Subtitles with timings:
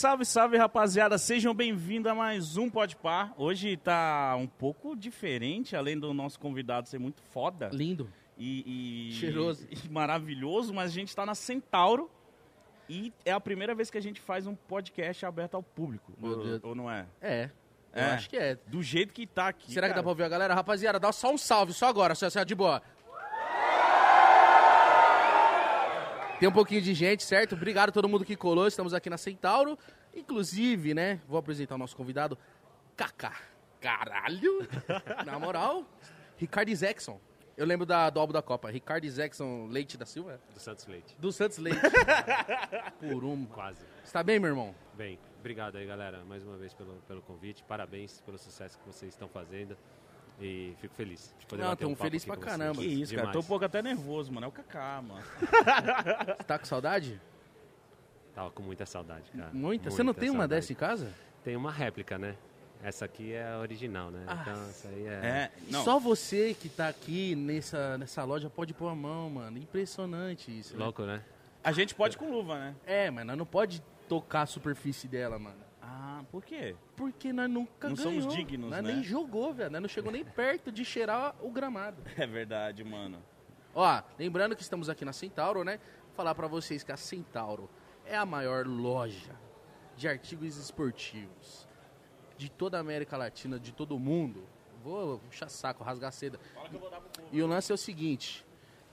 [0.00, 1.18] Salve, salve, rapaziada.
[1.18, 3.34] Sejam bem-vindos a mais um Pode Par.
[3.36, 8.10] Hoje tá um pouco diferente, além do nosso convidado ser muito foda Lindo.
[8.38, 9.68] e, e- Cheiroso.
[9.70, 12.10] e maravilhoso, mas a gente tá na Centauro
[12.88, 16.14] e é a primeira vez que a gente faz um podcast aberto ao público.
[16.18, 16.60] Meu Ou, Deus.
[16.64, 17.04] ou não é?
[17.20, 17.50] É.
[17.92, 18.10] Eu É.
[18.12, 18.56] acho que é.
[18.68, 19.70] Do jeito que tá aqui.
[19.70, 20.02] Será que dá cara.
[20.02, 20.54] pra ouvir a galera?
[20.54, 22.80] Rapaziada, dá só um salve, só agora, só assim, ó, de boa.
[26.40, 27.54] Tem um pouquinho de gente, certo?
[27.54, 28.66] Obrigado a todo mundo que colou.
[28.66, 29.78] Estamos aqui na Centauro.
[30.16, 31.20] Inclusive, né?
[31.28, 32.38] Vou apresentar o nosso convidado,
[32.96, 33.38] Kaká.
[33.78, 34.66] Caralho!
[35.26, 35.84] na moral,
[36.38, 37.20] Ricardo Zexon.
[37.58, 38.70] Eu lembro da, do álbum da Copa.
[38.70, 40.40] Ricardo Zexon Leite da Silva?
[40.54, 41.14] Do Santos Leite.
[41.18, 41.78] Do Santos Leite.
[42.98, 43.44] Por um.
[43.44, 43.84] Quase.
[44.02, 44.74] Você tá bem, meu irmão?
[44.94, 47.62] Bem, obrigado aí, galera, mais uma vez pelo, pelo convite.
[47.64, 49.76] Parabéns pelo sucesso que vocês estão fazendo.
[50.40, 52.80] E fico feliz de poder Não, bater um feliz pra caramba.
[52.80, 53.24] Que isso, cara.
[53.24, 53.46] Tô um Demais.
[53.46, 54.46] pouco até nervoso, mano.
[54.46, 55.22] É o Kaká, mano.
[55.22, 57.20] Você tá com saudade?
[58.34, 59.50] Tava com muita saudade, cara.
[59.52, 59.90] Muita?
[59.90, 60.60] Você não tem uma saudade.
[60.60, 61.12] dessa em casa?
[61.44, 62.36] Tem uma réplica, né?
[62.82, 64.24] Essa aqui é a original, né?
[64.24, 65.10] Então, essa aí é...
[65.10, 65.84] É, não.
[65.84, 69.58] Só você que tá aqui nessa, nessa loja pode pôr a mão, mano.
[69.58, 70.74] Impressionante isso.
[70.74, 70.82] né?
[70.82, 71.22] Louco, né?
[71.62, 72.74] A gente pode com luva, né?
[72.86, 75.58] É, mas nós não pode tocar a superfície dela, mano.
[75.92, 76.76] Ah, por quê?
[76.96, 78.12] Porque nós nunca Não ganhou.
[78.22, 78.92] somos dignos, nós né?
[78.92, 79.70] nem jogou, velho.
[79.70, 82.00] Nós não chegou nem perto de cheirar o gramado.
[82.16, 83.20] É verdade, mano.
[83.74, 85.80] Ó, lembrando que estamos aqui na Centauro, né?
[86.12, 87.68] Falar pra vocês que a Centauro
[88.04, 89.34] é a maior loja
[89.96, 91.68] de artigos esportivos
[92.36, 94.44] de toda a América Latina, de todo o mundo.
[94.82, 96.38] Vou puxar saco, rasgar seda.
[97.32, 98.46] E o lance é o seguinte: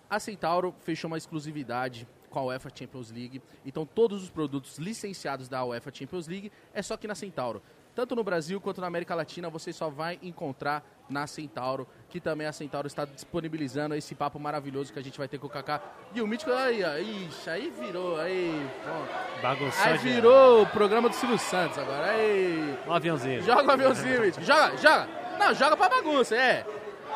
[0.10, 3.42] a Centauro fechou uma exclusividade com a UEFA Champions League.
[3.66, 7.62] Então, todos os produtos licenciados da UEFA Champions League é só aqui na Centauro.
[7.98, 12.46] Tanto no Brasil quanto na América Latina, você só vai encontrar na Centauro, que também
[12.46, 15.82] a Centauro está disponibilizando esse papo maravilhoso que a gente vai ter com o Kaká.
[16.14, 19.42] E o Mítico, aí, ó, ixi, aí virou, aí, pronto.
[19.42, 22.78] Bagunçou Aí virou o programa do Silvio Santos agora, aí.
[22.86, 23.42] Um aviãozinho.
[23.42, 24.46] Joga o aviãozinho, Mítico.
[24.46, 25.10] Joga, joga.
[25.40, 26.68] Não, joga pra bagunça, é.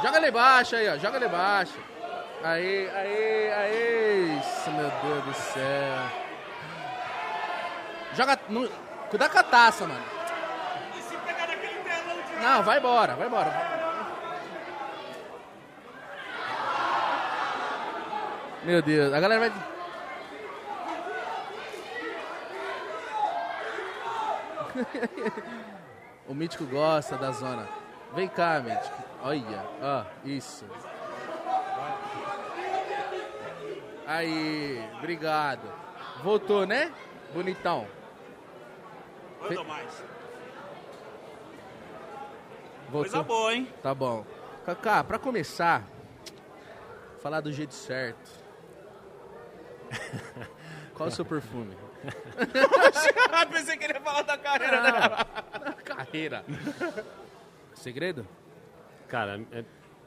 [0.01, 0.97] Joga lá embaixo aí, ó.
[0.97, 1.90] Joga lá embaixo.
[2.43, 4.39] Aí, aí, aí.
[4.39, 5.97] Isso, meu Deus do céu.
[8.13, 8.39] Joga.
[8.49, 8.67] No...
[9.09, 10.03] Cuidado com a taça, mano.
[12.41, 13.71] Não, vai embora, vai embora.
[18.63, 19.51] Meu Deus, a galera vai.
[26.27, 27.67] O Mítico gosta da zona.
[28.15, 29.03] Vem cá, Mítico.
[29.21, 30.65] Olha, ó, isso.
[34.11, 35.61] Aí, obrigado.
[36.21, 36.91] Voltou, né?
[37.33, 37.87] Bonitão.
[39.41, 40.03] Manda mais.
[42.89, 43.01] Voltou.
[43.03, 43.73] Coisa boa, hein?
[43.81, 44.25] Tá bom.
[44.65, 45.83] Kaká, pra começar,
[47.21, 48.29] falar do jeito certo.
[50.93, 51.77] Qual o seu perfume?
[53.49, 55.25] Pensei que ele ia falar da carreira dela.
[55.85, 56.43] Carreira.
[57.73, 58.27] Segredo?
[59.07, 59.63] Cara, é-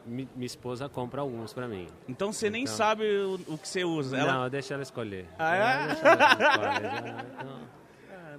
[0.07, 1.89] mi- minha esposa compra alguns pra mim.
[2.09, 2.75] Então você nem Então.
[2.77, 4.17] sabe o, o que você usa.
[4.17, 4.33] Ela...
[4.35, 5.27] Não, deixa ela escolher.
[5.39, 5.61] Ah, é?
[5.61, 7.85] É, deixa ela escolher, já- então-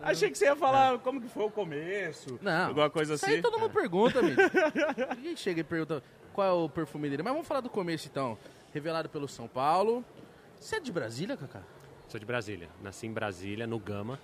[0.02, 2.38] Achei que você ia falar como que foi o começo.
[2.42, 2.68] Não.
[2.68, 3.36] Alguma coisa Isso assim.
[3.36, 4.40] aí todo mundo pergunta, amigo.
[5.18, 7.24] Ninguém chega e pergunta qual é o perfume dele.
[7.24, 8.38] Mas vamos falar do começo, então.
[8.74, 10.06] Revelado pelo São Paulo.
[10.60, 11.62] Você é de Brasília, Kaká?
[12.08, 12.70] Sou de Brasília.
[12.84, 14.20] Nasci em Brasília, no Gama.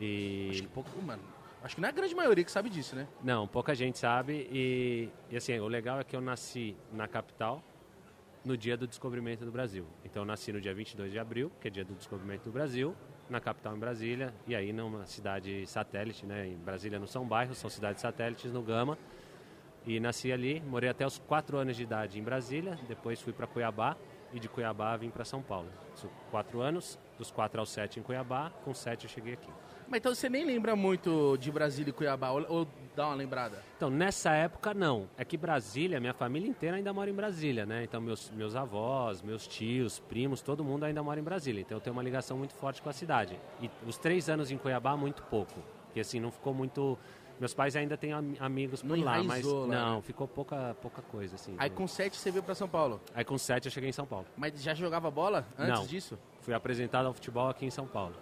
[0.00, 0.48] E...
[0.52, 1.22] Acho que pouco, mano.
[1.64, 3.08] Acho que não é a grande maioria que sabe disso, né?
[3.22, 4.46] Não, pouca gente sabe.
[4.52, 7.64] E, e, assim, o legal é que eu nasci na capital
[8.44, 9.86] no dia do descobrimento do Brasil.
[10.04, 12.94] Então eu nasci no dia 22 de abril, que é dia do descobrimento do Brasil,
[13.30, 16.46] na capital em Brasília, e aí numa cidade satélite, né?
[16.48, 18.98] Em Brasília não são bairros, são cidades satélites no Gama.
[19.86, 23.46] E nasci ali, morei até os 4 anos de idade em Brasília, depois fui para
[23.46, 23.96] Cuiabá
[24.34, 25.70] e de Cuiabá vim para São Paulo.
[25.94, 29.50] Isso, 4 anos, dos 4 aos 7 em Cuiabá, com 7 eu cheguei aqui.
[29.94, 33.62] Mas então você nem lembra muito de Brasília e Cuiabá, ou, ou dá uma lembrada?
[33.76, 35.08] Então, nessa época, não.
[35.16, 37.84] É que Brasília, minha família inteira ainda mora em Brasília, né?
[37.84, 41.60] Então, meus, meus avós, meus tios, primos, todo mundo ainda mora em Brasília.
[41.60, 43.38] Então, eu tenho uma ligação muito forte com a cidade.
[43.62, 45.62] E os três anos em Cuiabá, muito pouco.
[45.86, 46.98] Porque, assim, não ficou muito...
[47.38, 50.02] Meus pais ainda têm am- amigos por Não lá, mas lá, não, né?
[50.02, 51.54] ficou pouca, pouca coisa, assim.
[51.56, 53.00] Aí com sete você veio pra São Paulo.
[53.14, 54.26] Aí, com sete, eu cheguei em São Paulo.
[54.36, 55.86] Mas já jogava bola antes Não.
[55.86, 56.18] disso?
[56.40, 58.14] Fui apresentado ao futebol aqui em São Paulo.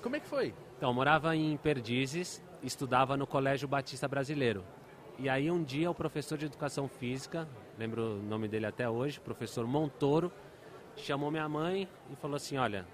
[0.00, 0.54] Como é que foi?
[0.76, 4.62] Então, morava em Perdizes, estudava no Colégio Batista Brasileiro.
[5.18, 9.18] E aí um dia o professor de educação física, lembro o nome dele até hoje,
[9.18, 10.30] professor Montoro,
[10.94, 12.86] chamou minha mãe e falou assim, olha,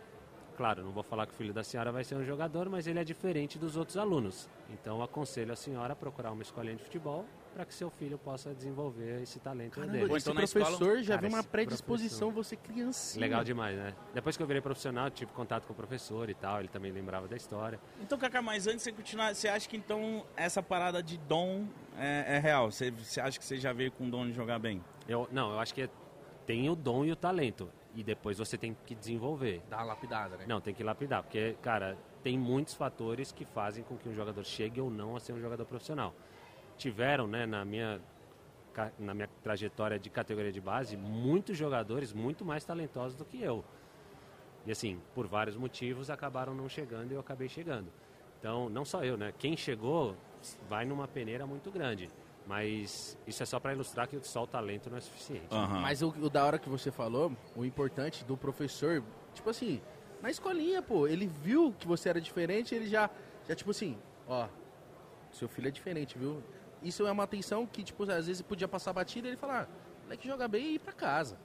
[0.57, 3.01] claro, não vou falar que o filho da senhora vai ser um jogador, mas ele
[3.01, 4.49] é diferente dos outros alunos.
[4.71, 8.55] Então aconselho a senhora a procurar uma escolinha de futebol para que seu filho possa
[8.55, 10.15] desenvolver esse talento Caramba, dele.
[10.15, 13.21] Esse então na professor escola- já Cara, vê uma esse predisposição, você criancinha.
[13.21, 13.95] Legal demais, né?
[14.15, 17.29] Depois que eu virei profissional, tive contato com o professor e tal, ele também lembrava
[17.29, 17.79] da história.
[18.01, 21.67] Então, Kaká, mas antes de você continuar, você acha que então essa parada de dom
[21.99, 22.71] é, é real?
[22.71, 24.83] Você, você acha que você já veio com dom de jogar bem?
[25.07, 25.91] Eu, não, eu acho que é-
[26.47, 27.71] tem o dom e o talento.
[27.95, 29.61] E depois você tem que desenvolver.
[29.69, 30.45] Dá uma lapidada, né?
[30.49, 34.43] Não, tem que lapidar, porque, cara, tem muitos fatores que fazem com que um jogador
[34.45, 36.15] chegue ou não a ser um jogador profissional.
[36.83, 38.01] Tiveram, né, na minha,
[38.99, 43.65] na minha trajetória de categoria de base, muitos jogadores muito mais talentosos do que eu.
[44.67, 47.87] E assim, por vários motivos, acabaram não chegando e eu acabei chegando.
[48.41, 49.33] Então, não só eu, né?
[49.39, 50.17] Quem chegou
[50.69, 52.11] vai numa peneira muito grande.
[52.49, 55.55] Mas isso é só para ilustrar que só o talento não é suficiente.
[55.55, 55.83] Aham.
[55.83, 59.81] Mas o, o da hora que você falou, o importante do professor, tipo assim,
[60.21, 63.09] na escolinha, pô, ele viu que você era diferente, ele já,
[63.47, 63.97] já tipo assim,
[64.27, 64.49] ó,
[65.31, 66.43] seu filho é diferente, viu?
[66.83, 70.03] Isso é uma atenção que, tipo, às vezes podia passar batida e ele falar, ah,
[70.05, 71.39] moleque joga bem e ir pra casa.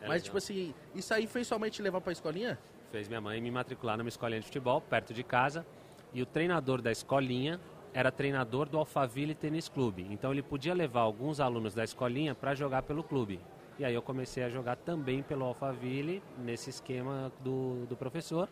[0.00, 0.20] É Mas, legal.
[0.20, 2.58] tipo assim, isso aí fez somente levar pra escolinha?
[2.90, 5.66] fez minha mãe me matricular numa escolinha de futebol perto de casa
[6.12, 7.58] e o treinador da escolinha
[7.92, 10.06] era treinador do Alphaville Tênis Clube.
[10.10, 13.40] Então ele podia levar alguns alunos da escolinha para jogar pelo clube.
[13.80, 18.48] E aí eu comecei a jogar também pelo Alphaville nesse esquema do, do professor.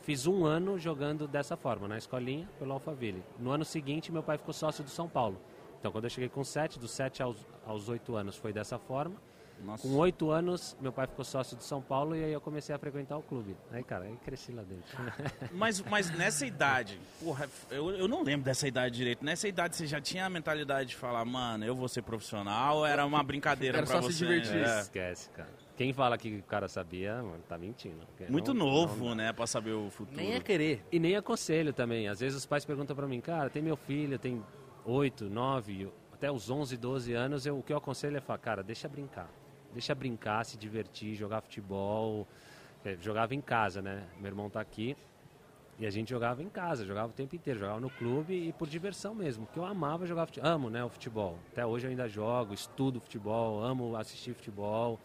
[0.00, 3.22] Fiz um ano jogando dessa forma, na escolinha, pelo Alphaville.
[3.38, 5.38] No ano seguinte, meu pai ficou sócio do São Paulo.
[5.78, 7.36] Então, quando eu cheguei com 7, dos 7 aos,
[7.66, 9.16] aos 8 anos foi dessa forma.
[9.64, 9.88] Nossa.
[9.88, 12.78] Com oito anos, meu pai ficou sócio de São Paulo e aí eu comecei a
[12.78, 13.56] frequentar o clube.
[13.72, 14.84] Aí, cara, aí cresci lá dentro.
[15.52, 19.24] Mas, mas nessa idade, porra, eu, eu não lembro dessa idade direito.
[19.24, 22.86] Nessa idade você já tinha a mentalidade de falar, mano, eu vou ser profissional ou
[22.86, 24.24] era uma brincadeira Era pra só se você?
[24.26, 24.56] divertir.
[24.62, 24.80] É.
[24.80, 25.48] Esquece, cara.
[25.74, 28.06] Quem fala que o cara sabia, mano, tá mentindo.
[28.28, 30.18] Muito não- novo, não né, pra saber o futuro.
[30.18, 30.84] Nem é querer.
[30.92, 32.08] E nem aconselho também.
[32.08, 34.44] Às vezes os pais perguntam pra mim, cara, tem meu filho, tem
[34.86, 38.62] oito, nove, até os 11, 12 anos, eu, o que eu aconselho é falar, cara,
[38.62, 39.28] deixa brincar.
[39.72, 42.26] Deixa brincar, se divertir, jogar futebol.
[42.84, 44.04] É, Jogava em casa, né?
[44.18, 44.96] Meu irmão tá aqui.
[45.78, 48.66] E a gente jogava em casa, jogava o tempo inteiro, jogava no clube e por
[48.66, 51.38] diversão mesmo, porque eu amava jogar futebol, amo, né, o futebol.
[51.52, 54.98] Até hoje eu ainda jogo, estudo futebol, amo assistir futebol.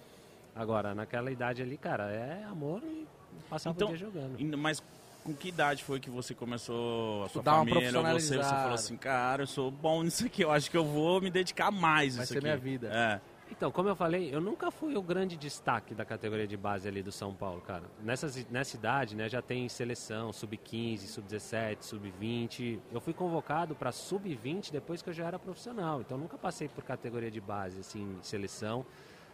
[0.56, 3.06] Agora, naquela idade ali, cara, é amor e
[3.50, 4.58] passar Então, o dia jogando.
[4.58, 4.82] Mas
[5.24, 7.98] com que idade foi que você começou a sua Dar uma família?
[8.00, 10.86] Ou você, você falou assim, cara, eu sou bom nisso aqui, eu acho que eu
[10.86, 12.46] vou me dedicar mais Vai isso ser aqui.
[12.48, 12.90] minha vida.
[12.92, 13.22] É.
[13.52, 17.04] Então, como eu falei, eu nunca fui o grande destaque da categoria de base ali
[17.04, 17.84] do São Paulo, cara.
[18.02, 22.80] Nessas, nessa idade, né, já tem seleção, sub-15, sub-17, sub-20.
[22.92, 26.00] Eu fui convocado para sub-20 depois que eu já era profissional.
[26.00, 28.86] Então, nunca passei por categoria de base, assim, seleção.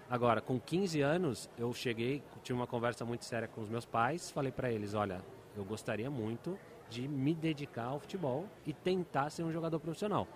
[0.09, 4.31] Agora, com 15 anos, eu cheguei, tive uma conversa muito séria com os meus pais,
[4.31, 5.21] falei para eles, olha,
[5.57, 6.57] eu gostaria muito
[6.89, 10.27] de me dedicar ao futebol e tentar ser um jogador profissional.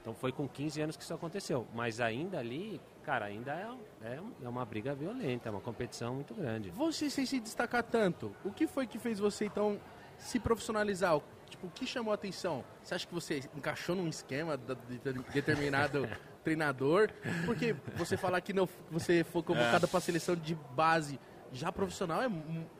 [0.00, 1.66] Então foi com 15 anos que isso aconteceu.
[1.74, 6.32] Mas ainda ali, cara, ainda é, é, é uma briga violenta, é uma competição muito
[6.34, 6.70] grande.
[6.70, 9.80] Você sem se destacar tanto, o que foi que fez você então
[10.16, 11.20] se profissionalizar?
[11.50, 12.64] Tipo, o que chamou a atenção?
[12.82, 16.08] Você acha que você encaixou num esquema de de- determinado
[16.44, 17.10] treinador?
[17.44, 21.18] Porque você falar que não, você foi convocado para a seleção de base
[21.56, 22.30] já profissional é,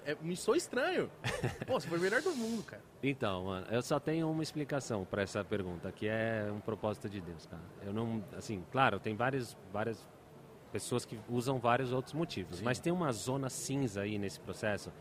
[0.04, 1.10] é, me soa estranho.
[1.66, 2.82] Pô, você foi o melhor do mundo, cara.
[3.02, 7.20] Então, mano, eu só tenho uma explicação para essa pergunta, que é um propósito de
[7.20, 7.62] Deus, cara.
[7.82, 10.08] Eu não, assim, claro, tem várias, várias
[10.72, 14.92] pessoas que usam vários outros motivos, mas tem uma zona cinza aí nesse processo.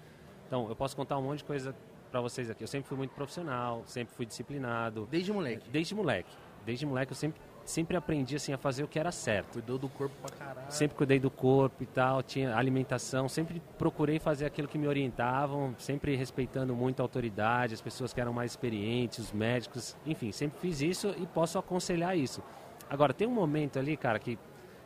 [0.47, 1.75] Então, eu posso contar um monte de coisa
[2.11, 2.63] para vocês aqui.
[2.63, 5.69] Eu sempre fui muito profissional, sempre fui disciplinado, Desde moleque.
[5.69, 6.29] desde moleque.
[6.65, 9.53] Desde moleque eu sempre, sempre aprendi assim a fazer o que era certo.
[9.53, 10.71] Cuidou do corpo pra caralho.
[10.71, 15.75] Sempre cuidei do corpo e tal, tinha alimentação, sempre procurei fazer aquilo que me orientavam,
[15.79, 20.59] sempre respeitando muito a autoridade, as pessoas que eram mais experientes, os médicos, enfim, sempre
[20.59, 22.41] fiz isso e posso aconselhar isso.
[22.89, 24.37] Agora, tem um momento ali, cara, que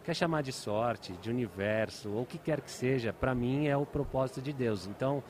[0.03, 3.75] quer chamar de sorte, de universo, ou o que quer que seja, para mim é
[3.75, 4.88] o propósito de Deus.
[4.88, 5.21] Então,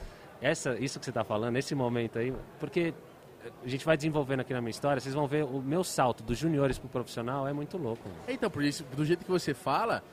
[0.42, 2.94] essa, isso que você está falando, esse momento aí, porque
[3.64, 6.38] a gente vai desenvolvendo aqui na minha história, vocês vão ver o meu salto dos
[6.38, 8.08] juniores pro profissional é muito louco.
[8.08, 8.22] mano.
[8.28, 10.04] Então, por isso, do jeito que você fala,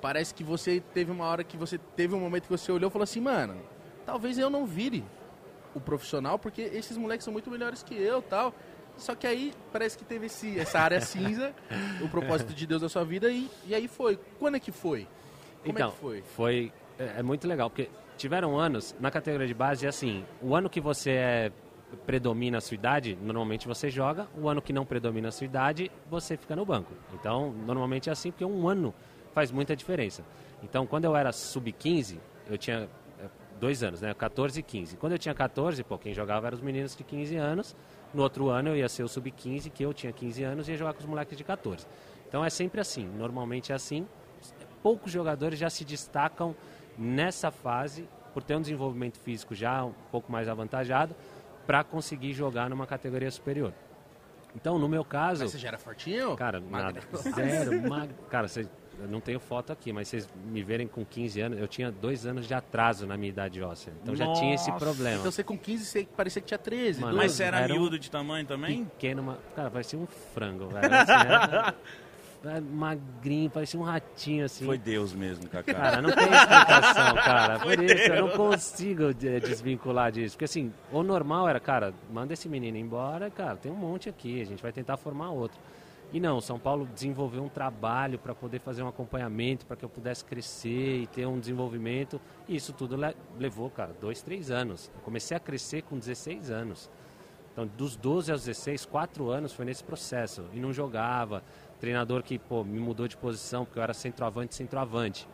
[0.00, 2.92] parece que você teve uma hora que você teve um momento que você olhou e
[2.92, 3.56] falou assim, mano,
[4.04, 5.04] talvez eu não vire
[5.74, 8.54] o profissional, porque esses moleques são muito melhores que eu tal.
[8.96, 11.54] Só que aí parece que teve esse, essa área cinza,
[12.02, 14.18] o propósito de Deus na sua vida, e, e aí foi.
[14.38, 15.06] Quando é que foi?
[15.62, 16.22] Como então, é que foi?
[16.22, 20.54] Foi é, é muito legal, porque tiveram anos na categoria de base é assim, o
[20.54, 21.52] ano que você é,
[22.06, 25.90] predomina a sua idade, normalmente você joga, o ano que não predomina a sua idade,
[26.10, 26.92] você fica no banco.
[27.14, 28.94] Então, normalmente é assim, porque um ano
[29.32, 30.24] faz muita diferença.
[30.62, 32.88] Então, quando eu era sub-15, eu tinha
[33.20, 33.28] é,
[33.60, 34.12] dois anos, né?
[34.14, 34.96] 14 e 15.
[34.96, 37.76] Quando eu tinha 14, pô, quem jogava eram os meninos de 15 anos.
[38.12, 40.76] No outro ano eu ia ser o sub-15, que eu tinha 15 anos, e ia
[40.76, 41.86] jogar com os moleques de 14.
[42.26, 44.06] Então Então é sempre assim, normalmente é assim.
[44.82, 46.54] Poucos jogadores já se destacam
[46.98, 51.14] nessa fase por ter um desenvolvimento físico já um pouco mais avantajado
[51.66, 53.72] para conseguir jogar numa categoria superior.
[54.54, 55.42] Então, no meu caso.
[55.42, 56.34] Mas você já era fortinho?
[56.36, 57.00] Cara, nada.
[57.34, 57.88] Zero.
[57.88, 58.08] Mag...
[58.30, 58.66] Cara, você,
[58.98, 62.26] eu não tenho foto aqui, mas vocês me verem com 15 anos, eu tinha dois
[62.26, 63.92] anos de atraso na minha idade óssea.
[64.02, 64.34] Então Nossa.
[64.34, 65.18] já tinha esse problema.
[65.18, 67.02] Então você com 15, você parecia que tinha 13.
[67.02, 67.36] Mano, Mas 12.
[67.36, 68.84] você era, Era um miúdo de tamanho também?
[68.86, 69.38] Pequeno, uma...
[69.54, 70.86] cara, parecia um frango, velho.
[70.94, 71.74] Assim, era
[72.60, 74.64] magrinho, parecia um ratinho assim.
[74.64, 75.74] Foi Deus mesmo, Kaká.
[75.74, 77.58] Cara, não tem explicação, cara.
[77.58, 78.36] Por Foi isso, eu não Deus.
[78.36, 80.36] consigo eh, desvincular disso.
[80.36, 84.40] Porque assim, o normal era, cara, manda esse menino embora, cara, tem um monte aqui,
[84.40, 85.58] a gente vai tentar formar outro.
[86.12, 89.88] E não, São Paulo desenvolveu um trabalho para poder fazer um acompanhamento, para que eu
[89.88, 92.20] pudesse crescer e ter um desenvolvimento.
[92.48, 94.88] E isso tudo le- levou, cara, dois, três anos.
[94.94, 96.88] Eu comecei a crescer com 16 anos.
[97.52, 100.44] Então, dos 12 aos 16, quatro anos foi nesse processo.
[100.52, 101.42] E não jogava.
[101.80, 105.28] Treinador que, pô, me mudou de posição, porque eu era centroavante, centroavante.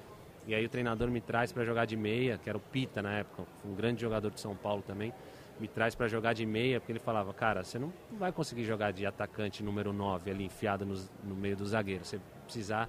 [0.46, 3.12] E aí o treinador me traz para jogar de meia, que era o Pita na
[3.18, 5.12] época, um grande jogador de São Paulo também.
[5.60, 8.92] Me traz para jogar de meia, porque ele falava, cara, você não vai conseguir jogar
[8.92, 12.04] de atacante número 9 ali enfiado nos- no, meio do zagueiro.
[12.04, 12.88] Você precisar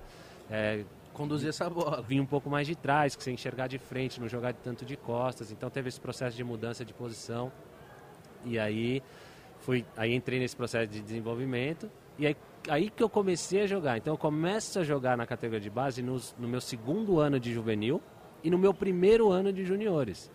[0.49, 0.83] é,
[1.13, 2.01] Conduzir essa bola.
[2.01, 4.97] vir um pouco mais de trás, que você enxergar de frente, não jogar tanto de
[4.97, 5.51] costas.
[5.51, 7.51] Então teve esse processo de mudança de posição.
[8.43, 9.01] E aí
[9.59, 12.35] fui, aí entrei nesse processo de desenvolvimento e aí,
[12.69, 13.97] aí que eu comecei a jogar.
[13.97, 17.53] Então eu começo a jogar na categoria de base nos- no meu segundo ano de
[17.53, 18.01] juvenil
[18.43, 20.31] e no meu primeiro ano de juniores.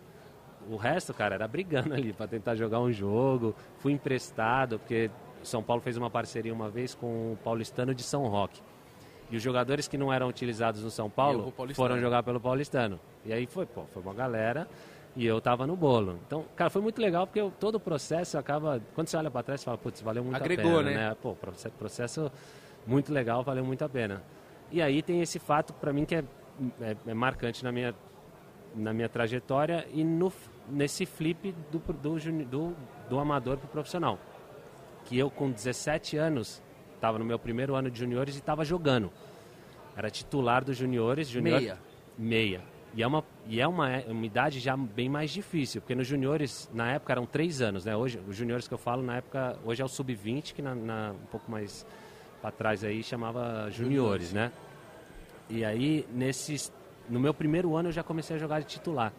[0.71, 3.55] O resto, cara, era brigando ali para tentar jogar um jogo.
[3.79, 5.11] Fui emprestado, porque
[5.43, 8.61] São Paulo fez uma parceria uma vez com o Paulistano de São Roque.
[9.31, 11.45] E os jogadores que não eram utilizados no São Paulo
[11.77, 12.99] foram jogar pelo Paulistano.
[13.25, 14.67] E aí foi, pô, foi uma galera
[15.17, 16.19] e eu tava no bolo.
[16.27, 18.81] Então, cara, foi muito legal porque eu- todo o processo acaba.
[18.95, 21.17] Quando você olha para trás, você fala, putz, valeu muito Agregou, a pena, né?
[21.21, 22.31] Pô, proce- processo
[22.87, 24.23] muito legal, valeu muito a pena.
[24.71, 26.25] E aí tem esse fato para mim que é,
[26.81, 27.95] é- é marcante na minha,
[28.75, 30.33] na minha trajetória e no,
[30.69, 32.77] nesse flip do, do, do,
[33.09, 34.19] do amador pro profissional.
[35.07, 36.63] Que eu, com 17 anos,
[36.95, 39.11] estava no meu primeiro ano de juniores e estava jogando.
[39.97, 41.29] Era titular dos juniores.
[41.29, 41.79] Junior, Meia.
[42.17, 42.61] Meia.
[42.99, 46.09] E é, uma, e é uma, é uma idade já bem mais difícil, porque nos
[46.09, 47.95] juniores, na época, eram três anos, né?
[47.97, 51.13] Hoje, os juniores que eu falo, na época, hoje é o sub-20, que na, na-
[51.13, 51.87] um pouco mais
[52.43, 54.51] para trás aí chamava juniores, né?
[55.49, 56.73] E aí, nesses,
[57.09, 59.13] no meu primeiro ano, eu já comecei a jogar de titular.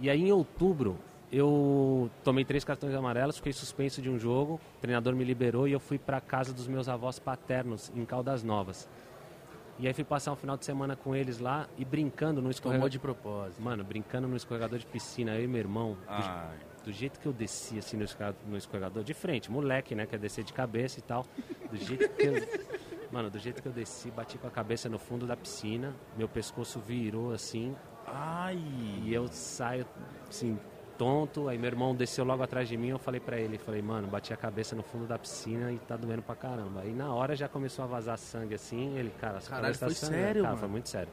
[0.00, 0.98] E aí, em outubro,
[1.30, 5.72] eu tomei três cartões amarelos, fiquei suspenso de um jogo, o treinador me liberou e
[5.72, 8.88] eu fui para casa dos meus avós paternos, em Caldas Novas.
[9.78, 12.50] E aí fui passar um final de semana com eles lá e brincando no Tomou
[12.50, 12.88] escorregador.
[12.90, 13.62] de propósito.
[13.62, 16.56] Mano, brincando no escorregador de piscina, eu e meu irmão, do, Ai.
[16.84, 20.18] do jeito que eu desci assim no escorregador, no escorregador, de frente, moleque, né, quer
[20.18, 21.24] descer de cabeça e tal.
[21.70, 22.34] Do jeito que eu,
[23.12, 26.28] mano, do jeito que eu desci, bati com a cabeça no fundo da piscina, meu
[26.28, 28.58] pescoço virou assim, Ai.
[29.04, 29.86] e eu saio
[30.28, 30.58] assim
[30.98, 34.08] tonto, aí meu irmão desceu logo atrás de mim, eu falei pra ele, falei, mano,
[34.08, 36.80] bati a cabeça no fundo da piscina e tá doendo pra caramba.
[36.80, 39.86] Aí na hora já começou a vazar sangue assim, ele, cara, sua Caralho, cabeça tá
[39.86, 40.24] foi sangrando.
[40.24, 40.58] sério, cara, mano?
[40.60, 41.08] foi muito sério.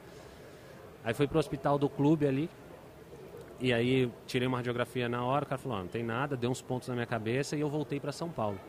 [1.04, 2.50] Aí fui pro hospital do clube ali,
[3.60, 6.50] e aí tirei uma radiografia na hora, o cara falou, ó, não tem nada, deu
[6.50, 8.60] uns pontos na minha cabeça e eu voltei pra São Paulo.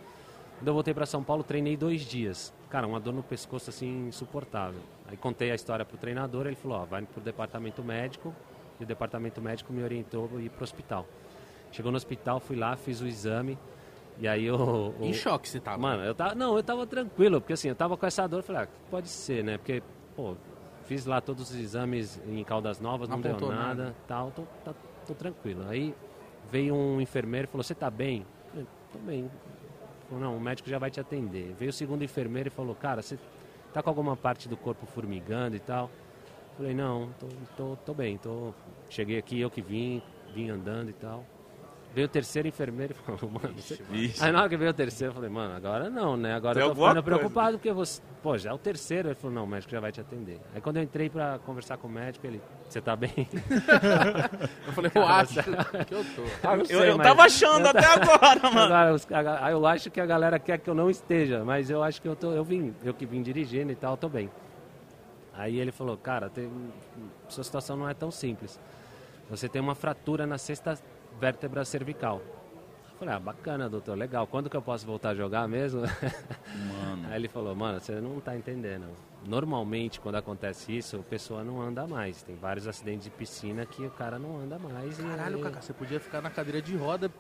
[0.59, 2.53] Quando eu voltei pra São Paulo, treinei dois dias.
[2.71, 4.81] Cara, uma dor no pescoço assim insuportável.
[5.09, 8.35] Aí contei a história pro treinador, ele falou, ó, vai pro departamento médico,
[8.80, 11.06] e o departamento médico me orientou a ir pro hospital.
[11.73, 13.59] Chegou no hospital, fui lá, fiz o exame,
[14.18, 14.56] e aí o...
[14.99, 15.78] o- Em choque você tava.
[15.78, 18.42] Mano, eu tava, não, eu tava tranquilo, porque assim, eu tava com essa dor, eu
[18.42, 19.59] falei, ah, pode ser, né?
[19.59, 19.83] Porque,
[20.14, 20.37] pô,
[20.85, 23.54] fiz lá todos os exames em Caldas Novas, não, Não deu nada,
[23.85, 23.95] nada.
[24.06, 24.75] tal, tô, tá-
[25.06, 25.68] tô tranquilo.
[25.68, 25.95] Aí
[26.50, 28.21] veio um enfermeiro e falou, você tá bem?
[28.21, 29.30] Eu falei, tô bem.
[30.09, 31.54] Falou, não, o médico já vai te atender.
[31.59, 33.18] Veio o segundo enfermeiro e falou, cara, você
[33.73, 35.90] tá com alguma parte do corpo formigando e tal?
[36.59, 38.53] Eu Falei, não, tô, tô, tô bem, tô...
[38.89, 40.01] Cheguei aqui, eu que vim,
[40.35, 41.25] vim andando e tal.
[41.95, 44.23] Veio o terceiro enfermeiro e falou, mano, você, Vixe.
[44.23, 46.35] Aí na hora que veio o terceiro, eu falei, mano, agora não, né?
[46.35, 47.03] Agora Tem eu tô ficando coisa.
[47.03, 48.03] preocupado porque você.
[48.23, 49.09] Pô, já é o terceiro.
[49.09, 50.39] Ele falou, não, o médico já vai te atender.
[50.55, 53.11] Aí quando eu entrei pra conversar com o médico, ele, você tá bem?
[54.67, 55.43] Eu falei, eu acho
[55.87, 56.23] que eu tô.
[56.49, 58.75] Eu, Eu, sei, eu tava achando até agora, mano.
[58.75, 62.09] Agora, eu acho que a galera quer que eu não esteja, mas eu acho que
[62.09, 62.33] eu tô.
[62.33, 64.29] Eu vim, eu que vim dirigindo e tal, tô bem.
[65.37, 66.50] Aí ele falou, cara, tem,
[67.28, 68.59] sua situação não é tão simples.
[69.28, 70.78] Você tem uma fratura na sexta
[71.21, 72.23] vértebra cervical.
[72.93, 74.26] Eu falei, ah, bacana, doutor, legal.
[74.26, 75.83] Quando que eu posso voltar a jogar mesmo?
[75.83, 77.09] Mano.
[77.11, 78.87] Aí ele falou, mano, você não tá entendendo.
[79.26, 82.23] Normalmente, quando acontece isso, a pessoa não anda mais.
[82.23, 84.99] Tem vários acidentes de piscina que o cara não anda mais.
[84.99, 87.11] e Caralho, aí- Kaká, você podia ficar na cadeira de roda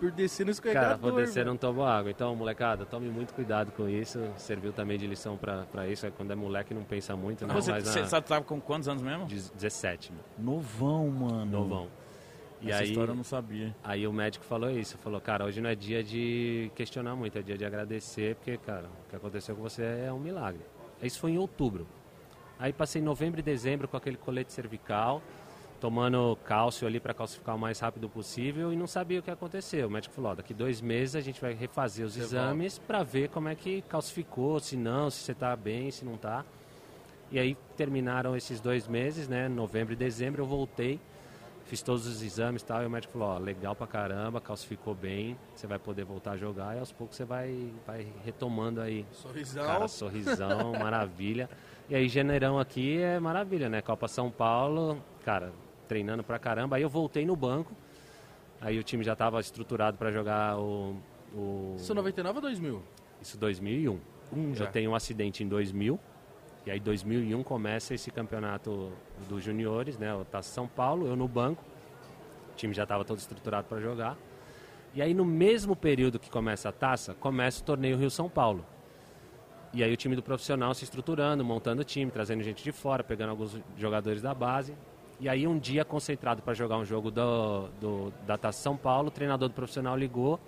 [0.00, 0.98] por descer no Cara, escorregador.
[0.98, 1.46] vou descer velho.
[1.50, 2.10] não tomo água.
[2.10, 4.18] Então, molecada, tome muito cuidado com isso.
[4.36, 6.06] Serviu também de lição pra, pra isso.
[6.06, 7.54] É Quando é moleque, não pensa muito, não.
[7.54, 9.26] Você, mas você na, sabe, tava com quantos anos mesmo?
[9.26, 10.24] de 17, mano.
[10.38, 11.44] Novão, mano.
[11.46, 11.88] novão.
[12.62, 13.74] E Essa aí, história eu não sabia.
[13.82, 14.98] aí o médico falou isso.
[14.98, 18.86] Falou, cara, hoje não é dia de questionar muito, é dia de agradecer, porque, cara,
[19.06, 20.60] o que aconteceu com você é um milagre.
[21.02, 21.86] Isso foi em outubro.
[22.58, 25.22] Aí passei novembro e dezembro com aquele colete cervical,
[25.80, 29.88] tomando cálcio ali para calcificar o mais rápido possível e não sabia o que aconteceu.
[29.88, 33.02] O médico falou, ó, daqui dois meses a gente vai refazer os Você exames para
[33.02, 36.44] ver como é que calcificou, se não, se você está bem, se não está.
[37.32, 39.48] E aí terminaram esses dois meses, né?
[39.48, 41.00] Novembro e dezembro eu voltei,
[41.64, 44.94] fiz todos os exames e tal, e o médico falou, ó, legal pra caramba, calcificou
[44.94, 49.06] bem, você vai poder voltar a jogar e aos poucos você vai, vai retomando aí.
[49.12, 49.64] Sorrisão.
[49.64, 51.48] Cara, sorrisão, maravilha.
[51.88, 53.80] E aí, janeirão aqui é maravilha, né?
[53.80, 55.52] Copa São Paulo, cara,
[55.90, 56.76] treinando pra caramba.
[56.76, 57.74] Aí eu voltei no banco,
[58.60, 60.94] aí o time já tava estruturado pra jogar o...
[61.34, 61.74] o...
[61.76, 62.82] Isso 99 ou 2000?
[63.20, 63.98] Isso 2001.
[64.32, 64.66] Um já.
[64.66, 65.98] Eu tenho um acidente em 2000.
[66.64, 68.92] E aí 2001 começa esse campeonato
[69.28, 70.14] dos juniores, né?
[70.14, 71.64] O Taça São Paulo, eu no banco.
[72.52, 74.16] O time já estava todo estruturado para jogar.
[74.94, 78.64] E aí no mesmo período que começa a taça, começa o torneio Rio São Paulo.
[79.74, 83.02] E aí o time do profissional se estruturando, montando o time, trazendo gente de fora,
[83.02, 84.76] pegando alguns jogadores da base.
[85.20, 89.08] E aí um dia concentrado para jogar um jogo do, do, da Taça São Paulo,
[89.08, 90.40] o treinador do profissional ligou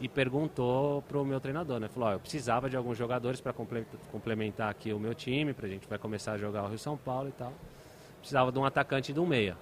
[0.00, 1.88] e perguntou pro meu treinador, né?
[1.88, 5.98] Falou, eu precisava de alguns jogadores para complementar aqui o meu time, pra gente vai
[5.98, 7.52] começar a jogar o Rio São Paulo e tal.
[8.20, 9.56] Precisava de um atacante e de um meia.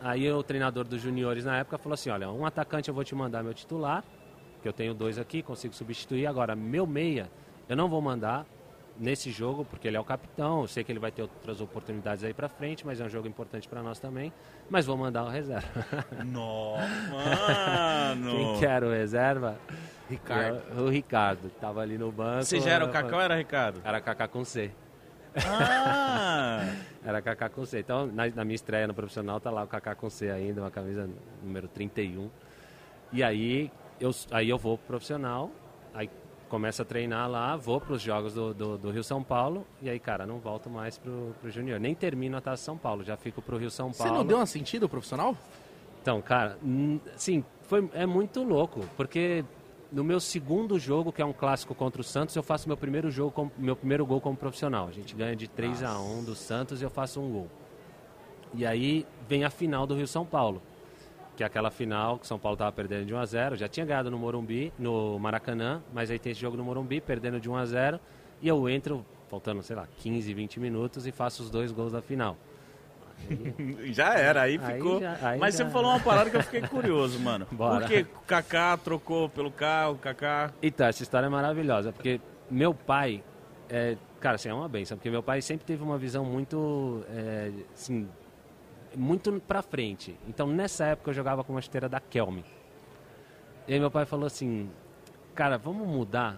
[0.00, 3.14] Aí o treinador dos juniores na época falou assim, olha, um atacante eu vou te
[3.14, 4.04] mandar meu titular,
[4.62, 6.26] que eu tenho dois aqui, consigo substituir.
[6.26, 7.28] Agora, meu meia,
[7.68, 8.46] eu não vou mandar
[8.98, 12.24] nesse jogo, porque ele é o capitão, eu sei que ele vai ter outras oportunidades
[12.24, 14.32] aí pra frente, mas é um jogo importante para nós também.
[14.68, 15.66] Mas vou mandar o reserva.
[16.24, 18.30] Nossa, mano.
[18.30, 19.58] Quem que era o reserva?
[20.08, 20.62] Ricardo.
[20.78, 21.50] O, o Ricardo.
[21.60, 22.44] Tava ali no banco.
[22.44, 23.80] Você já era o Cacau ou era Ricardo?
[23.84, 24.70] Era Kaká com C.
[25.46, 26.60] Ah!
[27.04, 27.80] Era Kaká com C.
[27.80, 30.70] Então, na, na minha estreia no profissional, tá lá o Kaká com C ainda, uma
[30.70, 31.08] camisa
[31.42, 32.30] número 31.
[33.12, 35.50] E aí eu, aí eu vou pro profissional,
[35.94, 36.08] aí
[36.52, 39.98] começo a treinar lá, vou pros jogos do, do, do Rio São Paulo, e aí,
[39.98, 41.80] cara, não volto mais pro, pro Júnior.
[41.80, 44.18] Nem termino a Taça São Paulo, já fico pro Rio São Você Paulo.
[44.18, 45.34] não deu uma sentido profissional?
[46.02, 46.58] Então, cara,
[47.16, 49.42] sim, foi, é muito louco, porque
[49.90, 53.10] no meu segundo jogo, que é um clássico contra o Santos, eu faço meu primeiro
[53.10, 54.88] jogo, como- meu primeiro gol como profissional.
[54.88, 57.48] A gente ganha de 3 a 1 do Santos e eu faço um gol.
[58.54, 60.60] E aí vem a final do Rio São Paulo,
[61.36, 63.68] que é aquela final que o São Paulo estava perdendo de 1 a 0, já
[63.68, 67.48] tinha ganhado no Morumbi, no Maracanã, mas aí tem esse jogo no Morumbi, perdendo de
[67.48, 68.00] 1 a 0,
[68.42, 72.02] e eu entro faltando, sei lá, 15, 20 minutos e faço os dois gols da
[72.02, 72.36] final.
[73.92, 75.00] Já era, aí Aí ficou.
[75.00, 77.46] já- aí Mas já- você falou uma parada que eu fiquei curioso, mano.
[77.52, 77.80] Bora.
[77.80, 80.52] Por que o Kaká trocou pelo carro, Kaká.
[80.62, 83.22] Então, essa história é maravilhosa, porque meu pai,
[83.70, 87.50] é, cara, assim, é uma benção, porque meu pai sempre teve uma visão muito, é,
[87.72, 88.08] assim,
[88.96, 90.16] muito pra frente.
[90.28, 92.44] Então, nessa época, eu jogava com uma chuteira da Kelme.
[93.66, 94.68] E aí meu pai falou assim,
[95.34, 96.36] cara, vamos mudar,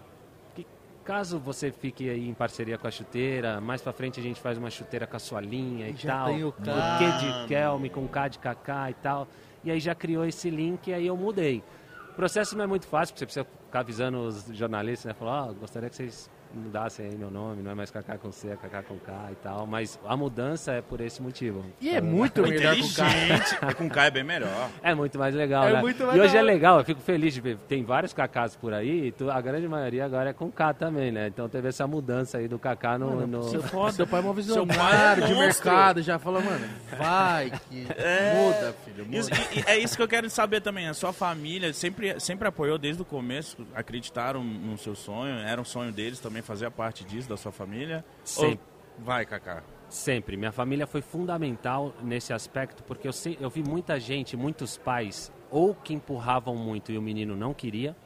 [0.55, 0.67] que
[1.05, 4.59] caso você fique aí em parceria com a chuteira, mais pra frente a gente faz
[4.59, 6.27] uma chuteira com a sua linha e Já tal.
[6.27, 7.19] tem o o Q Mano.
[7.43, 9.27] de Kelme com K de Kaká e tal.
[9.65, 11.63] E aí já criou esse link e aí eu mudei.
[12.11, 15.15] O processo não é muito fácil, porque você precisa ficar avisando os jornalistas, né?
[15.15, 18.49] Falar, ó, gostaria que vocês mudassem aí meu nome, não é mais Kaká com C,
[18.49, 19.67] é Kaká com K e tal.
[19.67, 21.65] Mas a mudança é por esse motivo.
[21.81, 23.11] E é muito melhor que o cara.
[23.11, 23.57] Inteligente.
[23.77, 24.71] com K é bem melhor.
[24.83, 25.81] É muito mais legal, É né?
[25.81, 26.25] muito E legal.
[26.27, 27.57] hoje é legal, eu fico feliz de ver.
[27.69, 31.11] Tem vários Kakás por aí, e tu- a grande maioria agora é com K também,
[31.13, 31.29] né?
[31.29, 33.27] Então teve essa mudança aí do Kaká no...
[33.27, 33.63] no- Seu,
[33.93, 36.67] seu pai é uma é visionário de mercado, já falou, mano,
[36.99, 39.17] vai que muda, filho, muda.
[39.19, 40.89] Isso- e- e é isso que eu quero saber também.
[40.89, 45.65] A sua família sempre, sempre apoiou desde o começo, acreditaram no seu sonho, era um
[45.65, 48.05] sonho deles também fazer parte disso, da sua família?
[48.23, 48.61] Sempre.
[48.99, 49.63] Ou- Vai, Kaká.
[49.89, 50.37] Sempre.
[50.37, 55.33] Minha família foi fundamental nesse aspecto, porque eu, sei- eu vi muita gente, muitos pais,
[55.51, 57.97] ou que empurravam muito e o menino não queria,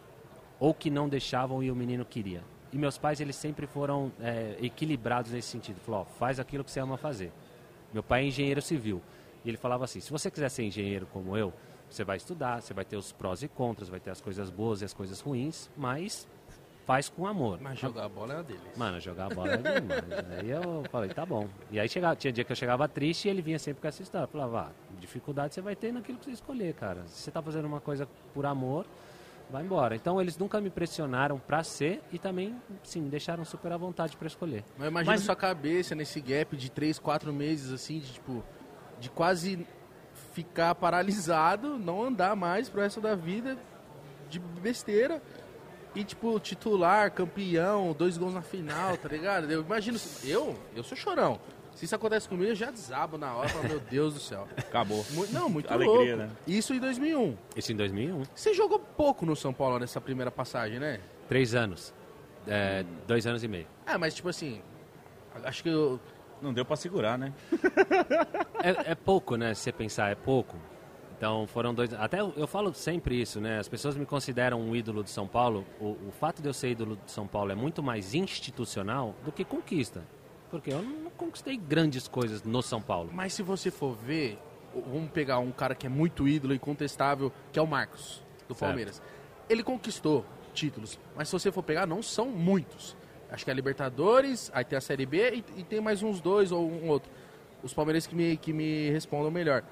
[0.59, 2.43] ou que não deixavam e o menino queria.
[2.73, 5.79] E meus pais, eles sempre foram é, equilibrados nesse sentido.
[5.81, 7.33] Falou, ó, faz aquilo que você ama fazer.
[7.93, 9.01] Meu pai é engenheiro civil.
[9.45, 11.53] E ele falava assim, se você quiser ser engenheiro como eu,
[11.89, 14.83] você vai estudar, você vai ter os prós e contras, vai ter as coisas boas
[14.83, 16.29] e as coisas ruins, mas
[16.89, 17.59] faz com amor.
[17.61, 18.63] Mas jogar a bola é uma deles.
[18.75, 20.05] Mano, jogar bola é demais.
[20.41, 21.47] Aí eu falei, tá bom.
[21.71, 24.03] E aí chegava, tinha dia que eu chegava triste e ele vinha sempre com essa
[24.03, 24.25] história.
[24.25, 27.03] Eu falava, ah, dificuldade você vai ter naquilo que você escolher, cara.
[27.07, 28.87] Se você tá fazendo uma coisa por amor,
[29.51, 29.95] vai embora.
[29.95, 34.17] Então eles nunca me pressionaram pra ser e também, sim, me deixaram super à vontade
[34.17, 34.65] pra escolher.
[34.79, 38.43] Mas imagina Mas- sua cabeça nesse gap de 3, 4 meses, assim, de tipo,
[38.99, 39.67] de quase
[40.33, 43.59] ficar paralisado, não andar mais pro resto da vida
[44.31, 45.21] de besteira.
[45.99, 49.51] E, tipo, titular, campeão, dois gols na final, tá ligado?
[49.51, 49.99] Eu imagino.
[50.25, 51.41] Eu, eu sou chorão.
[51.75, 53.49] Se isso acontece comigo, eu já desabo na hora.
[53.49, 54.47] Falo, meu Deus do céu.
[54.57, 55.05] Acabou.
[55.11, 56.17] Mu- não, muito Alegria, louco.
[56.17, 56.31] né?
[56.47, 57.37] Isso em 2001.
[57.57, 58.23] Isso em 2001.
[58.35, 61.01] Você jogou pouco no São Paulo nessa primeira passagem, né?
[61.29, 61.93] Três anos.
[62.47, 63.67] É, dois anos e meio.
[63.87, 64.63] Ah, mas tipo assim,
[65.45, 66.01] acho que eu,
[66.41, 67.33] Não deu pra segurar, né?
[68.63, 69.55] É, é pouco, né?
[69.55, 70.57] Se você pensar, é pouco.
[71.19, 71.93] Então foram dois.
[71.93, 73.59] Até eu, falo sempre isso, né?
[73.59, 75.67] As pessoas me consideram um ídolo de São Paulo.
[75.81, 79.33] O, o fato de eu ser ídolo de São Paulo é muito mais institucional do
[79.33, 80.05] que conquista.
[80.49, 83.11] Porque eu não conquistei grandes coisas no São Paulo.
[83.13, 84.39] Mas se você for ver,
[84.73, 88.55] vamos pegar um cara que é muito ídolo e incontestável, que é o Marcos, do
[88.55, 88.61] Certo.
[88.61, 89.03] Palmeiras.
[89.51, 92.97] Ele conquistou títulos, mas se você for pegar, não são muitos.
[93.31, 96.21] Acho que é a Libertadores, aí tem a Série B e, e tem mais uns
[96.21, 97.11] dois ou um outro.
[97.63, 99.65] Os palmeirenses que me, que me respondam melhor.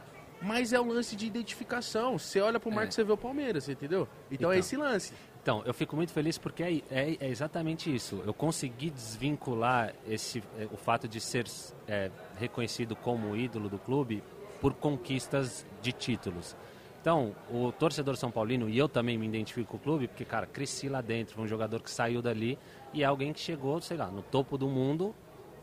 [0.42, 2.18] Mas é um lance de identificação.
[2.18, 4.07] Você olha pro Marcos, você vê o Palmeiras, entendeu?
[4.31, 4.61] Então, é Então.
[4.61, 5.12] esse lance.
[5.42, 8.22] Então, eu fico muito feliz porque é, é- é exatamente isso.
[8.27, 11.46] Eu consegui desvincular esse, é, o fato de ser
[11.88, 14.22] é, reconhecido como ídolo do clube
[14.61, 16.57] por conquistas de títulos.
[17.01, 20.44] Então, o torcedor São Paulino, e eu também me identifico com o clube, porque, cara,
[20.46, 22.59] cresci lá dentro, foi um jogador que saiu dali
[22.92, 25.14] e é alguém que chegou, sei lá, no topo do mundo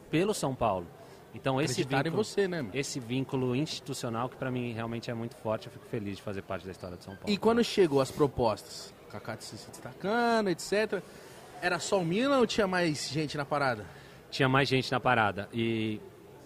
[0.10, 0.88] pelo São Paulo.
[1.34, 2.62] Então, esse Acreditar em vínculo, você, né?
[2.62, 2.72] meu?
[2.74, 6.44] esse vínculo institucional que para mim realmente é muito forte, eu fico feliz de fazer
[6.44, 7.32] parte da história de São Paulo.
[7.34, 11.02] E quando chegou as propostas, Kaká se destacando, etc.
[11.62, 13.86] Era só o Milan ou tinha mais gente na parada?
[14.34, 15.48] tinha mais gente na parada.
[15.54, 16.02] E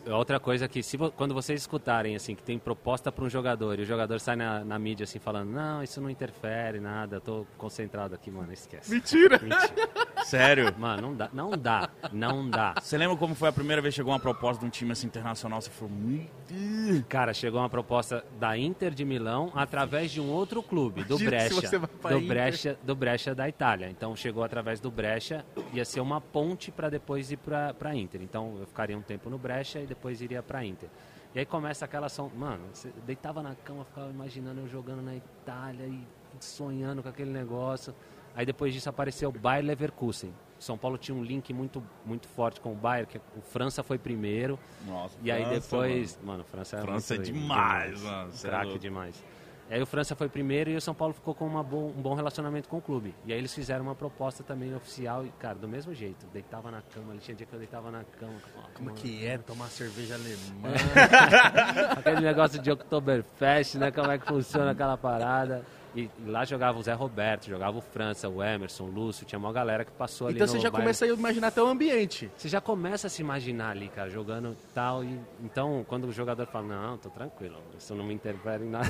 [0.10, 3.82] outra coisa que, se quando vocês escutarem, assim, que tem proposta para um jogador e
[3.82, 8.16] o jogador sai na, na mídia, assim, falando, não, isso não interfere, nada, tô concentrado
[8.16, 8.92] aqui, mano, esquece.
[8.92, 9.40] Mentira!
[9.40, 9.90] Mentira.
[10.26, 10.74] Sério?
[10.78, 12.76] Mano, não dá, não dá, não dá.
[12.82, 15.08] Você lembra como foi a primeira vez que chegou uma proposta de um time assim
[15.08, 15.62] internacional?
[15.62, 20.30] Você falou, "Meu Deus." Cara, chegou uma proposta da Inter de Milão através de um
[20.30, 22.28] outro clube, do Imagina pra do Inter.
[22.28, 23.90] Brescia, do Brescia da Itália.
[23.90, 28.22] Então chegou através do Brescia, ia ser uma ponte para depois ir para para Inter.
[28.22, 30.90] Então eu ficaria um tempo no Brescia e depois iria para Inter.
[31.36, 35.16] E aí começa aquela ação, mano, você deitava na cama, ficava imaginando eu jogando na
[35.16, 36.02] Itália e
[36.40, 37.94] sonhando com aquele negócio.
[38.36, 40.34] Aí depois disso apareceu o Bayer Leverkusen.
[40.60, 43.98] São Paulo tinha um link muito muito forte com o Bayer, que o França foi
[43.98, 44.58] primeiro.
[44.88, 48.66] Nossa, E aí França, depois, mano, França é França muito- é demais, mano, é Craque
[48.66, 48.80] louco.
[48.80, 49.24] demais.
[49.70, 52.02] E aí o França foi primeiro e o São Paulo ficou com uma bo- um
[52.02, 53.14] bom relacionamento com o clube.
[53.26, 56.26] E aí eles fizeram uma proposta também oficial e, cara, do mesmo jeito.
[56.32, 58.34] Deitava na cama, ele tinha dia que eu deitava na cama.
[58.74, 60.70] Como é que é tomar cerveja alemã?
[61.98, 63.92] Aquele negócio de Oktoberfest, né?
[63.92, 65.66] Como é que funciona aquela parada.
[65.98, 69.52] E, lá jogava o Zé Roberto, jogava o França, o Emerson, o Lúcio, tinha uma
[69.52, 72.30] galera que passou ali então no você já começa a imaginar até o ambiente.
[72.38, 75.04] Você já começa a se imaginar ali, cara, jogando tal.
[75.04, 78.88] E, então, quando o jogador fala, não, tô tranquilo, isso não me interfere em nada.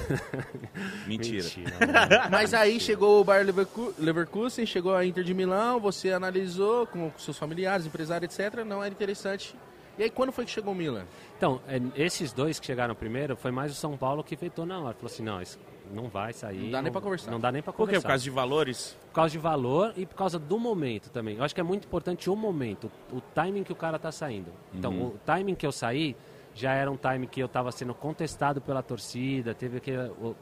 [1.07, 1.47] Mentira.
[1.79, 2.29] mano.
[2.29, 7.09] Mas aí chegou o Bayer Leverku- Leverkusen, chegou a Inter de Milão, você analisou com
[7.17, 8.65] seus familiares, empresários, etc.
[8.65, 9.55] Não era interessante.
[9.97, 11.05] E aí quando foi que chegou o Milan?
[11.37, 14.77] Então, é, esses dois que chegaram primeiro, foi mais o São Paulo que vetou na
[14.77, 14.93] hora.
[14.93, 15.57] Falou assim, não, isso
[15.93, 16.59] não vai sair.
[16.65, 17.31] Não dá nem pra conversar.
[17.31, 17.95] Não dá nem pra Por quê?
[17.95, 18.01] conversar.
[18.01, 18.97] Por causa de valores?
[19.07, 21.37] Por causa de valor e por causa do momento também.
[21.37, 24.51] Eu acho que é muito importante o momento, o timing que o cara tá saindo.
[24.73, 25.07] Então, Uhum.
[25.07, 26.15] o timing que eu saí
[26.53, 29.53] já era um timing que eu estava sendo contestado pela torcida.
[29.53, 29.91] Teve que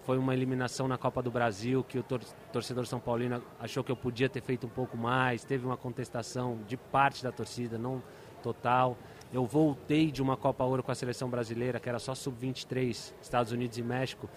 [0.04, 2.22] foi uma eliminação na Copa do Brasil que o tor-
[2.54, 5.44] torcedor são paulino achou que eu podia ter feito um pouco mais.
[5.44, 8.02] Teve uma contestação de parte da torcida, não
[8.42, 8.98] total.
[9.34, 13.52] Eu voltei de uma Copa Ouro com a seleção brasileira, que era só sub-23, Estados
[13.52, 14.30] Unidos e México.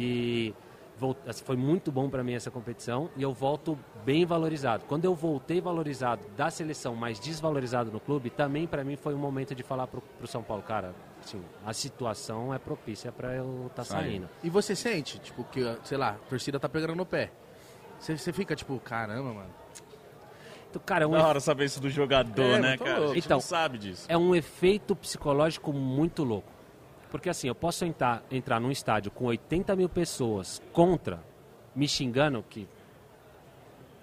[0.00, 0.54] E
[0.96, 4.84] vol- assim, foi muito bom para mim essa competição e eu volto bem valorizado.
[4.86, 9.18] Quando eu voltei valorizado da seleção, mas desvalorizado no clube, também para mim foi um
[9.18, 13.62] momento de falar pro, pro São Paulo, cara, assim, a situação é propícia para eu
[13.66, 14.28] estar tá Saindo.
[14.42, 17.32] E você sente, tipo, que, sei lá, a torcida tá pegando no pé.
[17.98, 19.50] Você, você fica tipo, caramba, mano.
[20.70, 22.96] Então, cara, é um, Da hora saber isso do jogador, É, né, muito cara?
[22.96, 23.14] A louco.
[23.14, 24.04] gente Então, não sabe disso.
[24.08, 26.52] é um efeito psicológico muito louco.
[27.10, 31.20] Porque assim, eu posso entrar, entrar num estádio com 80 mil pessoas contra,
[31.74, 32.68] me xingando, que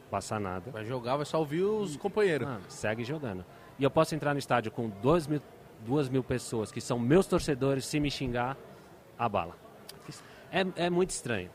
[0.09, 0.71] passa nada.
[0.71, 2.47] Vai jogar, vai só ouvir os companheiros.
[2.47, 3.45] Mano, segue jogando.
[3.77, 5.41] E eu posso entrar no estádio com 2 mil,
[5.85, 8.57] duas mil pessoas que são meus torcedores, se me xingar,
[9.17, 9.55] a bala.
[10.51, 11.49] É, é muito estranho.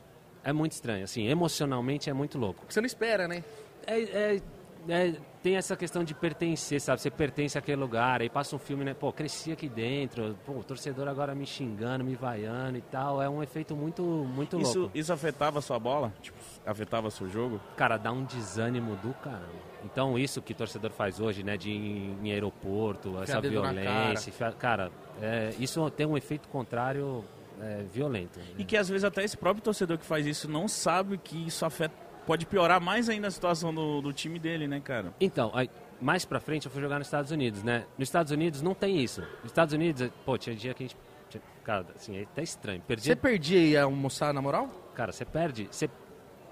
[0.45, 1.05] É muito estranho.
[1.05, 2.61] Assim, emocionalmente é muito louco.
[2.61, 3.43] Porque você não espera, né?
[3.87, 4.43] É, é-
[4.89, 7.01] é- tem essa questão de pertencer, sabe?
[7.01, 8.93] Você pertence àquele lugar, aí passa um filme, né?
[8.95, 13.23] Pô, cresci aqui dentro, pô, o torcedor agora me xingando, me vaiando e tal.
[13.23, 14.69] É um efeito muito, muito louco.
[14.71, 16.13] Isso, isso afetava a sua bola?
[16.21, 17.61] Tipo, afetava seu jogo?
[17.77, 19.71] cara, dá um desânimo do caramba.
[19.85, 24.53] Então, isso que o torcedor faz hoje, né, de ir em aeroporto, essa violência, enfiar-
[24.55, 24.91] cara,
[25.23, 27.25] é, isso tem um efeito contrário
[27.63, 28.39] é violento.
[28.57, 31.65] E que às vezes até esse próprio torcedor que faz isso não sabe que isso
[31.67, 31.95] afeta,
[32.27, 35.13] pode piorar mais ainda a situação do, do time dele, né, cara?
[35.21, 35.69] Então, aí,
[36.01, 37.87] mais pra frente eu fui jogar nos Estados Unidos, né?
[37.99, 39.21] Nos Estados Unidos não tem isso.
[39.43, 40.97] Nos Estados Unidos, pô, tinha dia que a gente.
[41.29, 42.81] tinha- Cara, assim, é até estranho.
[42.87, 44.69] Perdi, Você perdia e ia almoçar na moral?
[44.95, 45.69] Cara, você perde.
[45.71, 45.89] Você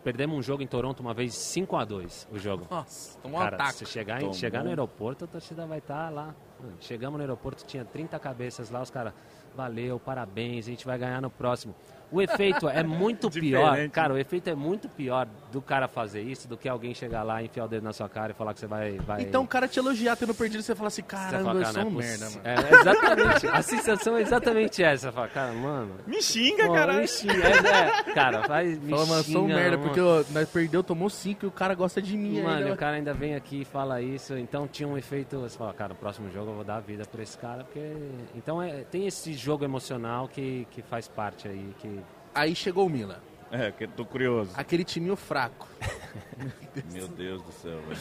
[0.05, 2.67] perdemos um jogo em Toronto uma vez 5 a 2 o jogo.
[2.71, 3.79] Nossa, tomou um Cara, ataque.
[3.79, 6.35] se chegar, em- chegar no aeroporto, a torcida vai estar lá.
[6.61, 9.13] Mano, Chegamos no aeroporto, tinha 30 cabeças lá, os caras,
[9.57, 11.75] valeu, parabéns, a gente vai ganhar no próximo.
[12.11, 16.47] O efeito é muito pior, cara, o efeito é muito pior do cara fazer isso
[16.49, 18.67] do que alguém chegar lá, enfiar o dedo na sua cara e falar que você
[18.67, 18.99] vai...
[18.99, 19.23] vai...
[19.23, 21.73] Então o cara te elogiar tendo perdido, você fala assim, você caramba, fala, eu cara,
[21.75, 22.41] sou não um é merda, mano.
[22.45, 25.09] É, exatamente, a sensação é exatamente essa.
[25.09, 25.95] Você fala, cara, mano...
[26.07, 27.01] Me xinga, pô, caralho.
[27.01, 29.89] me xinga, é, é, cara, faz, me Fala, mano, eu sou um xinga, merda, mano.
[29.89, 32.73] porque nós perdeu, tomou cinco e o cara gosta de mim Mano, ainda.
[32.73, 35.91] o cara ainda vem aqui e fala isso, então tinha um efeito, você fala, cara,
[35.91, 37.93] no próximo jogo eu vou dar a vida pra esse cara, porque...
[38.35, 41.98] Então é, tem esse jogo emocional que, que faz parte aí, que...
[42.39, 43.19] Aí chegou o Milan,
[43.51, 44.51] É, que tô curioso.
[44.55, 45.67] aquele timinho fraco.
[46.93, 48.01] Meu Deus do céu, velho.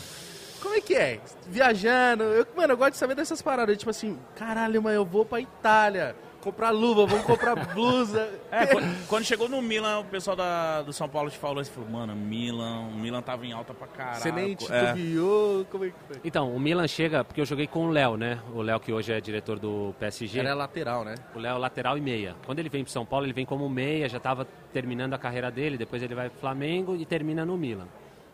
[0.61, 1.19] Como é que é?
[1.47, 5.23] Viajando, eu, mano, eu gosto de saber dessas paradas, tipo assim, caralho, mano, eu vou
[5.25, 8.29] pra Itália, comprar luva, vamos comprar blusa.
[8.49, 8.65] É,
[9.07, 12.15] quando, chegou no Milan, o pessoal da, do São Paulo te falou assim, falou, mano,
[12.15, 14.21] Milan, o Milan tava em alta pra caralho.
[14.21, 14.55] Você nem É.
[14.55, 16.21] titubeou, como é que foi?
[16.23, 18.39] Então, o Milan chega, porque eu joguei com o Léo, né?
[18.53, 20.39] O Léo que hoje é diretor do PSG.
[20.39, 21.15] Era lateral, né?
[21.35, 22.35] O Léo lateral e meia.
[22.45, 25.51] Quando ele vem pro São Paulo, ele vem como meia, já estava terminando a carreira
[25.51, 27.87] dele, depois ele vai pro Flamengo e termina no Milan.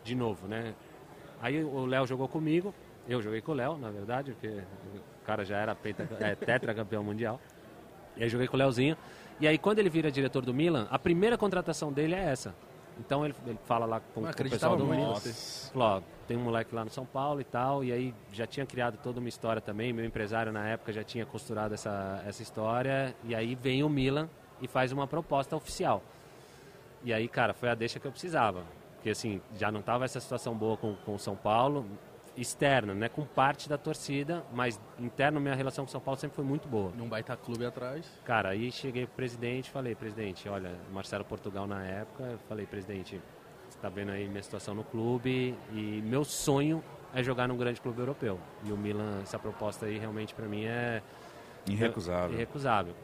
[0.04, 0.74] De novo, né?
[1.42, 2.72] Aí o Léo jogou comigo,
[3.08, 4.48] eu joguei com o Léo, na verdade, porque
[5.22, 5.76] o cara já era
[6.20, 7.40] é, tetracampeão mundial.
[8.16, 8.96] E aí joguei com o Léozinho.
[9.40, 12.54] E aí quando ele vira diretor do Milan, a primeira contratação dele é essa.
[12.98, 15.14] Então ele, ele fala lá com, com o pessoal do Milan.
[15.74, 18.98] ó, tem um moleque lá no São Paulo e tal, e aí já tinha criado
[19.02, 23.34] toda uma história também, meu empresário na época já tinha costurado essa, essa história, e
[23.34, 24.28] aí vem o Milan
[24.60, 26.02] e faz uma proposta oficial.
[27.02, 28.62] E aí, cara, foi a deixa que eu precisava,
[28.94, 31.84] porque assim, já não tava essa situação boa com, com o São Paulo,
[32.36, 36.34] externa, né, com parte da torcida, mas interno minha relação com o São Paulo sempre
[36.34, 36.90] foi muito boa.
[36.96, 38.06] Num baita clube atrás.
[38.24, 43.20] Cara, aí cheguei pro presidente, falei, presidente, olha, Marcelo Portugal na época, eu falei, presidente,
[43.68, 46.82] você tá vendo aí minha situação no clube e meu sonho
[47.14, 48.40] é jogar num grande clube europeu.
[48.64, 51.00] E o Milan, essa proposta aí realmente pra mim é
[51.68, 52.34] Irrecusável.
[52.34, 52.94] irrecusável.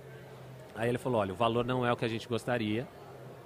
[0.74, 2.86] Aí ele falou, olha, o valor não é o que a gente gostaria.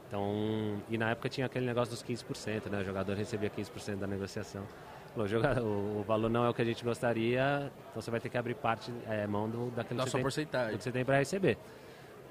[0.08, 2.78] Então, e na época tinha aquele negócio dos 15%, né?
[2.80, 4.62] O jogador recebia 15% da negociação.
[5.14, 8.18] Falou, "Joga- o, o valor não é o que a gente gostaria, então você vai
[8.20, 10.72] ter que abrir parte, é, mão do, daquilo Da que sua você tem, porcentagem.
[10.72, 11.56] do que você tem pra receber.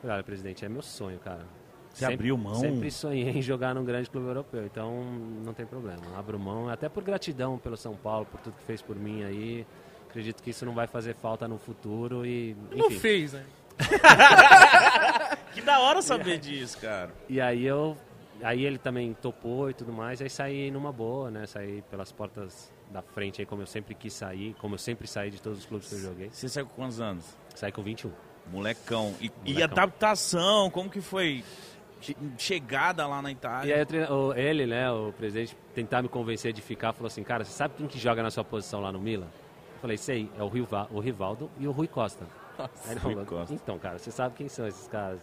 [0.01, 1.45] Falei, olha, presidente, é meu sonho, cara.
[1.93, 2.55] Você abriu mão?
[2.55, 5.03] Sempre sonhei em jogar num grande clube europeu, então
[5.45, 6.01] não tem problema.
[6.17, 9.65] Abro mão, até por gratidão pelo São Paulo, por tudo que fez por mim aí.
[10.09, 12.99] Acredito que isso não vai fazer falta no futuro e, Não enfim.
[12.99, 13.45] fez, né?
[15.53, 17.11] Que da hora saber disso, cara.
[17.29, 17.95] E aí eu.
[18.41, 21.45] Aí ele também topou e tudo mais, aí saí numa boa, né?
[21.45, 25.29] Saí pelas portas da frente aí, como eu sempre quis sair, como eu sempre saí
[25.31, 26.29] de todos os clubes que eu joguei.
[26.31, 27.25] Você saiu com quantos anos?
[27.55, 28.11] Saí com 21.
[28.51, 29.13] Molecão.
[29.19, 29.63] E, e Molecão.
[29.83, 31.43] adaptação, como que foi?
[32.01, 33.69] Che- Chegada lá na Itália.
[33.69, 37.07] E aí o treina- o- ele, né, o presidente, tentar me convencer de ficar, falou
[37.07, 39.25] assim, cara, você sabe quem que joga na sua posição lá no Milan?
[39.75, 42.25] Eu falei, sei, é o, Riva, o Rivaldo e o Rui Costa.
[42.59, 43.53] Aí ele Rui falou, Costa.
[43.53, 45.19] Então, cara, você sabe quem são esses caras?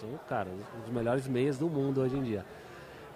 [0.00, 0.48] São, cara,
[0.84, 2.44] os melhores meias do mundo hoje em dia.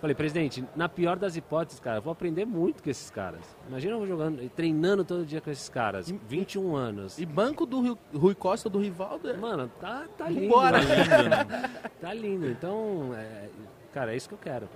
[0.00, 3.40] Falei, presidente, na pior das hipóteses, cara, eu vou aprender muito com esses caras.
[3.66, 7.18] Imagina eu jogando, treinando todo dia com esses caras, 21 anos.
[7.18, 9.36] E banco do Rio- Rui Costa, do Rivaldo, é...
[9.36, 10.48] Mano, tá, tá lindo.
[10.48, 10.78] Vambora.
[10.82, 11.70] né?
[12.00, 12.46] tá lindo.
[12.46, 13.48] Então, é,
[13.92, 14.68] cara, é isso que eu quero.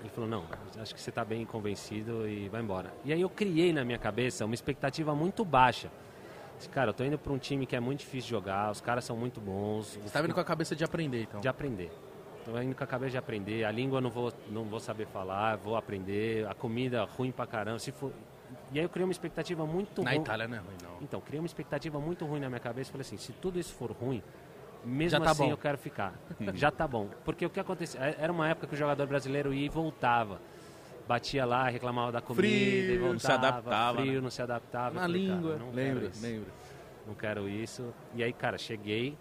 [0.00, 0.44] Ele falou, não,
[0.80, 2.92] acho que você tá bem convencido e vai embora.
[3.04, 5.90] E aí eu criei na minha cabeça uma expectativa muito baixa.
[6.72, 9.04] Cara, eu tô indo pra um time que é muito difícil de jogar, os caras
[9.04, 9.98] são muito bons.
[10.02, 11.40] Você tá vindo com a cabeça de aprender, então.
[11.40, 11.90] De aprender.
[12.46, 13.64] Tô indo com a cabeça de aprender.
[13.64, 16.46] A língua não vou, não vou saber falar, vou aprender.
[16.46, 17.80] A comida ruim pra caramba.
[17.80, 18.12] Se for...
[18.72, 20.20] E aí eu criei uma expectativa muito Na ruim.
[20.20, 21.02] Itália não é ruim, não.
[21.02, 22.92] Então, criei uma expectativa muito ruim na minha cabeça.
[22.92, 24.22] Falei assim, se tudo isso for ruim,
[24.84, 25.50] mesmo tá assim bom.
[25.50, 26.14] eu quero ficar.
[26.54, 27.08] Já tá bom.
[27.24, 28.00] Porque o que acontecia?
[28.00, 30.40] Era uma época que o jogador brasileiro ia e voltava.
[31.08, 33.18] Batia lá, reclamava da comida Frio, e não voltava.
[33.18, 34.20] se adaptava, Frio, né?
[34.20, 34.94] não se adaptava.
[34.94, 35.56] Na falei, cara, língua.
[35.56, 36.52] não Lembra, lembra.
[37.06, 37.92] Não quero isso.
[38.14, 39.16] E aí, cara, cheguei,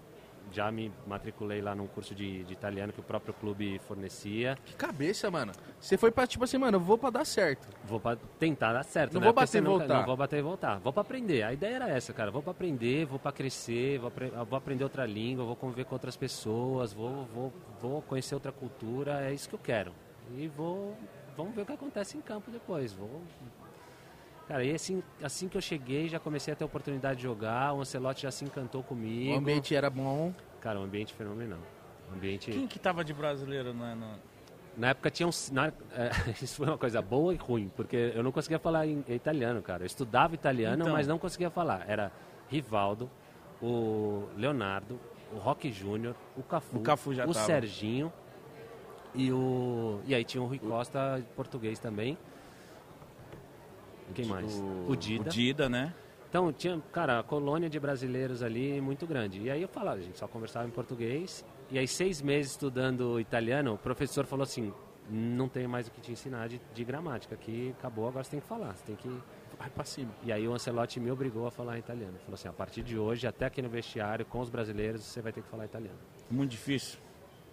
[0.52, 4.58] já me matriculei lá num curso de, de italiano que o próprio clube fornecia.
[4.66, 5.52] Que cabeça, mano.
[5.80, 7.68] Você foi pra, tipo assim, mano, eu vou pra dar certo.
[7.86, 9.26] Vou pra tentar dar certo, Não né?
[9.26, 9.98] vou Porque bater e nunca- voltar.
[10.00, 10.80] Não vou bater e voltar.
[10.80, 11.44] Vou pra aprender.
[11.44, 12.32] A ideia era essa, cara.
[12.32, 15.96] Vou pra aprender, vou pra crescer, vou, apre- vou aprender outra língua, vou conviver com
[15.96, 19.22] outras pessoas, vou, vou, vou conhecer outra cultura.
[19.30, 19.92] É isso que eu quero.
[20.38, 20.96] E vou...
[21.38, 22.94] Vamos ver o que acontece em campo depois.
[22.94, 23.22] Vou...
[24.48, 27.74] Cara, e assim, assim que eu cheguei, já comecei a ter a oportunidade de jogar.
[27.74, 29.34] O Ancelotti já se encantou comigo.
[29.34, 30.34] O ambiente era bom.
[30.62, 31.60] Cara, um ambiente fenomenal.
[32.14, 32.52] Ambiente...
[32.52, 34.36] Quem que tava de brasileiro né, no...
[34.78, 35.32] Na época tinha um.
[35.52, 39.04] Na, é, isso foi uma coisa boa e ruim, porque eu não conseguia falar em,
[39.08, 39.84] em italiano, cara.
[39.84, 40.94] Eu estudava italiano, Então.
[40.94, 41.86] mas não conseguia falar.
[41.88, 42.12] Era
[42.50, 43.10] Rivaldo,
[43.62, 45.00] o Leonardo,
[45.34, 47.46] o Rock Júnior, o Cafu, O Cafu já o tava.
[47.46, 48.12] Serginho
[49.14, 50.02] e o.
[50.06, 52.18] E aí tinha o Rui Costa português também.
[54.14, 54.62] Quem mais?
[54.88, 55.30] O, Dida.
[55.30, 55.94] O Dida, né?
[56.30, 59.42] Então, tinha, cara, a colônia de brasileiros ali muito grande.
[59.42, 61.46] E aí eu falava, a gente só conversava em português.
[61.72, 64.74] E aí, seis meses estudando italiano, o professor falou assim:
[65.10, 68.40] não tenho mais o que te ensinar de, de gramática, aqui acabou, agora você tem
[68.40, 69.10] que falar, você tem que.
[69.58, 70.12] Vai pra cima.
[70.22, 72.18] E aí o Ancelotti me obrigou a falar italiano.
[72.20, 75.32] Falou assim: a partir de hoje, até aqui no vestiário, com os brasileiros, você vai
[75.32, 75.98] ter que falar italiano.
[76.30, 77.00] Muito difícil.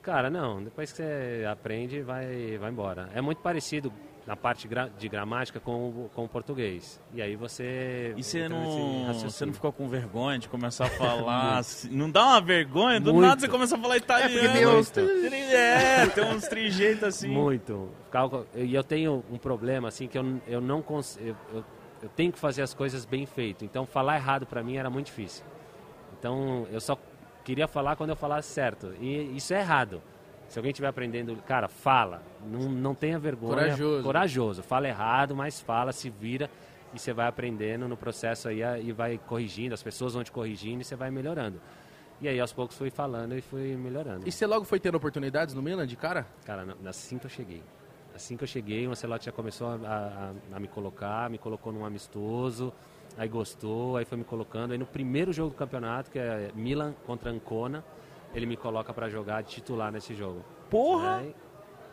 [0.02, 3.08] Cara, não, depois que você aprende, vai, vai embora.
[3.14, 3.92] É muito parecido
[4.26, 7.00] na parte de gramática com, o- com o português.
[7.12, 8.14] E aí você.
[8.16, 11.58] E você não, você não ficou com vergonha de começar a falar?
[11.58, 11.88] assim?
[11.90, 13.00] não dá uma vergonha?
[13.00, 13.26] Do Muito.
[13.26, 14.32] nada você começa a falar italiano.
[14.32, 14.92] porque tem uns-
[15.52, 17.28] É, tem uns trejeitos assim.
[17.28, 17.90] Muito.
[18.54, 21.26] E eu tenho um problema, assim, que eu, eu não consigo.
[21.26, 21.64] Eu, eu,
[22.04, 23.64] eu tenho que fazer as coisas bem feito.
[23.64, 25.44] Então, falar errado para mim era muito difícil.
[26.18, 26.96] Então, eu só
[27.44, 28.92] queria falar quando eu falasse certo.
[29.00, 30.00] E isso é errado.
[30.52, 32.22] Se alguém estiver aprendendo, cara, fala.
[32.46, 33.54] Não, não tenha vergonha.
[33.54, 34.02] Corajoso.
[34.02, 34.62] Corajoso.
[34.62, 36.50] Fala errado, mas fala, se vira.
[36.92, 39.72] E você vai aprendendo no processo aí e vai corrigindo.
[39.72, 41.58] As pessoas vão te corrigindo e você vai melhorando.
[42.20, 44.28] E aí, aos poucos, fui falando e fui melhorando.
[44.28, 46.26] E você logo foi tendo oportunidades no Milan de cara?
[46.44, 47.62] Cara, assim que eu cheguei.
[48.14, 51.72] Assim que eu cheguei, o Ancelotti já começou a, a- a me colocar, me colocou
[51.72, 52.74] num amistoso,
[53.16, 54.72] aí gostou, aí foi me colocando.
[54.72, 57.82] Aí no primeiro jogo do campeonato, que é Milan contra Ancona,
[58.34, 60.44] ele me coloca pra jogar de titular nesse jogo.
[60.70, 61.18] Porra!
[61.18, 61.34] Aí,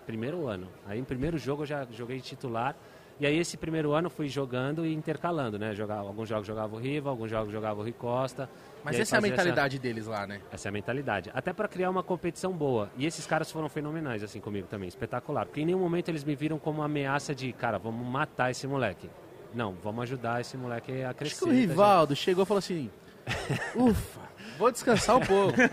[0.05, 0.67] primeiro ano.
[0.85, 2.75] Aí no primeiro jogo eu já joguei de titular.
[3.19, 5.75] E aí esse primeiro ano fui jogando e intercalando, né?
[5.75, 8.49] Jogava, alguns jogos jogava o Riva, alguns jogos jogava o Rui Costa.
[8.81, 10.39] Mas essa é a mentalidade deles lá, né?
[10.49, 11.29] essa é a mentalidade.
[11.33, 12.89] Até para criar uma competição boa.
[12.97, 14.87] E esses caras foram fenomenais, assim, comigo também.
[14.87, 15.45] Espetacular.
[15.45, 18.65] Porque em nenhum momento eles me viram como uma ameaça de, cara, vamos matar esse
[18.65, 19.09] moleque.
[19.53, 21.35] Não, vamos ajudar esse moleque a crescer.
[21.35, 22.89] Acho que o tá, Rivaldo chegou e falou assim:
[23.75, 24.28] Ufa,
[24.59, 25.53] vou descansar um pouco.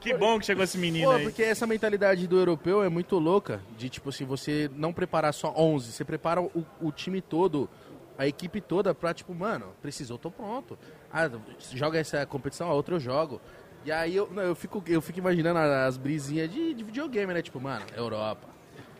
[0.00, 1.24] Que bom que chegou esse menino Pô, aí.
[1.24, 3.60] porque essa mentalidade do europeu é muito louca.
[3.76, 7.68] De tipo assim, você não preparar só 11, você prepara o, o time todo,
[8.16, 10.78] a equipe toda pra tipo, mano, precisou, tô pronto.
[11.12, 11.28] Ah,
[11.74, 13.40] joga essa competição, a outra eu jogo.
[13.84, 17.42] E aí eu, não, eu, fico, eu fico imaginando as brisinhas de, de videogame, né?
[17.42, 18.46] Tipo, mano, Europa.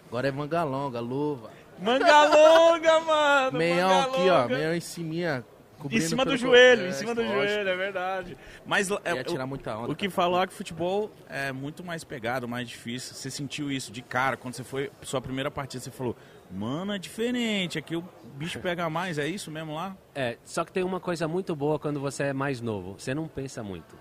[0.08, 1.50] Agora é manga longa, luva.
[1.80, 3.58] Manga longa, mano!
[3.58, 5.44] Meião manga aqui, ó, meião em cima.
[5.90, 7.48] Em cima do joelho, em cima do joelho.
[7.48, 8.36] joelho, é verdade.
[8.66, 11.84] Mas é, Ia tirar o- muita onda, O que falou é que futebol é muito
[11.84, 13.14] mais pegado, mais difícil.
[13.14, 16.16] Você sentiu isso de cara quando você foi sua primeira partida, você falou:
[16.50, 19.18] "Mano, é diferente, aqui o bicho pega mais".
[19.18, 19.96] É isso mesmo lá?
[20.14, 22.94] É, só que tem uma coisa muito boa quando você é mais novo.
[22.98, 23.96] Você não pensa muito.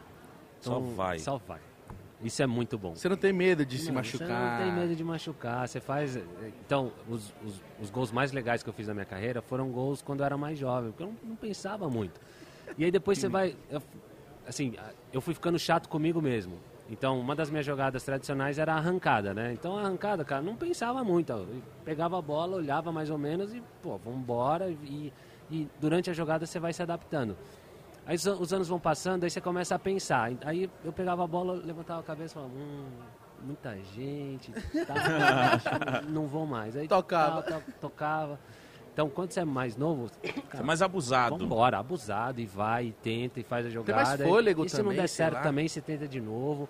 [0.60, 1.20] Só vai.
[1.20, 1.60] Só vai.
[2.22, 2.96] Isso é muito bom.
[2.96, 4.28] Você não tem medo de se Não, machucar.
[4.28, 6.18] Você não tem medo de machucar, você faz...
[6.66, 10.02] Então, os, os, os gols mais legais que eu fiz na minha carreira foram gols
[10.02, 12.20] quando eu era mais jovem, porque eu não, não pensava muito.
[12.78, 13.56] E aí depois você vai...
[13.70, 13.82] eu-
[14.48, 14.76] assim,
[15.14, 16.58] eu fui ficando chato comigo mesmo.
[16.90, 19.52] Então, uma das minhas jogadas tradicionais era a arrancada, né?
[19.54, 21.32] Então, a arrancada, cara, não pensava muito.
[21.34, 24.70] Eu pegava a bola, olhava mais ou menos e, pô, vamos embora.
[24.70, 25.12] E,
[25.52, 27.38] e durante a jogada você vai se adaptando.
[28.08, 30.32] Aí os, an- os anos vão passando, aí você começa a pensar.
[30.46, 32.86] Aí eu pegava a bola, levantava a cabeça e falava, hum,
[33.44, 34.52] muita gente,
[34.86, 36.76] tá, não vou mais.
[36.78, 37.44] Aí Tocava.
[37.44, 38.40] to- tocava.
[38.94, 41.38] Então, quando você é mais novo, É cara, mais abusado.
[41.38, 44.04] Vambora, abusado, e vai, e tenta, e faz a jogada.
[44.04, 45.42] mais fôlego e se também, não der certo lá.
[45.42, 46.68] também, você tenta de novo.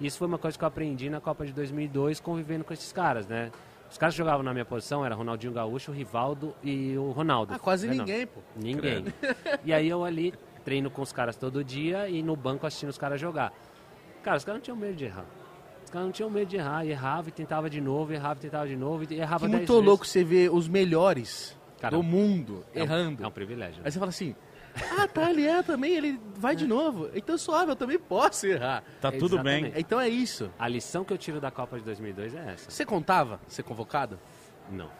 [0.00, 2.92] E isso foi uma coisa que eu aprendi na Copa de 2002, convivendo com esses
[2.92, 3.50] caras, né?
[3.90, 7.52] Os caras que jogavam na minha posição era Ronaldinho Gaúcho, o Rivaldo e o Ronaldo.
[7.54, 7.94] Ah, quase não?
[7.94, 8.40] ninguém, pô.
[8.56, 9.04] Ninguém.
[9.64, 10.32] E aí eu ali
[10.66, 13.52] treino com os caras todo dia e no banco assistindo os caras jogar.
[14.20, 15.24] Cara, os caras não tinham medo de errar.
[15.84, 18.66] Os caras não tinham medo de errar, errava e tentava de novo, errava e tentava
[18.66, 19.86] de novo, e errava Que muito vezes.
[19.86, 23.22] louco você ver os melhores Cara, do mundo É um- errando.
[23.22, 23.80] É um privilégio.
[23.84, 24.34] Aí você fala assim,
[24.98, 27.08] ah, tá, ele é também, ele vai de novo.
[27.14, 28.82] Então suave, eu também posso errar.
[29.00, 29.72] Tá tudo bem.
[29.76, 30.50] Então é isso.
[30.58, 32.68] A lição que eu tiro da Copa de 2002 é essa.
[32.68, 34.18] Você contava ser convocado?
[34.68, 34.90] Não.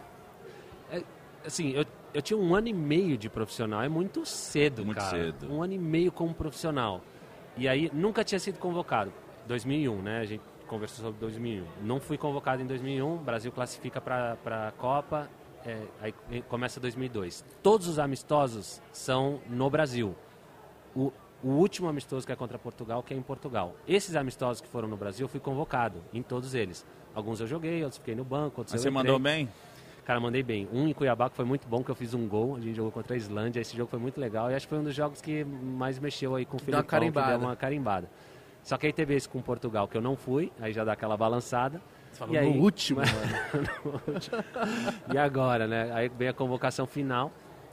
[0.93, 1.03] É,
[1.45, 1.85] assim, eu,
[2.17, 5.11] eu tinha um ano e meio de profissional, é muito cedo, Muito cara.
[5.11, 5.53] cedo.
[5.53, 7.03] Um ano e meio como profissional.
[7.59, 9.13] E aí, nunca tinha sido convocado.
[9.47, 10.21] 2001, né?
[10.21, 11.67] A gente conversou sobre 2001.
[11.83, 14.39] Não fui convocado em 2001, o Brasil classifica para
[14.69, 15.29] a Copa,
[15.65, 16.15] é, aí
[16.49, 17.45] começa 2002.
[17.63, 20.17] Todos os amistosos são no Brasil.
[20.95, 21.13] O,
[21.43, 23.77] o último amistoso que é contra Portugal, que é em Portugal.
[23.87, 26.85] Esses amistosos que foram no Brasil, eu fui convocado em todos eles.
[27.15, 29.13] Alguns eu joguei, outros fiquei no banco, outros Mas eu você entrei.
[29.13, 29.49] mandou bem?
[30.07, 30.69] Cara, mandei bem.
[30.73, 32.55] Um em Cuiabá que foi muito bom, que eu fiz um gol.
[32.55, 33.61] A gente jogou contra a Islândia.
[33.61, 34.49] Esse jogo foi muito legal.
[34.51, 37.11] E acho que foi um dos jogos que mais mexeu aí com o Filipão, que
[37.11, 38.09] deu uma carimbada.
[38.63, 41.17] Só que aí teve esse com Portugal, que eu não fui, aí já dá aquela
[41.17, 41.81] balançada.
[42.13, 44.23] Você falou E aí- no último, mano.
[45.13, 45.91] E agora, né?
[45.93, 47.33] Aí vem a convocação final.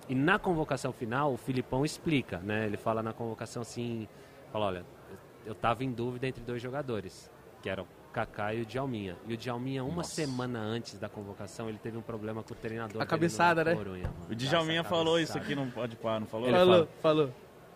[0.10, 2.66] E na convocação final, o Filipão explica, né?
[2.66, 4.08] Ele fala na convocação assim,
[4.52, 4.86] fala, olha,
[5.46, 7.32] eu tava em dúvida entre dois jogadores,
[7.62, 9.18] que eram Kaká e o Djalminha.
[9.28, 10.14] E o Djalminha, uma Nossa.
[10.14, 13.02] semana antes da convocação, ele teve um problema com o treinador.
[13.02, 13.76] A cabeçada, no né?
[13.76, 14.32] Corunha, mano.
[14.32, 15.54] O Djalminha Nossa, falou isso cabeçada.
[15.54, 16.48] aqui, não pode parar, não falou?
[16.48, 16.88] Ele falou, fala.
[17.02, 17.34] falou.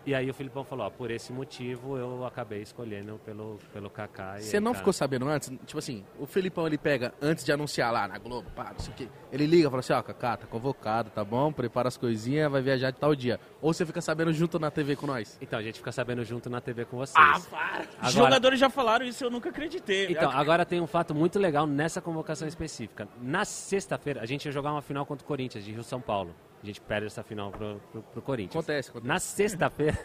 [0.08, 4.40] E aí o Filipão falou, ó, por esse motivo eu acabei escolhendo pelo, pelo Kaká.
[4.40, 5.50] Você não cara, ficou sabendo antes?
[5.66, 8.94] Tipo assim, o Felipão ele pega, antes de anunciar lá na Globo, pá, não sei
[8.94, 9.10] o quê.
[9.34, 11.52] Ele liga e fala assim, ó, Kaká, tá convocado, tá bom?
[11.52, 13.38] Prepara as coisinhas, vai viajar de tal dia.
[13.62, 15.38] Ou você fica sabendo junto na TV com nós.
[15.42, 17.14] Então, a gente fica sabendo junto na TV com vocês.
[17.18, 17.82] Ah, para!
[17.82, 20.08] Os Agora- jogadores já falaram isso, eu nunca acreditei.
[20.10, 23.10] Então, agora tem um fato muito legal nessa convocação específica.
[23.22, 26.34] Na sexta-feira, a gente ia jogar uma final contra o Corinthians, de Rio-São Paulo.
[26.62, 28.56] A gente perde essa final pro, pro, pro Corinthians.
[28.56, 29.08] Acontece, acontece.
[29.08, 29.98] Na sexta-feira,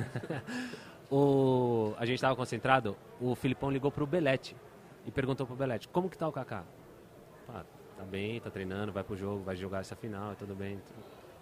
[1.11, 4.57] o, a gente estava concentrado, o Filipão ligou pro Belete
[5.07, 6.65] e perguntou pro Belete, como que tá o Kaká?
[7.49, 7.65] Ah,
[7.97, 10.81] tá bem, tá treinando, vai pro jogo, vai jogar essa final, tudo bem.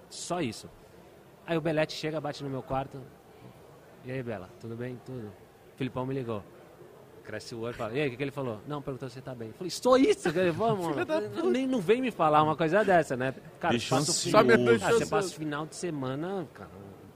[0.08, 0.68] Só isso.
[1.46, 3.00] Aí o Belete chega, bate no meu quarto.
[4.04, 4.98] E aí, Bela, tudo bem?
[5.04, 5.28] Tudo.
[5.74, 6.42] O Filipão me ligou.
[7.24, 8.60] Cresce o olho e fala, e aí, o que, que ele falou?
[8.66, 9.48] Não, perguntou se você tá bem.
[9.48, 10.28] Eu falei, só isso?
[10.54, 11.50] Vamos, mano.
[11.50, 13.34] Nem, não vem me falar uma coisa dessa, né?
[13.58, 16.70] Cara, passa o final, Só me deixou ah, você passa o final de semana, cara,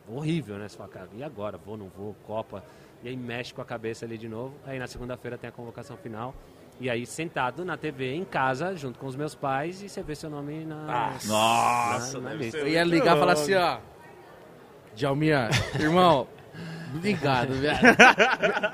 [0.08, 0.68] horrível, né?
[0.68, 1.58] Você fala, cara, e agora?
[1.58, 2.62] Vou, não vou, Copa.
[3.02, 4.54] E aí mexe com a cabeça ali de novo.
[4.64, 6.34] Aí na segunda-feira tem a convocação final.
[6.80, 10.14] E aí sentado na TV, em casa, junto com os meus pais, e você vê
[10.14, 13.78] seu nome na, Nossa, na, na Eu ia ligar e falar assim, ó.
[14.94, 16.26] Djalminha, irmão,
[16.94, 17.78] obrigado, velho.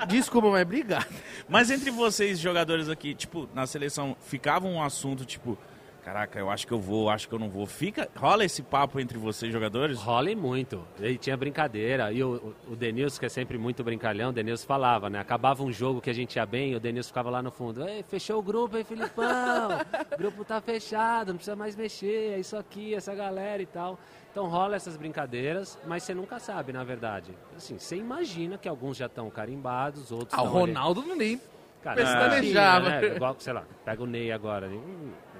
[0.08, 1.06] Desculpa, mas obrigado.
[1.48, 5.58] Mas entre vocês, jogadores aqui, tipo, na seleção, ficava um assunto, tipo,
[6.04, 7.66] caraca, eu acho que eu vou, acho que eu não vou.
[7.66, 9.98] Fica, rola esse papo entre vocês, jogadores?
[9.98, 10.84] Rola e muito.
[11.00, 12.12] E tinha brincadeira.
[12.12, 15.18] E o, o, o Denilson, que é sempre muito brincalhão, o Denilson falava, né?
[15.20, 17.86] Acabava um jogo que a gente ia bem, o Denilson ficava lá no fundo.
[17.86, 19.68] Ei, fechou o grupo, hein, Filipão?
[20.12, 23.98] o grupo tá fechado, não precisa mais mexer, é isso aqui, essa galera e tal.
[24.30, 27.32] Então rola essas brincadeiras, mas você nunca sabe, na verdade.
[27.56, 31.40] Assim, você imagina que alguns já estão carimbados, outros Ah, o ali- Ronaldo não nem.
[31.82, 32.88] Cara, pestanejava.
[32.90, 33.06] né?
[33.16, 34.70] Igual, sei lá, pega o Ney agora.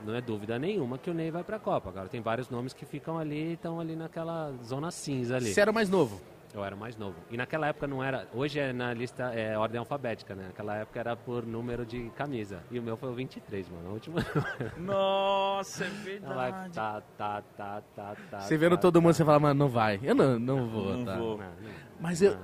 [0.05, 1.91] Não é dúvida nenhuma que o Ney vai pra Copa.
[1.91, 5.53] Agora tem vários nomes que ficam ali, estão ali naquela zona cinza ali.
[5.53, 6.21] Você era mais novo.
[6.53, 7.15] Eu era mais novo.
[7.31, 8.27] E naquela época não era.
[8.35, 10.47] Hoje é na lista é ordem alfabética, né?
[10.49, 12.61] Naquela época era por número de camisa.
[12.71, 13.91] E o meu foi o 23, mano.
[13.91, 14.17] O último.
[14.77, 16.75] Nossa, é Ela vai, verdade.
[16.75, 18.41] tá, tá, tá, tá, tá.
[18.41, 19.01] Você vendo tá, todo tá.
[19.01, 20.01] mundo, você fala, mano, não vai.
[20.03, 21.17] Eu não, não vou, Não tá?
[21.17, 21.39] vou.
[21.39, 21.71] Não, não.
[22.01, 22.37] Mas eu.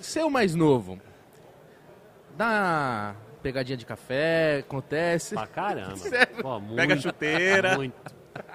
[0.00, 0.98] Ser o mais novo.
[2.36, 5.34] Dá pegadinha de café, acontece.
[5.34, 5.94] Pra caramba.
[6.40, 7.76] Pô, muito, Pega a chuteira.
[7.76, 7.94] Muito.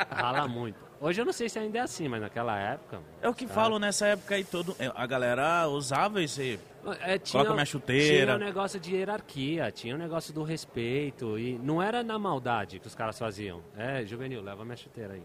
[0.10, 0.85] Rala muito.
[1.06, 2.99] Hoje eu não sei se ainda é assim, mas naquela época.
[3.22, 6.60] É o que falam nessa época aí, todo, a galera usava esse...
[7.01, 8.26] É, tinha, Coloca minha chuteira.
[8.26, 11.38] Tinha um negócio de hierarquia, tinha um negócio do respeito.
[11.38, 13.62] E não era na maldade que os caras faziam.
[13.78, 15.22] É, juvenil, leva minha chuteira aí.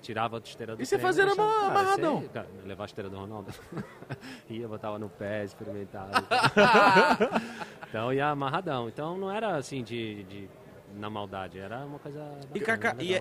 [0.00, 2.22] Tirava a chuteira do E você fazia deixava- Cara, amarradão?
[2.32, 3.52] cara, levar a chuteira do Ronaldo.
[4.48, 6.12] ia, botava no pé, experimentava.
[7.88, 8.88] então ia amarradão.
[8.88, 10.48] Então não era assim de, de-
[10.94, 12.38] na maldade, era uma coisa.
[12.54, 13.14] E, Kaká, e,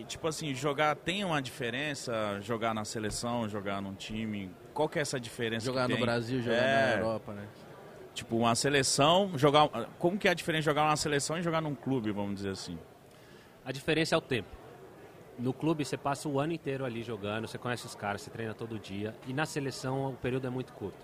[0.00, 2.40] e, tipo assim, jogar tem uma diferença?
[2.40, 4.50] Jogar na seleção, jogar num time?
[4.74, 6.04] Qual que é essa diferença Jogar que no tem?
[6.04, 7.46] Brasil, jogar É, na Europa, né?
[8.14, 9.68] Tipo, uma seleção, jogar...
[9.98, 12.50] Como que é a diferença de jogar numa seleção e jogar num clube, vamos dizer
[12.50, 12.78] assim?
[13.64, 14.48] A diferença é o tempo.
[15.38, 18.54] No clube você passa o ano inteiro ali jogando, você conhece os caras, você treina
[18.54, 19.14] todo dia.
[19.26, 20.98] E na seleção o período é muito curto.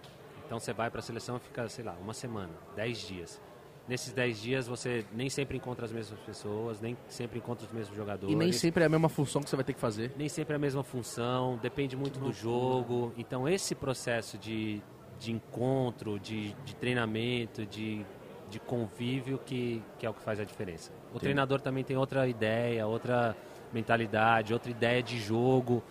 [0.44, 3.40] Então você vai para a seleção e fica, sei lá, uma semana, dez dias.
[3.87, 7.95] Nesses dez dias você nem sempre encontra as mesmas pessoas, nem sempre encontra os mesmos
[7.95, 8.32] jogadores.
[8.32, 10.12] E nem sempre é a mesma função que você vai ter que fazer.
[10.16, 13.12] nem sempre é a mesma função, depende muito do jogo.
[13.16, 14.80] Então esse processo de,
[15.18, 18.05] de encontro, de, de treinamento, de,
[18.49, 20.91] de convívio que, que é o que faz a diferença.
[21.12, 23.37] O treinador também tem outra ideia, outra
[23.72, 25.82] mentalidade, outra ideia de jogo.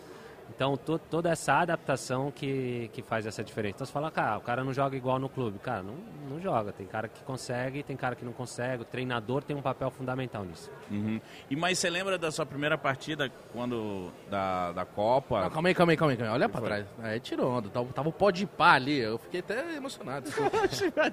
[0.56, 3.76] Então to, toda essa adaptação que, que faz essa diferença.
[3.76, 5.60] Então você fala, cara, o cara não joga igual no clube.
[5.60, 5.96] Cara, não,
[6.30, 6.72] não joga.
[6.72, 8.84] Tem cara que consegue, tem cara que não consegue.
[8.84, 10.72] O treinador tem um papel fundamental nisso.
[10.92, 11.20] Uhum.
[11.50, 15.42] E mas você lembra da sua primeira partida quando da, da Copa?
[15.42, 16.18] Não, calma aí, calma aí, calma aí.
[16.18, 16.36] calma aí.
[16.36, 16.70] Olha pra foi?
[16.70, 16.86] trás.
[17.02, 17.70] Aí tirou onda.
[17.70, 19.00] Tava, tava o pó de pá ali.
[19.00, 20.26] Eu fiquei até emocionado.
[20.26, 20.58] desculpa.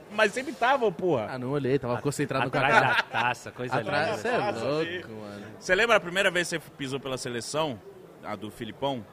[0.13, 1.29] mas sempre tava, porra.
[1.31, 1.79] ah, não olhei.
[1.79, 2.87] Tava concentrado no Atrás Kaká.
[2.89, 4.19] da taça, coisa Atrás, linda.
[4.19, 5.47] você é louco, mano.
[5.59, 7.81] Você lembra a primeira vez que você pisou pela seleção?
[8.23, 9.05] A do Filipão?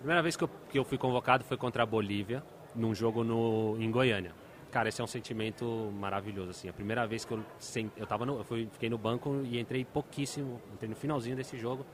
[0.00, 2.42] Primeira vez que eu, que eu fui convocado foi contra a Bolívia,
[2.74, 4.32] num jogo no, em Goiânia.
[4.70, 5.64] Cara, esse é um sentimento
[5.98, 6.68] maravilhoso, assim.
[6.68, 9.58] A primeira vez que eu, sen- eu, tava no, eu fui- fiquei no banco e
[9.60, 11.84] entrei pouquíssimo, entrei no finalzinho desse jogo.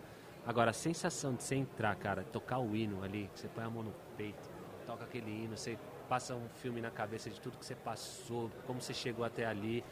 [0.46, 3.70] Agora, a sensação de você entrar, cara, tocar o hino ali, que você põe a
[3.70, 4.38] mão no peito,
[4.86, 5.76] toca aquele hino, você
[6.08, 9.82] passa um filme na cabeça de tudo que você passou, como você chegou até ali.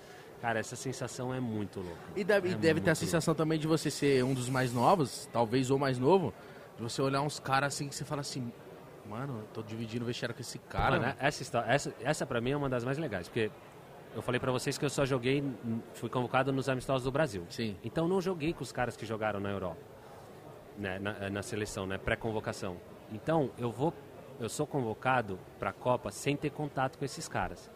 [0.41, 1.99] Cara, essa sensação é muito louca.
[2.15, 5.29] E deve, É deve ter a sensação também de você ser um dos mais novos,
[5.33, 6.33] talvez ou mais novo,
[6.77, 8.53] de você olhar uns caras assim que você fala assim,
[9.09, 10.99] mano, eu tô dividindo o vestiário com esse cara.
[10.99, 13.51] Mano, essa, história, essa, essa pra mim é uma das mais legais, porque
[14.15, 15.43] eu falei pra vocês que eu só joguei,
[15.95, 17.45] fui convocado nos amistosos do Brasil.
[17.49, 17.77] Sim.
[17.83, 19.81] Então não joguei com os caras que jogaram na Europa,
[20.79, 22.77] né, na, na seleção, né, pré-convocação.
[23.13, 23.93] Então eu vou,
[24.41, 27.71] eu sou convocado pra Copa sem ter contato com esses caras.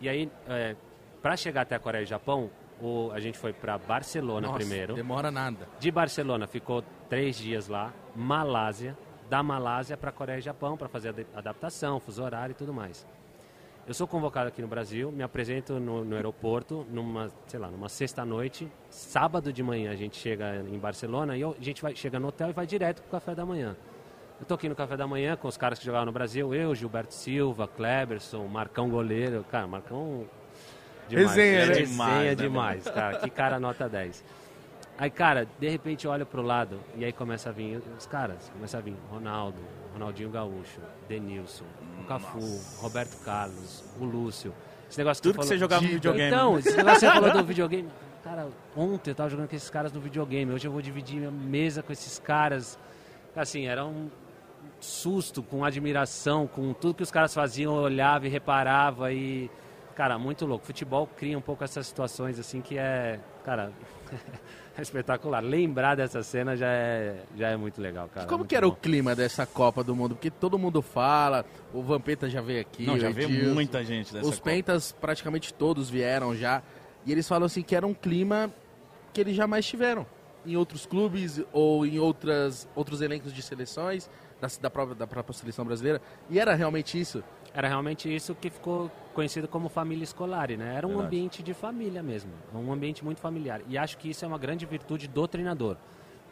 [0.00, 0.76] E aí, é,
[1.22, 2.50] para chegar até a Coreia e Japão,
[2.80, 4.94] o, a gente foi pra Barcelona Nossa, primeiro.
[4.94, 5.68] demora nada.
[5.78, 8.96] De Barcelona ficou três dias lá, Malásia,
[9.28, 13.06] da Malásia para Coreia e Japão para fazer a adaptação, fuso horário e tudo mais.
[13.86, 17.88] Eu sou convocado aqui no Brasil, me apresento no, no aeroporto numa, sei lá, numa
[17.88, 21.94] sexta noite, sábado de manhã a gente chega em Barcelona e eu- a gente vai
[21.94, 23.76] chega no hotel e vai direto pro café da manhã.
[24.40, 26.74] Eu tô aqui no café da manhã com os caras que jogavam no Brasil, eu,
[26.74, 30.24] Gilberto Silva, Kleberson, Marcão goleiro, cara, Marcão
[31.08, 31.64] demais, Resenha, né?
[31.66, 34.24] Resenha Demais, né, demais, cara, que cara nota 10.
[34.96, 38.48] Aí, cara, de repente eu olho pro lado e aí começa a vir os caras.
[38.52, 39.58] Começa a vir Ronaldo,
[39.92, 41.64] Ronaldinho Gaúcho, Denilson,
[42.00, 44.54] o Cafu, Roberto Carlos, o Lúcio.
[44.88, 46.28] Esse negócio Tudo tu que falou- você jogava no videogame.
[46.28, 47.88] Então, esse negócio que você falou do videogame.
[48.22, 50.52] Cara, ontem eu tava jogando com esses caras no videogame.
[50.52, 52.78] Hoje eu vou dividir minha mesa com esses caras.
[53.34, 54.08] Assim, era um
[54.80, 59.50] susto, com admiração, com tudo que os caras faziam, eu olhava e reparava e...
[59.94, 60.66] Cara, muito louco.
[60.66, 63.20] Futebol cria um pouco essas situações assim que é...
[63.44, 63.72] Cara,
[64.76, 65.40] é espetacular.
[65.42, 68.26] Lembrar dessa cena já é, já é muito legal, cara.
[68.26, 68.76] E como Muito que era o bom.
[68.80, 70.14] clima dessa Copa do Mundo?
[70.14, 73.84] Porque todo mundo fala, o Vampeta já veio aqui, Não, o já veio Edilson, muita
[73.84, 74.50] gente dessa Os Copa.
[74.50, 76.62] Pentas praticamente todos vieram já.
[77.06, 78.52] E eles falam assim que era um clima
[79.12, 80.06] que eles jamais tiveram
[80.44, 85.34] em outros clubes ou em outras, outros elencos de seleções da, da, própria, da própria
[85.34, 86.00] seleção brasileira.
[86.28, 87.22] E era realmente isso.
[87.54, 90.74] Era realmente isso que ficou conhecido como família escolar, né?
[90.74, 91.06] Era um Verdade.
[91.06, 93.60] ambiente de família mesmo, um ambiente muito familiar.
[93.68, 95.76] E acho que isso é uma grande virtude do treinador.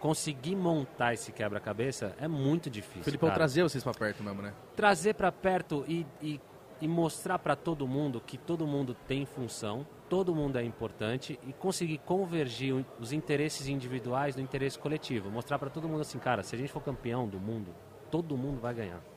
[0.01, 3.05] Conseguir montar esse quebra-cabeça é muito difícil.
[3.05, 3.39] Felipão cara.
[3.39, 4.53] trazer vocês pra perto mesmo, né?
[4.75, 6.41] trazer para perto e, e,
[6.81, 11.53] e mostrar para todo mundo que todo mundo tem função, todo mundo é importante e
[11.53, 15.31] conseguir convergir os interesses individuais no interesse coletivo.
[15.31, 17.73] Mostrar para todo mundo assim, cara, se a gente for campeão do mundo,
[18.11, 19.12] todo mundo vai ganhar.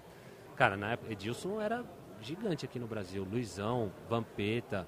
[0.56, 1.84] Cara, na época, Edilson era
[2.22, 3.28] gigante aqui no Brasil.
[3.30, 4.88] Luizão, Vampeta,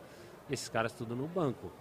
[0.50, 1.72] esses caras tudo no banco.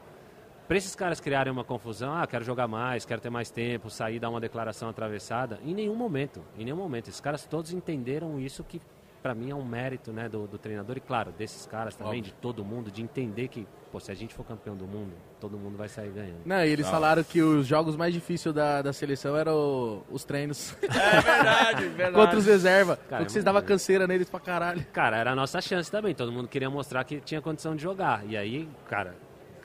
[0.66, 4.18] Para esses caras criarem uma confusão, ah, quero jogar mais, quero ter mais tempo, sair,
[4.18, 7.08] dar uma declaração atravessada, em nenhum momento, em nenhum momento.
[7.08, 8.82] Esses caras todos entenderam isso que
[9.22, 12.34] para mim é um mérito né, do, do treinador e, claro, desses caras também, Óbvio.
[12.34, 13.66] de todo mundo, de entender que,
[13.96, 16.40] pô, se a gente for campeão do mundo, todo mundo vai sair ganhando.
[16.44, 16.92] Não, e eles Tá.
[16.92, 20.86] falaram que os jogos mais difíceis da, da seleção eram os treinos É
[21.22, 22.12] verdade, verdade.
[22.12, 22.98] contra os reservas.
[23.08, 24.84] Cara, Porque vocês é davam muito canseira neles pra caralho.
[24.92, 26.14] Cara, era a nossa chance também.
[26.14, 28.22] Todo mundo queria mostrar que tinha condição de jogar.
[28.26, 29.14] E aí, cara,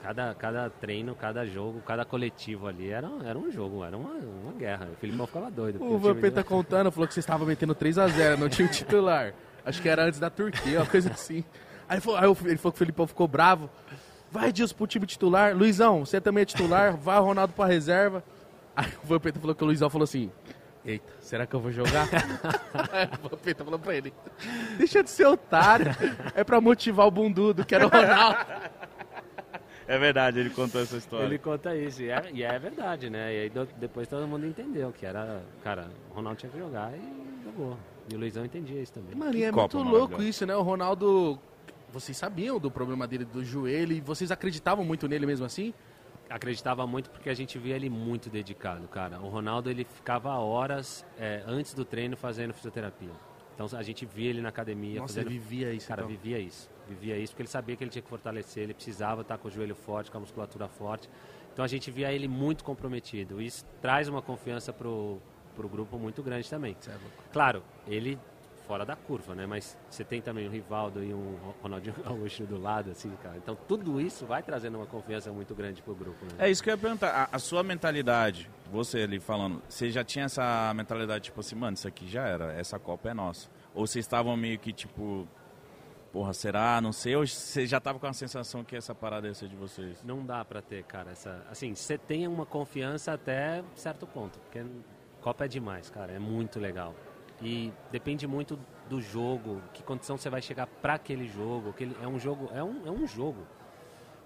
[0.01, 4.53] cada, cada treino, cada jogo, cada coletivo ali era, era um jogo, era uma, uma
[4.53, 4.87] guerra.
[4.93, 5.75] O Filipão ficava doido.
[5.83, 9.33] O time Vampeta contando, falou que vocês estavam metendo 3x0 no time titular.
[9.65, 11.43] Acho que era antes da Turquia, uma coisa assim.
[11.89, 13.69] Aí, ele falou- aí ele falou que o Felipão ficou bravo.
[14.31, 15.55] Vai, Dilson, pro time titular.
[15.55, 16.95] Luizão, você também é titular.
[17.01, 18.23] Vai, Ronaldo pra reserva.
[18.75, 20.31] Aí o Vampeta falou que o Luizão falou assim...
[20.83, 22.07] Eita, será que eu vou jogar?
[22.91, 24.13] Aí o Vampeta falou pra ele...
[24.77, 25.87] Deixa de ser otário.
[26.33, 28.39] É pra motivar o bundudo, que era o Ronaldo.
[29.87, 31.25] É verdade, ele contou essa história.
[31.25, 33.33] Ele conta isso, e é, e é verdade, né?
[33.35, 36.93] E aí do- depois todo mundo entendeu que era, cara, o Ronaldo tinha que jogar
[36.95, 37.77] e jogou.
[38.09, 39.13] E o Luizão entendia isso também.
[39.13, 40.55] Mano, e é Copa muito louco isso, né?
[40.55, 41.37] O Ronaldo...
[41.91, 45.73] Vocês sabiam do problema dele do joelho e vocês acreditavam muito nele mesmo assim?
[46.29, 49.19] Acreditava muito porque a gente via ele muito dedicado, cara.
[49.19, 53.11] O Ronaldo, ele ficava horas é, antes do treino fazendo fisioterapia.
[53.53, 55.29] Então a gente via ele na academia Nossa, fazendo...
[55.29, 55.87] ele vivia isso.
[55.89, 56.09] Cara, então.
[56.09, 56.69] vivia isso.
[56.87, 59.51] Vivia isso porque ele sabia que ele tinha que fortalecer, ele precisava estar com o
[59.51, 61.09] joelho forte, com a musculatura forte.
[61.51, 63.41] Então a gente via ele muito comprometido.
[63.41, 65.21] Isso traz uma confiança pro,
[65.55, 66.77] pro grupo muito grande também.
[66.87, 66.95] É.
[67.33, 68.17] Claro, ele
[68.67, 69.45] fora da curva, né?
[69.45, 73.37] Mas você tem também um Rivaldo e um Ronaldinho Gaúcho do lado, assim, cara.
[73.37, 76.31] Então tudo isso vai trazendo uma confiança muito grande pro grupo, né?
[76.47, 77.29] É isso que eu ia perguntar.
[77.31, 81.75] A, a sua mentalidade, você ali falando, você já tinha essa mentalidade, tipo assim, mano,
[81.75, 83.49] isso aqui já era, essa Copa é nossa.
[83.73, 85.27] Ou vocês estavam meio que, tipo,
[86.11, 86.79] porra, será?
[86.81, 87.15] Não sei.
[87.15, 90.03] Ou você já tava com a sensação que essa parada ia ser de vocês?
[90.03, 91.45] Não dá pra ter, cara, essa...
[91.49, 94.63] Assim, você tem uma confiança até certo ponto, porque
[95.21, 96.95] Copa é demais, cara, é muito legal.
[97.41, 102.07] E depende muito do jogo, que condição você vai chegar pra aquele jogo, aquele, é
[102.07, 103.47] um jogo, é um, é um jogo.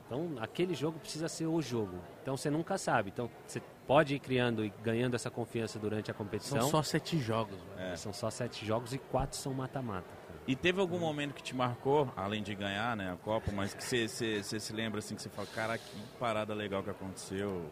[0.05, 1.97] Então, aquele jogo precisa ser o jogo.
[2.21, 3.09] Então, você nunca sabe.
[3.09, 6.61] Então, você pode ir criando e ganhando essa confiança durante a competição.
[6.61, 7.91] São só sete jogos, velho.
[7.91, 7.95] É.
[7.95, 10.07] São só sete jogos e quatro são mata-mata.
[10.47, 13.83] E teve algum momento que te marcou, além de ganhar né, a Copa, mas que
[13.83, 17.65] você se lembra assim, que você fala, cara, que parada legal que aconteceu?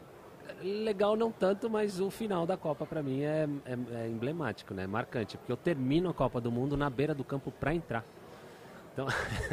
[0.62, 4.88] Legal não tanto, mas o final da Copa para mim é, é, é, emblemático, né?
[4.88, 8.06] Marcante, porque eu termino a Copa do Mundo na beira do campo para entrar.
[8.94, 9.08] Então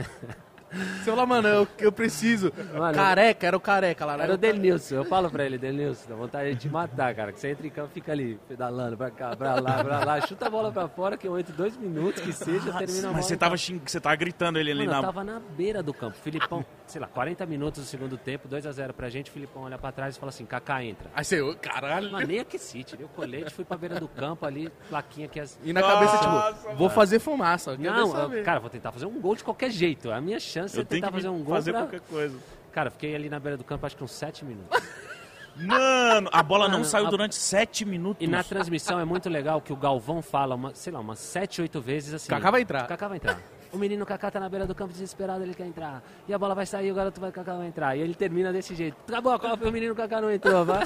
[0.72, 2.52] Você fala, mano, eu, eu preciso.
[2.72, 4.14] Mano, careca, era o careca lá.
[4.14, 4.94] Era, era o Denilson.
[4.94, 7.32] Eu falo pra ele, Denilson, dá vontade de te matar, cara.
[7.32, 10.20] Que você entra em campo fica ali, pedalando pra cá, pra lá, pra lá.
[10.20, 13.14] Chuta a bola pra fora, que eu entro dois minutos, que seja, termina a bola.
[13.14, 13.80] Mas você tava, xing...
[13.84, 14.98] você tava gritando ele ali mano, na...
[14.98, 16.16] eu tava na beira do campo.
[16.16, 19.30] Filipão, sei lá, 40 minutos do segundo tempo, 2x0 pra gente.
[19.30, 21.10] Filipão olha pra trás e fala assim, Kaká entra.
[21.14, 22.12] Aí você, caralho.
[22.12, 25.58] Mano, nem aqueci, tirei o colete, fui pra beira do campo ali, plaquinha que as...
[25.64, 27.76] E na cabeça, tipo, vou fazer fumaça.
[27.76, 30.10] Não, eu, cara, vou tentar fazer um gol de qualquer jeito.
[30.10, 31.82] A minha chance eu é tentar fazer um gol fazer pra...
[31.82, 32.38] qualquer coisa.
[32.72, 34.80] Cara, fiquei ali na beira do campo acho que uns 7 minutos.
[35.56, 37.10] Mano, a bola Mano, não saiu a...
[37.10, 38.24] durante 7 minutos.
[38.24, 41.62] E na transmissão é muito legal que o Galvão fala, uma, sei lá, umas 7,
[41.62, 42.28] 8 vezes assim.
[42.28, 42.86] Kaká vai entrar.
[42.86, 43.40] Kaká vai entrar.
[43.72, 46.02] O menino Kaká tá na beira do campo desesperado, ele quer entrar.
[46.26, 47.96] E a bola vai sair, o garoto vai Kaká vai entrar.
[47.96, 48.96] E ele termina desse jeito.
[49.06, 50.80] Acabou a Copa e o menino Kaká não entrou, vai.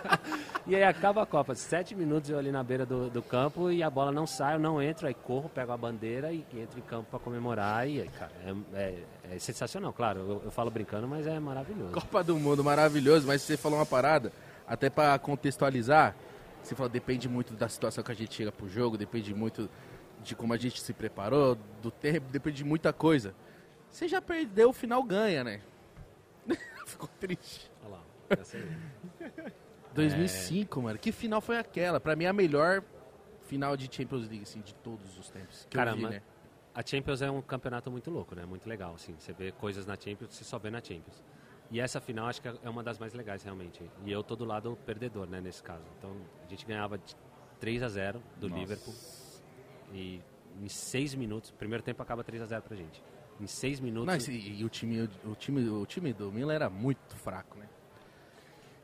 [0.66, 1.54] e aí acaba a Copa.
[1.54, 4.58] Sete minutos eu ali na beira do, do campo e a bola não sai, eu
[4.58, 7.86] não entro, aí corro, pego a bandeira e entro em campo para comemorar.
[7.86, 10.20] E cara, é, é, é sensacional, claro.
[10.20, 11.92] Eu, eu, falo brincando, mas é maravilhoso.
[11.92, 13.26] Copa do Mundo, maravilhoso.
[13.26, 14.32] Mas você falou uma parada,
[14.66, 16.14] até para contextualizar,
[16.62, 19.68] você falou depende muito da situação que a gente chega pro jogo, depende muito
[20.24, 23.34] de como a gente se preparou, do tempo, depende de muita coisa.
[23.90, 25.60] Você já perdeu, o final ganha, né?
[26.86, 27.70] Ficou triste.
[27.82, 28.68] Olha lá, essa aí.
[29.94, 30.82] 2005, é...
[30.82, 30.98] mano.
[30.98, 32.00] Que final foi aquela?
[32.00, 32.82] Pra mim, a melhor
[33.42, 35.66] final de Champions League, assim, de todos os tempos.
[35.70, 36.22] Que Caramba, eu vi, né?
[36.74, 38.44] a Champions é um campeonato muito louco, né?
[38.44, 39.14] Muito legal, assim.
[39.16, 41.22] Você vê coisas na Champions você só vê na Champions.
[41.70, 43.82] E essa final acho que é uma das mais legais, realmente.
[44.04, 45.84] E eu tô do lado perdedor, né, nesse caso.
[45.98, 46.14] Então,
[46.44, 47.00] a gente ganhava
[47.60, 48.60] 3 a 0 do Nossa.
[48.60, 48.94] Liverpool.
[49.94, 50.20] E
[50.60, 53.02] em seis minutos, o primeiro tempo acaba 3 a 0 pra gente.
[53.40, 54.28] Em seis minutos.
[54.28, 57.68] Não, e, e, o, time, o, time, o time do Milan era muito fraco, né?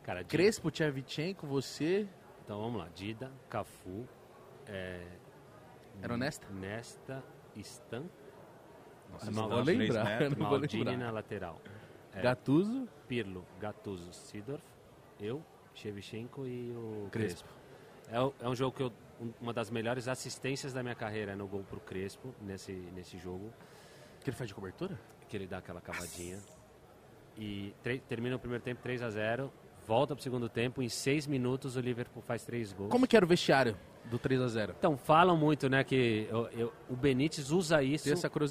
[0.02, 2.08] Cara, Crespo, Tchevchenko, você.
[2.44, 2.88] Então vamos lá.
[2.94, 4.08] Dida, Cafu.
[4.66, 5.06] É...
[6.02, 6.48] Era honesta?
[6.48, 7.22] Nesta,
[7.56, 8.04] Stan.
[9.12, 10.30] Nossa, não vou lembrar.
[10.30, 11.06] Não Maldini vou lembrar.
[11.06, 11.60] na lateral.
[12.12, 12.88] É, Gattuso.
[13.06, 14.62] Pirlo, Gattuso, Sidorf,
[15.20, 15.44] eu,
[15.74, 17.48] Shevchenko e o Crespo.
[18.08, 18.32] Crespo.
[18.40, 18.92] É, é um jogo que eu
[19.40, 23.52] uma das melhores assistências da minha carreira no gol pro Crespo, nesse, nesse jogo.
[24.20, 24.98] Que ele faz de cobertura?
[25.28, 26.38] Que ele dá aquela cavadinha.
[27.36, 27.74] E
[28.08, 29.52] termina o primeiro tempo 3 a 0
[29.90, 32.92] volta pro segundo tempo, em seis minutos o Liverpool faz três gols.
[32.92, 36.48] Como que era o vestiário do 3 a 0 Então, falam muito, né, que eu,
[36.52, 38.08] eu, o Benítez usa isso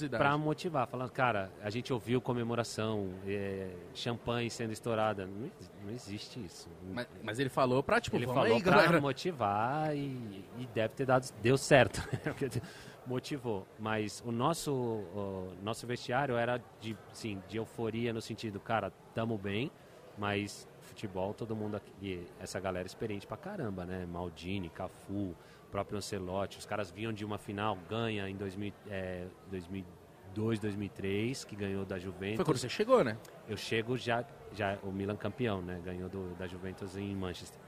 [0.10, 5.50] para motivar, falando, cara, a gente ouviu comemoração, é, champanhe sendo estourada, não,
[5.86, 6.70] não existe isso.
[6.94, 11.26] Mas, mas, ele falou para tipo, ele falou para motivar e, e, deve ter dado,
[11.42, 12.62] deu certo, né?
[13.08, 13.66] motivou.
[13.80, 19.38] Mas o nosso, o nosso vestiário era de, sim, de euforia no sentido, cara, tamo
[19.38, 19.72] bem,
[20.18, 24.06] mas futebol, todo mundo aqui, essa galera experiente pra caramba, né?
[24.06, 25.36] Maldini, Cafu,
[25.72, 31.56] próprio Ancelotti, os caras vinham de uma final, ganha em 2000, é, 2002, 2003, que
[31.56, 32.38] ganhou da Juventus.
[32.38, 33.18] Foi quando você chegou, né?
[33.48, 35.80] Eu chego já, já o Milan campeão, né?
[35.84, 37.60] Ganhou do, da Juventus em Manchester.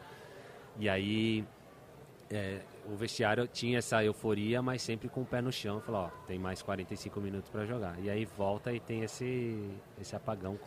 [0.79, 1.45] E aí
[2.29, 5.81] é, o vestiário tinha essa euforia, mas sempre com o pé no chão.
[5.81, 7.99] Falou, ó, tem mais 45 minutos para jogar.
[7.99, 9.69] E aí volta e tem esse,
[9.99, 10.57] esse apagão.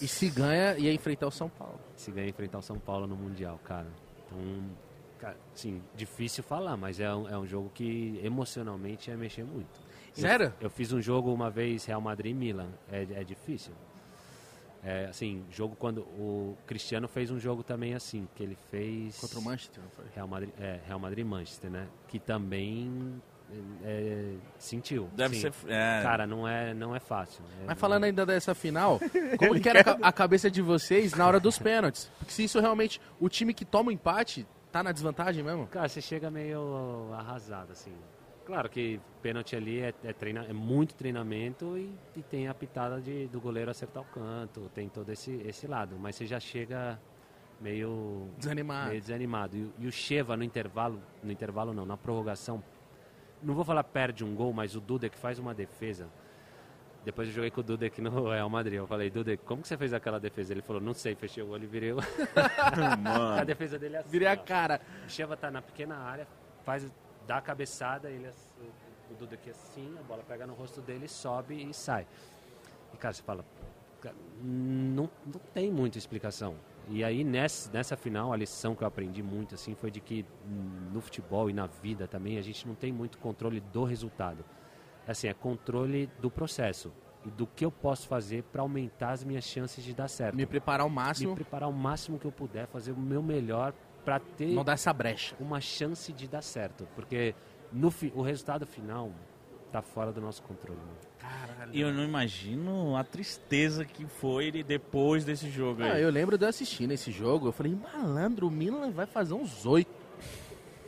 [0.00, 1.78] E se ganha, ia enfrentar o São Paulo.
[1.96, 3.88] Se ganha, enfrentar o São Paulo no Mundial, cara.
[4.26, 4.70] Então,
[5.18, 9.80] cara, sim, difícil falar, mas é um, é um jogo que emocionalmente é mexer muito.
[10.12, 10.46] Sério?
[10.60, 12.68] Eu, eu fiz um jogo uma vez, Real Madrid-Milan.
[12.90, 13.72] É, é difícil.
[14.82, 19.38] É, assim, jogo quando o Cristiano fez um jogo também assim, que ele fez contra
[19.38, 20.04] o Manchester, não foi?
[20.14, 21.88] Real Madrid, é, Real Madrid Manchester, né?
[22.06, 23.20] Que também
[23.82, 25.08] é, sentiu.
[25.14, 25.40] Deve Sim.
[25.40, 26.02] ser, é...
[26.02, 27.42] cara, não é, não é fácil.
[27.62, 29.00] É, Mas falando ainda dessa final,
[29.38, 32.10] como que era a cabeça de vocês na hora dos pênaltis?
[32.18, 35.66] Porque se isso realmente o time que toma o empate tá na desvantagem mesmo?
[35.66, 37.92] Cara, você chega meio arrasado assim.
[38.48, 42.98] Claro que pênalti ali é, é, treina, é muito treinamento e, e, tem a pitada
[42.98, 46.98] de, do goleiro acertar o canto, tem todo esse, esse lado, mas você já chega
[47.60, 48.88] meio desanimado.
[48.88, 49.54] Meio desanimado.
[49.54, 52.64] E, e o Cheva no intervalo, no intervalo não, na prorrogação,
[53.42, 56.08] não vou falar perde um gol, mas o Dudek faz uma defesa.
[57.04, 58.78] Depois eu joguei com o Dudek no Real Madrid.
[58.78, 60.54] Eu falei, Dudek, como que você fez aquela defesa?
[60.54, 61.98] Ele falou, não sei, fechei o olho e virei o...
[63.38, 64.08] a defesa dele é assim.
[64.08, 64.80] Virei a cara.
[65.06, 66.26] O Cheva tá na pequena área,
[66.64, 66.90] faz
[67.28, 68.26] dá a cabeçada, ele,
[69.10, 72.06] o Duda aqui assim, a bola pega no rosto dele, sobe e sai.
[72.94, 73.44] E cara, você fala,
[74.42, 76.56] não, não tem muita explicação.
[76.88, 80.24] E aí nessa, nessa final, a lição que eu aprendi muito assim foi de que
[80.90, 84.42] no futebol e na vida também a gente não tem muito controle do resultado.
[85.06, 86.90] assim, é controle do processo
[87.26, 90.34] e do que eu posso fazer para aumentar as minhas chances de dar certo.
[90.34, 93.74] Me preparar ao Me máximo, preparar o máximo que eu puder, fazer o meu melhor
[94.04, 95.34] para ter não dar essa brecha.
[95.40, 97.34] uma chance de dar certo, porque
[97.72, 99.10] no fi- o resultado final
[99.70, 100.78] tá fora do nosso controle.
[100.80, 100.98] mano.
[101.18, 101.70] Caralho.
[101.74, 106.02] E eu não imagino a tristeza que foi ele depois desse jogo Ah, aí.
[106.02, 109.66] eu lembro de eu assistindo esse jogo, eu falei, malandro, o Milan vai fazer uns
[109.66, 109.90] oito.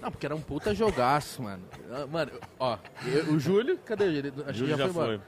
[0.01, 1.63] Não, porque era um puta jogaço, mano.
[1.91, 4.29] Ah, Mano, ó, eu- o Júlio, cadê ele?
[4.29, 5.19] Acho que Júlio já embora.
[5.19, 5.21] foi.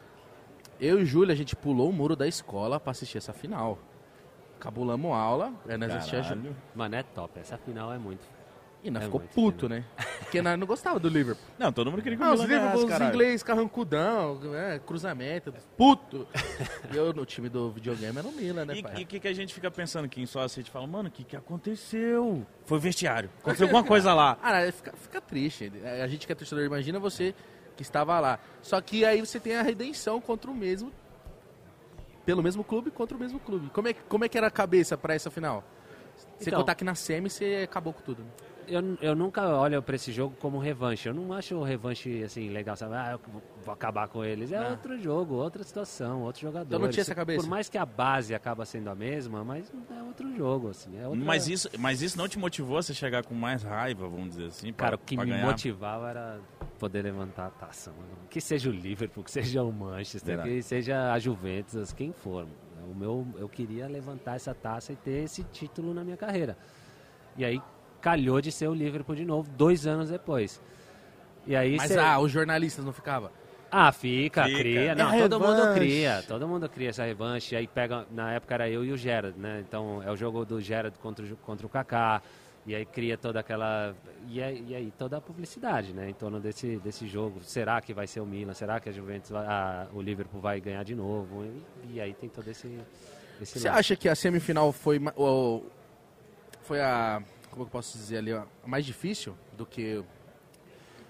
[0.81, 3.79] Eu e o Júlio, a gente pulou o muro da escola pra assistir essa final.
[4.63, 6.57] Cabulamos aula, aí nós assistíamos a Caralho.
[6.73, 7.41] Mano, é top.
[7.41, 8.21] Essa final é muito.
[8.85, 9.85] E nós É ficou muito puto, né?
[10.21, 11.45] Porque nós não gostava do Liverpool.
[11.59, 13.15] Não, todo mundo queria que o Não, os Milan ganhasse, Liverpool, os caralho.
[13.15, 16.29] ingleses, carrancudão, né, cruzamento, puto.
[16.93, 19.01] e eu, no time do videogame, era o Milan, né, pai?
[19.01, 20.09] E o que, que a gente fica pensando?
[20.09, 22.47] Quem só assiste fala, mano, o que, que aconteceu?
[22.65, 23.31] Foi vestiário.
[23.41, 24.39] Aconteceu alguma coisa lá.
[24.43, 25.73] Ah, fica, fica triste.
[26.03, 27.35] A gente que é torcedor, imagina você
[27.77, 28.39] que estava lá.
[28.63, 30.93] Só que aí você tem a redenção contra o mesmo.
[32.25, 33.69] Pelo mesmo clube contra o mesmo clube.
[33.71, 35.65] Como é, que- como é que era a cabeça pra essa final?
[36.39, 38.23] Você Então- contar que na semi você acabou com tudo.
[38.23, 38.29] né?
[38.69, 41.09] Eu, eu nunca olho pra esse jogo como revanche.
[41.09, 42.95] Eu não acho o revanche assim legal, sabe?
[42.95, 43.21] Ah, eu
[43.65, 44.51] vou- acabar com eles.
[44.53, 44.71] É Ah.
[44.71, 46.67] outro jogo, outra situação, outro jogador.
[46.67, 47.41] Então não tinha essa cabeça?
[47.43, 50.99] Por mais que a base acaba sendo a mesma, mas é outro jogo, assim.
[50.99, 51.25] É outra...
[51.25, 54.47] Mas isso, mas isso não te motivou a você chegar com mais raiva, vamos dizer
[54.47, 54.73] assim?
[54.73, 55.47] pra- Cara, o que me ganhar?
[55.47, 56.41] motivava era
[56.79, 58.09] poder levantar a taça, mano.
[58.31, 60.51] Que seja o Liverpool, que seja o Manchester, Verdade.
[60.57, 62.45] que seja a Juventus, quem for.
[62.45, 62.91] mano.
[62.91, 66.59] O meu, eu queria levantar essa taça e ter esse título na minha carreira.
[67.37, 67.63] E aí
[68.03, 70.61] calhou de ser o Liverpool de novo, dois anos depois.
[71.47, 73.31] E aí Mas cê- ah, os jornalistas não ficavam.
[73.71, 74.59] ah, fica, Fica.
[74.59, 74.81] cria.
[74.93, 75.79] É Não, a todo mundo revanche.
[75.79, 76.25] cria.
[76.29, 77.57] Todo mundo cria essa revanche.
[77.57, 79.65] Aí pega, na época era eu e o Gerard, né?
[79.67, 82.21] Então é o jogo do Gerard contra, o contra o Kaká.
[82.65, 83.93] E aí cria toda aquela.
[84.29, 86.11] E aí, e aí toda a publicidade, né?
[86.11, 87.41] Em torno desse, desse jogo.
[87.43, 88.55] Será que vai ser o Milan?
[88.55, 91.45] Será que a Juventus, vai- a- o Liverpool vai ganhar de novo?
[91.91, 92.69] E, e aí tem todo esse.
[93.41, 93.81] esse Você lance.
[93.81, 95.65] acha que a semifinal foi, ma- o-
[96.63, 97.21] foi a.
[97.53, 100.03] Como eu posso dizer ali, ó, a mais difícil do que.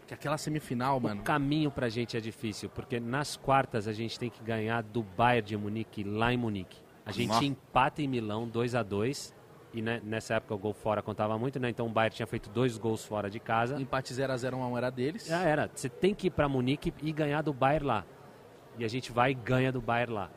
[0.08, 1.20] Que aquela semifinal, mano.
[1.20, 5.04] O caminho pra gente é difícil, porque nas quartas a gente tem que ganhar do
[5.04, 6.76] Bayern de Munique lá em Munique.
[7.06, 7.44] A gente Nossa.
[7.44, 9.32] empata em Milão 2 a 2
[9.72, 11.70] e né, nessa época o gol fora contava muito, né?
[11.70, 13.80] Então o Bayern tinha feito dois gols fora de casa.
[13.80, 15.26] Empate 0x0 1 era deles.
[15.26, 15.70] Já era.
[15.72, 18.04] Você tem que ir pra Munique e ganhar do Bayern lá.
[18.78, 20.30] E a gente vai e ganha do Bayern lá.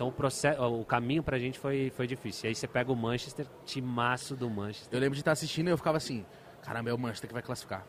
[0.00, 2.46] Então o, processo, o caminho pra gente foi, foi difícil.
[2.46, 4.88] E aí você pega o Manchester, timaço do Manchester.
[4.90, 6.24] Eu lembro de estar assistindo e eu ficava assim:
[6.62, 7.84] caramba, é o Manchester que vai classificar.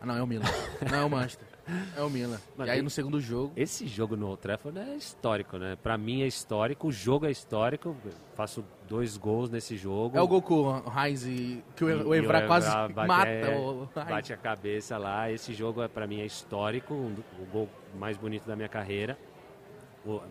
[0.00, 0.44] Ah, não, é o Milan.
[0.88, 1.48] não, é o Manchester.
[1.96, 2.38] É o Milan.
[2.56, 3.52] Mas e aí no segundo jogo.
[3.56, 5.76] Esse jogo no Old Trafford é histórico, né?
[5.82, 7.96] Pra mim é histórico, o jogo é histórico.
[8.04, 10.16] Eu Faço dois gols nesse jogo.
[10.16, 13.28] É o gol com o Heinz e que o, E- o Evra quase bate- mata
[13.28, 14.08] é, o Heinz.
[14.08, 15.32] Bate a cabeça lá.
[15.32, 19.18] Esse jogo é para mim é histórico, um o gol mais bonito da minha carreira.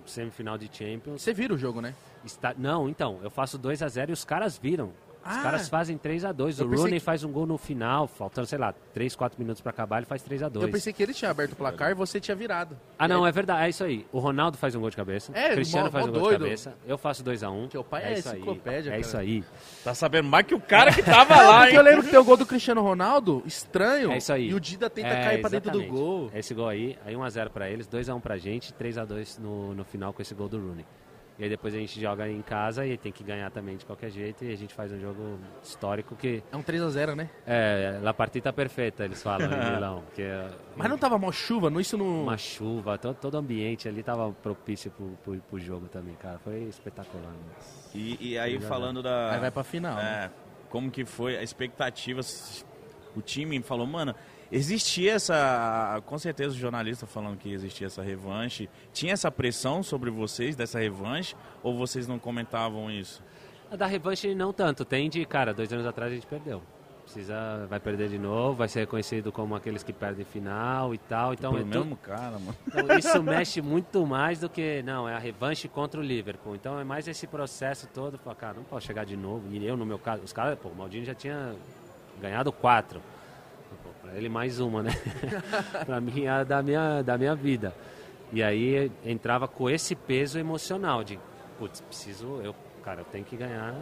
[0.06, 1.22] Semifinal de Champions.
[1.22, 1.94] Você vira o jogo, né?
[2.24, 2.54] Está...
[2.58, 4.92] Não, então, eu faço 2 a 0 e os caras viram.
[5.26, 5.42] Os Ah.
[5.42, 8.06] caras fazem 3 a 2 Eu O pensei Rooney que- faz um gol no final,
[8.08, 10.94] faltando, sei lá, 3, 4 minutos para acabar, ele faz 3 a 2 Eu pensei
[10.94, 12.78] que ele tinha aberto o placar e você tinha virado.
[13.00, 14.06] Ah, não, é verdade, é isso aí.
[14.12, 15.32] O Ronaldo faz um gol de cabeça.
[15.36, 16.38] É, o Cristiano mó- faz mó um gol doido.
[16.42, 16.76] de cabeça.
[16.86, 17.68] Eu faço 2 a 1 um.
[17.68, 19.02] Teu pai é isso aí, enciclopédia, É cara.
[19.02, 19.44] isso aí.
[19.84, 21.76] Tá sabendo mais que o cara que tava É, lá, porque hein?
[21.78, 24.12] eu lembro que tem o gol do Cristiano Ronaldo, estranho.
[24.12, 24.50] É isso aí.
[24.50, 26.30] E o Dida tenta É, cair pra dentro do gol.
[26.36, 30.22] Esse gol aí, aí 1x0 pra eles, 2x1 pra gente, 3x2 no, no final com
[30.22, 30.86] esse gol do Rooney.
[31.38, 34.10] E aí depois a gente joga em casa e tem que ganhar também de qualquer
[34.10, 37.30] jeito e a gente faz um jogo histórico que É um 3x0, né?
[37.46, 40.04] é La partita perfeita, eles falam em Milão.
[40.14, 42.24] Que é Mas não tava mó chuva, não, isso não...
[42.24, 46.40] uma chuva, todo, todo o ambiente ali tava propício pro, pro, pro jogo também, cara.
[46.40, 47.32] Foi espetacular.
[47.32, 47.40] né?
[47.94, 49.34] E, e aí falando da...
[49.34, 49.96] Aí vai pra final.
[49.96, 50.26] né?
[50.26, 52.22] É, como que foi a expectativa?
[53.16, 54.16] O time falou, mano,
[54.52, 56.02] existia essa.
[56.06, 58.70] Com certeza o jornalista falando que existia essa revanche.
[58.94, 61.36] Tinha essa pressão sobre vocês dessa revanche?
[61.64, 63.24] Ou vocês não comentavam isso?
[63.72, 66.62] A da revanche não tanto, tem de, cara, dois anos atrás a gente perdeu.
[67.04, 71.34] Precisa, vai perder de novo, vai ser reconhecido como aqueles que perdem final e tal.
[71.34, 72.56] Então, Pelo é tu- mesmo cara, mano.
[72.68, 76.56] Então, isso mexe muito mais do que, não, é a revanche contra o Liverpool.
[76.56, 79.48] Então é mais esse processo todo, pô, cara, não posso chegar de novo.
[79.52, 81.54] E eu, no meu caso, os caras, pô, o Maldini já tinha
[82.20, 83.00] ganhado quatro.
[84.06, 84.92] Pô, pra ele mais uma, né?
[85.86, 87.74] pra mim a da minha, da minha vida.
[88.32, 91.20] E aí entrava com esse peso emocional de,
[91.60, 93.76] putz, preciso, eu, cara, eu tenho que ganhar,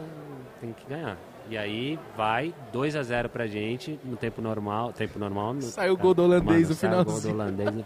[0.60, 1.16] tenho que ganhar.
[1.48, 5.54] E aí vai 2 a 0 pra gente no tempo normal, tempo normal.
[5.54, 7.34] no- Saiu o gol do holandês no o gol do finalzinho.
[7.34, 7.74] holandês.
[7.74, 7.84] no-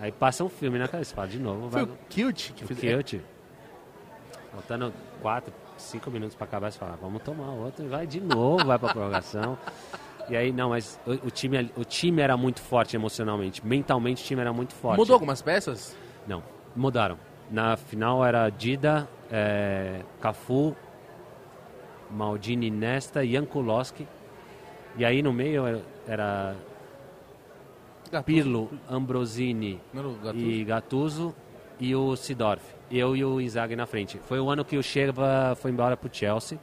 [0.00, 2.80] Aí passa um filme na cabeça, fala de novo, Foi vai o Kilt que fez.
[2.80, 3.22] Kilt.
[4.52, 4.92] Faltando
[5.22, 8.78] 4, 5 minutos pra acabar, você fala, vamos tomar outro e vai de novo, vai
[8.78, 9.56] pra prorrogação.
[10.28, 13.64] E aí, não, mas o, o time, o time era muito forte emocionalmente.
[13.66, 14.98] Mentalmente, o time era muito forte.
[14.98, 15.96] Mudou algumas peças?
[16.26, 16.42] Não,
[16.74, 17.18] mudaram.
[17.50, 20.76] Na final era Dida, é, Cafu,
[22.10, 24.06] Maldini Nesta, Jankulowski.
[24.96, 26.54] E aí no meio era
[28.10, 28.24] Gattuso.
[28.24, 30.44] Pirlo, Ambrosini Não Gattuso?
[30.46, 31.34] e Gattuso
[31.80, 32.62] e o Sidorf.
[32.90, 34.18] Eu e o Inzaghi na frente.
[34.18, 36.58] Foi o ano que o Cheva foi embora pro Chelsea.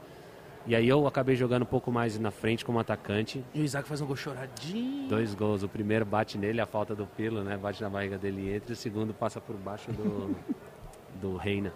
[0.70, 3.44] E aí eu acabei jogando um pouco mais na frente como atacante.
[3.56, 5.10] E o Isaac faz um gol choradinho.
[5.10, 5.64] Dois gols.
[5.64, 7.58] O primeiro bate nele, a falta do Pirlo, né?
[7.58, 8.72] Bate na barriga dele e entra.
[8.72, 10.36] E o segundo passa por baixo do,
[11.20, 11.74] do Reina.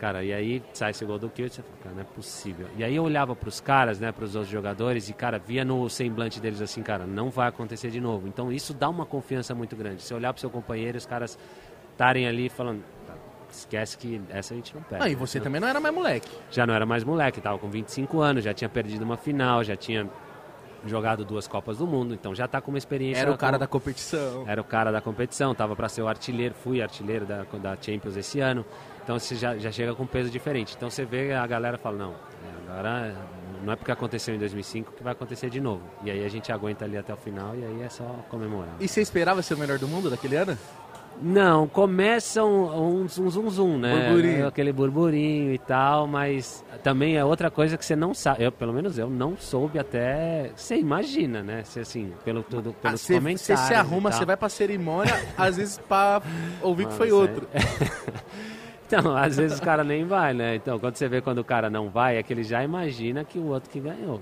[0.00, 2.66] Cara, e aí sai esse gol do Kilt, você fala, cara, não é possível.
[2.76, 6.40] E aí eu olhava pros caras, né, pros outros jogadores, e, cara, via no semblante
[6.40, 8.26] deles assim, cara, não vai acontecer de novo.
[8.26, 10.02] Então isso dá uma confiança muito grande.
[10.02, 11.38] Você olhar pro seu companheiro, os caras
[11.92, 13.14] estarem ali falando, "Tá,
[13.56, 15.04] esquece que essa a gente não perde.
[15.04, 16.30] Ah, e você também não era mais moleque.
[16.50, 19.76] Já não era mais moleque, tava com 25 anos, já tinha perdido uma final, já
[19.76, 20.08] tinha
[20.86, 23.20] jogado duas Copas do Mundo, então já tá com uma experiência.
[23.20, 24.44] Era o cara com- da competição.
[24.46, 28.16] era o cara da competição, tava para ser o artilheiro, fui artilheiro da, da Champions
[28.16, 28.64] esse ano.
[29.04, 30.74] Então você já, já chega com peso diferente.
[30.76, 32.14] Então você vê a galera fala, não,
[32.68, 33.14] agora
[33.62, 35.82] não é porque aconteceu em 2005 que vai acontecer de novo.
[36.02, 38.74] E aí a gente aguenta ali até o final e aí é só comemorar.
[38.80, 40.56] E você esperava ser o melhor do mundo daquele ano?
[41.22, 44.08] Não, começa um, um zum zum zum, né?
[44.08, 44.46] Burburinho.
[44.46, 48.42] Aquele burburinho e tal, mas também é outra coisa que você não sabe.
[48.44, 50.50] Eu, pelo menos eu não soube até.
[50.56, 51.62] Você imagina, né?
[51.62, 53.42] Você assim, pelo tudo, Ah, pelos Você comentários.
[53.42, 56.22] você se arruma, você vai pra cerimônia, às vezes pra
[56.62, 57.20] ouvir que Mano, foi sério.
[57.20, 57.48] outro.
[58.92, 60.56] Então, às vezes o cara nem vai, né?
[60.56, 63.38] Então, quando você vê quando o cara não vai, é que ele já imagina que
[63.38, 64.20] o outro que ganhou.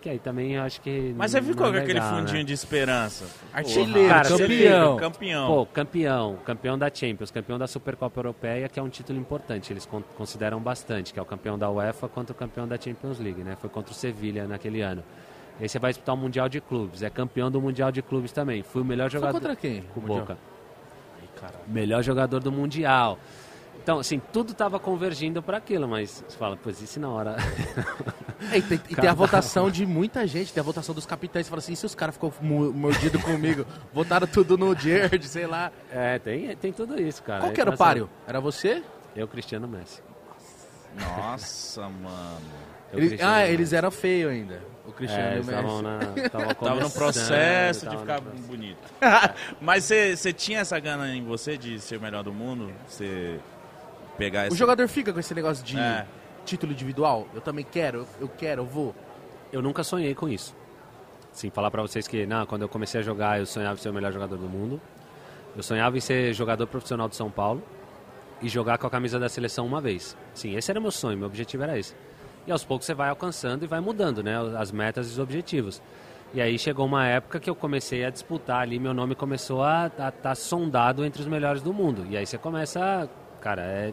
[0.00, 1.14] Que aí também eu acho que.
[1.14, 2.44] Mas você ficou é com aquele legal, fundinho né?
[2.44, 3.26] de esperança.
[3.52, 4.96] Artilheiro, Cara, campeão.
[4.96, 5.46] Campeão.
[5.46, 9.84] Pô, campeão, campeão da Champions, campeão da Supercopa Europeia, que é um título importante, eles
[9.84, 13.42] con- consideram bastante, que é o campeão da UEFA contra o campeão da Champions League,
[13.42, 13.56] né?
[13.60, 15.02] Foi contra o Sevilha naquele ano.
[15.58, 18.32] E aí você vai disputar o Mundial de Clubes, é campeão do Mundial de Clubes
[18.32, 18.62] também.
[18.62, 19.38] Fui o melhor Foi jogador.
[19.38, 19.82] contra quem?
[19.94, 20.02] Com o?
[20.02, 20.38] Boca.
[21.66, 23.18] Melhor jogador do Mundial.
[23.82, 27.36] Então, assim, tudo estava convergindo para aquilo, mas você fala, pois isso na hora.
[28.52, 31.46] É, e tem, e tem a votação de muita gente, tem a votação dos capitães.
[31.46, 33.66] Você fala assim, e se os caras ficou mu- mordido comigo?
[33.92, 35.72] Votaram tudo no Gerd, sei lá.
[35.90, 37.40] é, tem, tem tudo isso, cara.
[37.40, 38.08] Qual que era o páreo?
[38.26, 38.82] Era você?
[39.16, 40.02] Eu, Cristiano Messi.
[40.98, 42.40] Nossa, mano.
[42.92, 43.52] Eles- ah, Messi.
[43.52, 44.60] eles eram feios ainda.
[44.86, 45.58] O Cristiano É, e o eles Messi.
[45.60, 48.46] estavam na, estavam Tava no processo de ficar processo.
[48.46, 48.78] bonito.
[49.60, 52.72] Mas você você tinha essa gana em você de ser o melhor do mundo?
[52.88, 53.38] Você
[54.20, 54.56] pegar O esse...
[54.56, 56.06] jogador fica com esse negócio de É.
[56.44, 57.26] título individual.
[57.34, 58.94] Eu também quero, eu quero, eu vou.
[59.52, 60.54] Eu nunca sonhei com isso.
[61.32, 63.88] Sim, falar pra vocês que, não, quando eu comecei a jogar, eu sonhava em ser
[63.88, 64.80] o melhor jogador do mundo.
[65.56, 67.62] Eu sonhava em ser jogador profissional de São Paulo
[68.42, 70.16] e jogar com a camisa da seleção uma vez.
[70.34, 71.94] Sim, esse era meu sonho, meu objetivo era esse.
[72.46, 75.82] E aos poucos você vai alcançando e vai mudando, né, as metas e os objetivos.
[76.32, 79.88] E aí chegou uma época que eu comecei a disputar ali, meu nome começou a
[79.88, 82.06] estar sondado entre os melhores do mundo.
[82.08, 83.08] E aí você começa, a-
[83.40, 83.92] cara, é,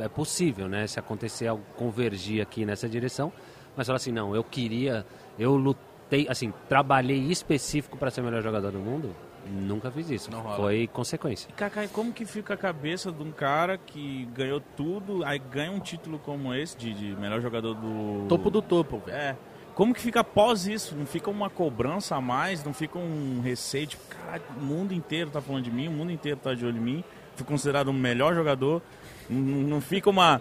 [0.00, 3.32] é possível, né, se acontecer algo convergir aqui nessa direção,
[3.76, 5.06] mas fala assim, não, eu queria,
[5.38, 9.14] eu lutei, assim, trabalhei específico para ser o melhor jogador do mundo,
[9.46, 10.30] nunca fiz isso.
[10.56, 11.48] Foi consequência.
[11.48, 15.38] E, Kaká, e como que fica a cabeça de um cara que ganhou tudo, aí
[15.38, 18.26] ganha um título como esse, de, de melhor jogador do...
[18.28, 19.16] Topo do topo, velho.
[19.16, 19.36] É.
[19.74, 20.94] Como que fica após isso?
[20.94, 22.62] Não fica uma cobrança a mais?
[22.62, 23.86] Não fica um receio?
[23.86, 26.76] Tipo, caralho, o mundo inteiro tá falando de mim, o mundo inteiro tá de olho
[26.76, 27.04] em mim.
[27.34, 28.82] Fui considerado o melhor jogador.
[29.30, 30.40] Não, fica uma...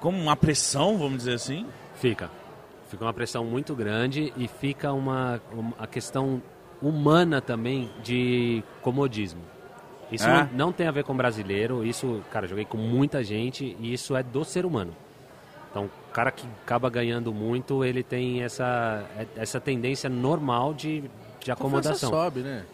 [0.00, 1.66] Como uma pressão, vamos dizer assim?
[1.96, 2.30] Fica.
[2.88, 6.40] Fica uma pressão muito grande e fica uma, uma a questão
[6.80, 9.40] humana também de comodismo.
[10.12, 10.48] Isso É?
[10.52, 14.14] não, não tem a ver com brasileiro, isso, cara, joguei com muita gente e isso
[14.14, 14.94] é do ser humano.
[15.70, 19.04] Então, o cara que acaba ganhando muito, ele tem essa,
[19.36, 22.10] essa tendência normal de, de Confiança acomodação.
[22.10, 22.64] sobe, né?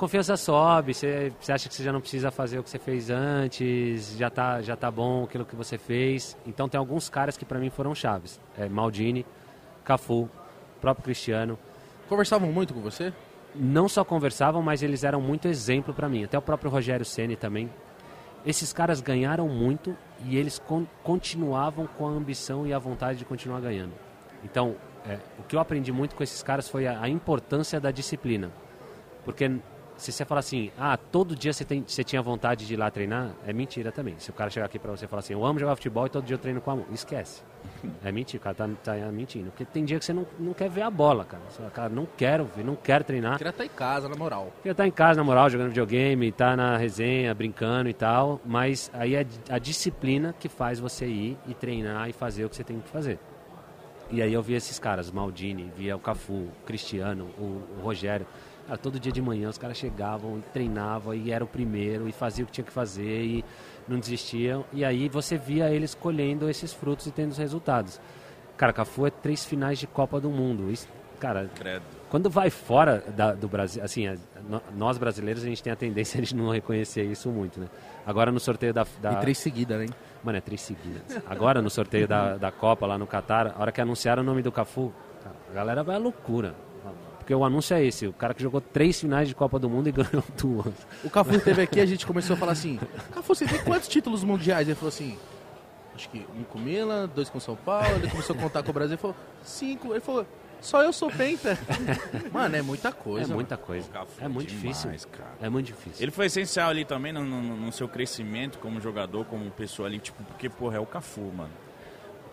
[0.00, 3.10] Confiança sobe, você, você acha que você já não precisa fazer o que você fez
[3.10, 6.38] antes, já tá, já tá bom aquilo que você fez.
[6.46, 8.40] Então tem alguns caras que pra mim foram chaves.
[8.56, 9.26] É, Maldini,
[9.84, 10.26] Cafu,
[10.80, 11.58] próprio Cristiano.
[12.08, 13.12] Conversavam muito com você?
[13.54, 16.24] Não só conversavam, mas eles eram muito exemplo pra mim.
[16.24, 17.68] Até o próprio Rogério Ceni também.
[18.46, 19.94] Esses caras ganharam muito
[20.24, 23.92] e eles con- continuavam com a ambição e a vontade de continuar ganhando.
[24.42, 24.76] Então,
[25.06, 28.50] é, o que eu aprendi muito com esses caras foi a, a importância da disciplina.
[29.26, 29.60] Porque
[30.00, 32.90] se você falar assim, ah, todo dia você, tem, você tinha vontade de ir lá
[32.90, 34.14] treinar, é mentira também.
[34.18, 36.08] Se o cara chegar aqui pra você e falar assim, eu amo jogar futebol e
[36.08, 37.42] todo dia eu treino com a mão, esquece.
[38.02, 39.50] É mentira, o cara tá, tá mentindo.
[39.50, 41.42] Porque tem dia que você não, não quer ver a bola, cara.
[41.50, 43.36] Você fala, cara, não quero ver, não quero treinar.
[43.36, 44.50] Queria estar em casa, na moral.
[44.56, 48.90] Queria estar em casa, na moral, jogando videogame, tá na resenha, brincando e tal, mas
[48.94, 52.64] aí é a disciplina que faz você ir e treinar e fazer o que você
[52.64, 53.18] tem que fazer.
[54.10, 58.26] E aí eu via esses caras, Maldini, via o Cafu, o Cristiano, o, o Rogério.
[58.66, 62.12] Cara, todo dia de manhã os caras chegavam e treinavam e era o primeiro e
[62.12, 63.44] fazia o que tinha que fazer e
[63.88, 64.64] não desistiam.
[64.72, 68.00] E aí você via eles colhendo esses frutos e tendo os resultados.
[68.56, 70.70] Cara, Cafu é três finais de Copa do Mundo.
[70.70, 70.86] Isso,
[71.18, 71.82] cara, Credo.
[72.10, 74.16] quando vai fora da- do Brasil, assim, a-
[74.48, 77.66] no- nós brasileiros a gente tem a tendência de não reconhecer isso muito, né?
[78.06, 79.86] Agora no sorteio da, da E três seguidas, né?
[80.22, 81.02] Mano, é três seguidas.
[81.26, 84.42] Agora, no sorteio da, da Copa lá no Catar, a hora que anunciaram o nome
[84.42, 84.92] do Cafu,
[85.24, 86.54] cara, a galera vai à loucura.
[87.30, 89.88] Porque o anúncio é esse, o cara que jogou três finais de Copa do Mundo
[89.88, 90.74] e ganhou duas.
[91.04, 92.76] O Cafu esteve aqui, a gente começou a falar assim:
[93.12, 94.66] Cafu, você tem quantos títulos mundiais?
[94.66, 95.16] Ele falou assim:
[95.94, 97.86] Acho que um com Milan, dois com São Paulo.
[97.94, 98.94] Ele começou a contar com o Brasil.
[98.94, 99.92] Ele falou: Cinco.
[99.92, 100.26] Ele falou:
[100.60, 101.56] Só eu sou penta.
[102.34, 103.32] Mano, é muita É coisa.
[103.32, 103.86] muita coisa.
[103.88, 105.08] O Cafu É muito demais, difícil.
[105.10, 105.30] cara.
[105.40, 106.02] É muito difícil.
[106.02, 110.00] Ele foi essencial ali também no, no- no seu crescimento como jogador, como pessoa ali,
[110.00, 111.50] tipo, porque, porra, é o Cafu, mano.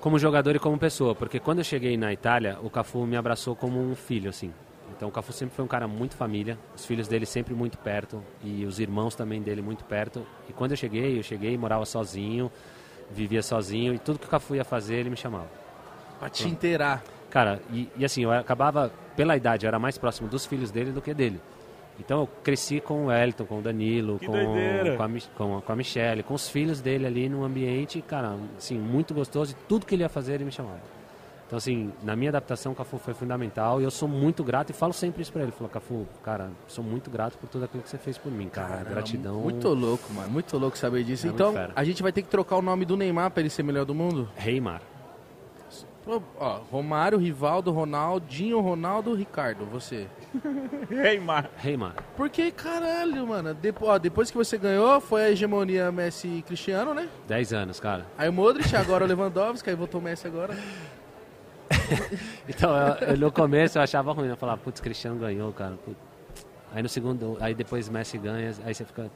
[0.02, 3.56] Como jogador e como pessoa, porque quando eu cheguei na Itália, o Cafu me abraçou
[3.56, 4.52] como um filho, assim.
[4.98, 8.22] Então o Cafu sempre foi um cara muito família, os filhos dele sempre muito perto
[8.44, 10.26] e os irmãos também dele muito perto.
[10.50, 12.52] E quando eu cheguei, eu cheguei, morava sozinho,
[13.12, 15.48] vivia sozinho e tudo que o Cafu ia fazer, ele me chamava.
[16.20, 17.04] Pra te inteirar.
[17.30, 20.92] Cara, e, e assim, eu acabava, pela idade, eu era mais próximo dos filhos dele
[20.92, 21.40] do que dele.
[22.00, 24.26] Então eu cresci com o Wellington, com o Danilo, com,
[24.98, 28.36] com, a, com, a- com a Michelle, com os filhos dele ali num ambiente, cara,
[28.58, 30.80] assim, muito gostoso e tudo que ele ia fazer ele me chamava.
[31.48, 34.74] Então, assim, na minha adaptação, o Cafu foi fundamental e eu sou muito grato e
[34.74, 35.52] falo sempre isso pra ele.
[35.54, 38.68] Falou, Cafu, cara, sou muito grato por tudo aquilo que você fez por mim, cara.
[38.68, 39.40] Caramba, Gratidão.
[39.40, 40.30] Muito louco, mano.
[40.30, 41.26] Muito louco saber disso.
[41.26, 43.64] É então, a gente vai ter que trocar o nome do Neymar pra ele ser
[43.64, 44.30] melhor do mundo?
[44.36, 44.82] Reimar.
[46.04, 50.08] Pô, Ó, Romário, Rivaldo, Ronaldinho, Ronaldo, Ricardo, você.
[50.90, 51.50] Neymar.
[51.58, 51.96] Reimar.
[52.18, 53.54] Porque, caralho, mano.
[53.54, 57.08] Depois, ó, depois que você ganhou, foi a hegemonia Messi e Cristiano, né?
[57.26, 58.06] Dez anos, cara.
[58.18, 60.54] Aí o Modric, agora o Lewandowski, aí voltou o Messi agora.
[62.48, 65.76] Então, eu- eu- no começo eu achava ruim, eu falava, putz, Cristiano ganhou, cara.
[65.84, 65.98] putz.
[66.74, 69.10] Aí no segundo, aí depois Messi ganha, aí você fica.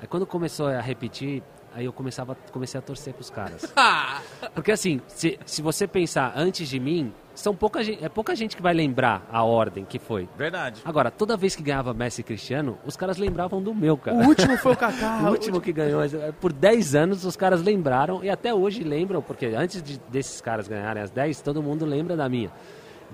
[0.00, 1.42] Aí quando começou a repetir,
[1.74, 3.72] aí eu começava, comecei a torcer pros caras.
[4.54, 8.54] Porque assim, se, se você pensar antes de mim, são pouca gente, é pouca gente
[8.56, 10.28] que vai lembrar a ordem que foi.
[10.38, 10.80] Verdade.
[10.84, 14.16] Agora, toda vez que ganhava Messi e Cristiano, os caras lembravam do meu, cara.
[14.16, 15.18] O último foi o Kaká.
[15.26, 19.20] O último que ganhou, é, por 10 anos os caras lembraram e até hoje lembram,
[19.20, 22.50] porque antes de- desses caras ganharem as 10, todo mundo lembra da minha.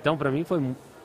[0.00, 0.62] Então pra mim foi,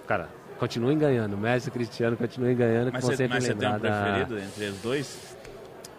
[0.08, 0.28] cara,
[0.60, 3.80] continuem ganhando, Messi e Cristiano continuem ganhando, Mas você, mas você tem um da...
[3.80, 5.36] preferido entre os dois?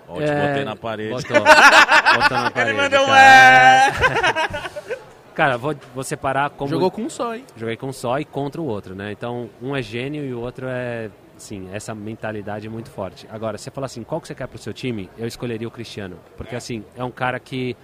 [0.09, 1.11] Ó, te É, botei na parede.
[1.11, 2.77] Botou, botou na parede.
[2.79, 3.07] mandou um
[5.37, 5.57] cara.
[5.57, 6.69] Vou, vou separar como...
[6.71, 7.45] Jogou com um só, hein?
[7.57, 9.13] Joguei com um só e contra o outro, né?
[9.13, 13.29] Então, um é gênio e o outro é, assim, essa mentalidade é muito forte.
[13.31, 15.09] Agora, você fala assim, qual que você quer pro seu time?
[15.17, 16.19] Eu escolheria o Cristiano.
[16.37, 17.77] Porque, assim, é um cara que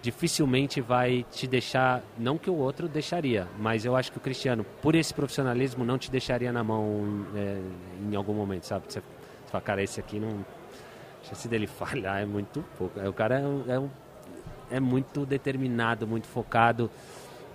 [0.00, 4.64] dificilmente vai te deixar, não que o outro deixaria, mas eu acho que o Cristiano,
[4.80, 7.58] por esse profissionalismo, não te deixaria na mão é,
[8.08, 8.84] em algum momento, sabe?
[8.88, 10.44] Você, você fala, cara, esse aqui não...
[11.20, 12.98] A chance dele falhar é muito pouco.
[13.00, 13.90] O cara é, um- é, um-
[14.70, 16.90] é muito determinado, muito focado.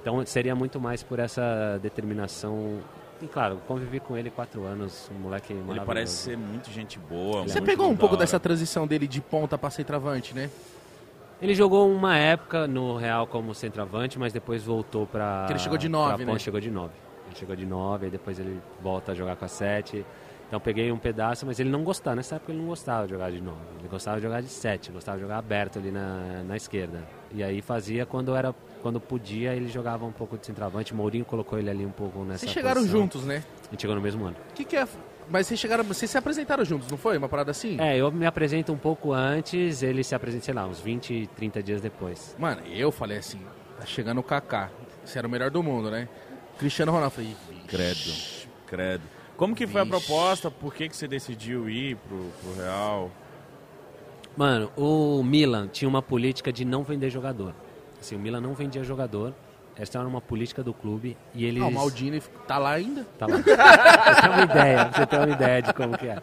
[0.01, 2.79] Então seria muito mais por essa determinação.
[3.21, 5.87] E claro, convivi com ele quatro anos, um moleque Ele maravilhoso.
[5.87, 7.43] parece ser muito gente boa.
[7.43, 10.49] Você muito pegou um pouco dessa transição dele de ponta pra centroavante, né?
[11.41, 15.45] Ele jogou uma época no Real como centroavante, mas depois voltou pra.
[15.47, 16.39] Que ele chegou de nove, ponta, né?
[16.39, 16.93] Chegou de nove.
[17.27, 20.05] Ele chegou de nove, aí depois ele volta a jogar com a sete.
[20.53, 22.15] Então peguei um pedaço, mas ele não gostava.
[22.15, 23.57] Nessa época ele não gostava de jogar de nove.
[23.79, 27.01] Ele gostava de jogar de sete, gostava de jogar aberto ali na, na esquerda.
[27.31, 28.53] E aí fazia quando era.
[28.83, 30.93] Quando podia, ele jogava um pouco de centroavante.
[30.93, 33.01] O Mourinho colocou ele ali um pouco nessa Vocês chegaram posição.
[33.01, 33.43] juntos, né?
[33.67, 34.35] A gente chegou no mesmo ano.
[34.51, 34.87] O que, que é.
[35.27, 35.83] Mas vocês chegaram.
[35.83, 37.17] Vocês se apresentaram juntos, não foi?
[37.17, 37.81] Uma parada assim?
[37.81, 41.63] É, eu me apresento um pouco antes, ele se apresenta, sei lá, uns 20, 30
[41.63, 42.35] dias depois.
[42.37, 43.39] Mano, eu falei assim,
[43.79, 44.69] tá chegando o Kaká.
[45.03, 46.07] Você era o melhor do mundo, né?
[46.59, 47.15] Cristiano Ronaldo.
[47.19, 47.63] Eu Falei.
[47.67, 48.13] Credo,
[48.67, 49.12] credo.
[49.37, 50.05] Como que foi a Vixe.
[50.05, 50.51] proposta?
[50.51, 53.11] Por que, que você decidiu ir pro, pro Real?
[54.37, 57.53] Mano, o Milan tinha uma política de não vender jogador.
[57.99, 59.33] Assim, o Milan não vendia jogador.
[59.75, 61.61] Essa era uma política do clube e eles...
[61.63, 63.05] Ah, o Maldini tá lá ainda?
[63.17, 63.39] Tá lá.
[63.41, 66.21] Pra você ter uma ideia, pra você ter uma ideia de como que é.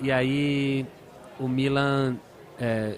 [0.00, 0.86] E aí,
[1.40, 2.16] o Milan...
[2.60, 2.96] é,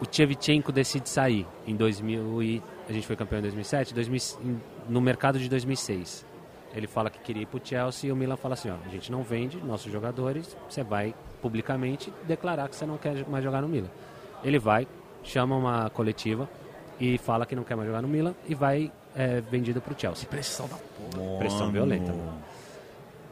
[0.00, 2.62] o Tchevchenko decide sair em 2000 e...
[2.88, 6.24] A gente foi campeão em 2007, 2000, em- no mercado de 2006.
[6.74, 9.12] Ele fala que queria ir pro Chelsea e o Milan fala assim, ó, a gente
[9.12, 13.68] não vende nossos jogadores, você vai publicamente declarar que você não quer mais jogar no
[13.68, 13.90] Milan.
[14.42, 14.86] Ele vai,
[15.22, 16.48] chama uma coletiva
[16.98, 20.26] e fala que não quer mais jogar no Milan e vai é, vendido pro Chelsea.
[20.28, 21.38] Pressão da porra.
[21.38, 21.72] Pressão Mano.
[21.72, 22.42] violenta, mano.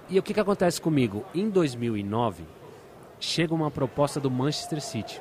[0.09, 1.24] E o que, que acontece comigo?
[1.34, 2.45] Em 2009,
[3.20, 5.20] chega uma proposta do Manchester City.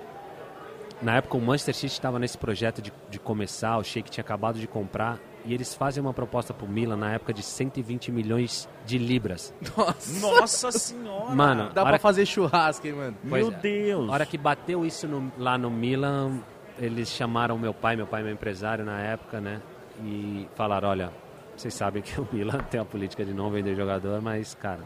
[1.02, 4.60] Na época, o Manchester City estava nesse projeto de, de começar, o Sheik tinha acabado
[4.60, 5.20] de comprar,
[5.50, 9.54] e eles fazem uma proposta pro Milan na época de 120 milhões de libras.
[9.76, 10.20] Nossa.
[10.20, 11.34] Nossa senhora!
[11.36, 13.18] Mano, Dá hora pra fazer churrasco, hein, mano?
[13.28, 13.60] Pois Meu é.
[13.60, 14.10] Deus!
[14.10, 16.40] A hora que bateu isso no- lá no Milan,
[16.78, 19.60] eles chamaram meu pai, meu pai é meu empresário na época, né?
[20.04, 21.12] E falaram, olha,
[21.58, 24.82] vocês sabem que o Milan tem a política de não vender jogador, mas, cara,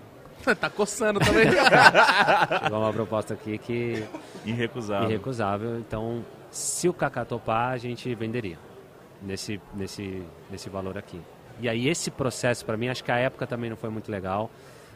[0.59, 1.45] tá coçando também.
[2.63, 4.03] chegou uma proposta aqui que
[4.45, 5.09] Irrecusável.
[5.09, 5.77] irrecusável.
[5.79, 8.57] Então, se o Kaká topar, a gente venderia
[9.21, 11.19] nesse, nesse, nesse valor aqui.
[11.59, 14.49] E aí esse processo, para mim, acho que a época também não foi muito legal.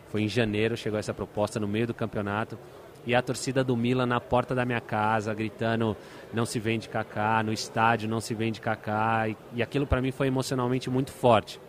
[0.10, 2.58] Foi em janeiro, chegou essa proposta no meio do campeonato.
[3.06, 5.96] E a torcida do Milan na porta da minha casa, gritando
[6.34, 9.30] não se vende Kaká, no estádio não se vende Kaká.
[9.30, 11.60] E, e aquilo para mim foi emocionalmente muito forte.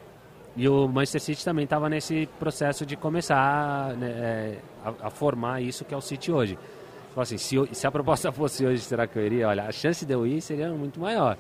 [0.57, 5.61] E o Manchester City também estava nesse processo de começar né, é, a, a formar
[5.62, 6.59] isso que é o City hoje.
[7.11, 9.49] Falou assim, se, se a proposta fosse hoje, será que eu iria?
[9.49, 11.36] Olha, a chance de eu ir seria muito maior.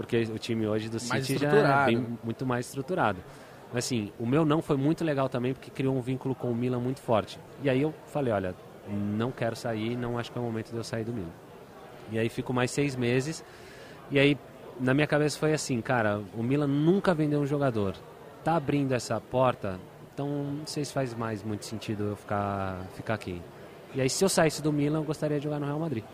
[0.00, 3.18] Porque o time hoje do Mais City já é bem, muito mais estruturado.
[3.70, 6.54] Mas assim, o meu não foi muito legal também, porque criou um vínculo com o
[6.54, 7.38] Milan muito forte.
[7.62, 8.54] E aí eu falei, olha,
[8.88, 11.28] não quero sair, não acho que é o momento de eu sair do Milan.
[12.10, 13.44] E aí fico mais seis meses.
[14.10, 14.38] E aí,
[14.80, 17.94] na minha cabeça foi assim, cara, o Milan nunca vendeu um jogador.
[18.42, 19.78] Tá abrindo essa porta,
[20.14, 23.42] então não sei se faz mais muito sentido eu ficar, ficar aqui.
[23.94, 26.04] E aí, se eu saísse do Milan, eu gostaria de jogar no Real Madrid.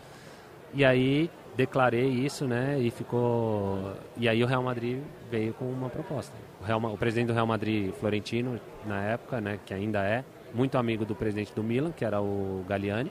[0.75, 3.93] E aí, declarei isso, né, e ficou...
[4.17, 5.01] E aí o Real Madrid
[5.31, 6.33] veio com uma proposta.
[6.61, 10.77] O, Real o presidente do Real Madrid, Florentino, na época, né, que ainda é, muito
[10.77, 13.11] amigo do presidente do Milan, que era o Galliani,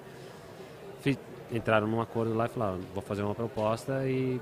[1.01, 1.17] fi-
[1.51, 4.39] entraram num acordo lá e falaram, vou fazer uma proposta e...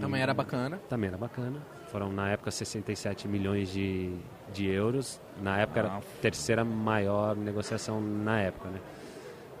[0.00, 0.80] Também era bacana.
[0.88, 1.60] Também era bacana.
[1.92, 4.12] Foram, na época, 67 milhões de,
[4.52, 5.20] de euros.
[5.40, 6.06] Na época, era a Nossa.
[6.20, 8.80] terceira maior negociação na época, né?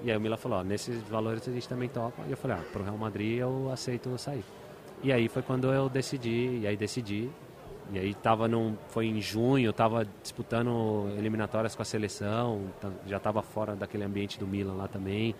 [0.04, 2.22] E aí o Milan falou, ó, nesses valores a gente também topa.
[2.28, 4.44] E eu falei, ah, pro Real Madrid eu aceito sair.
[5.02, 7.30] E aí foi quando eu decidi, e aí decidi.
[7.90, 13.18] E aí tava num, foi em junho, tava disputando eliminatórias com a seleção, tá- já
[13.18, 15.34] tava fora daquele ambiente do Milan lá também.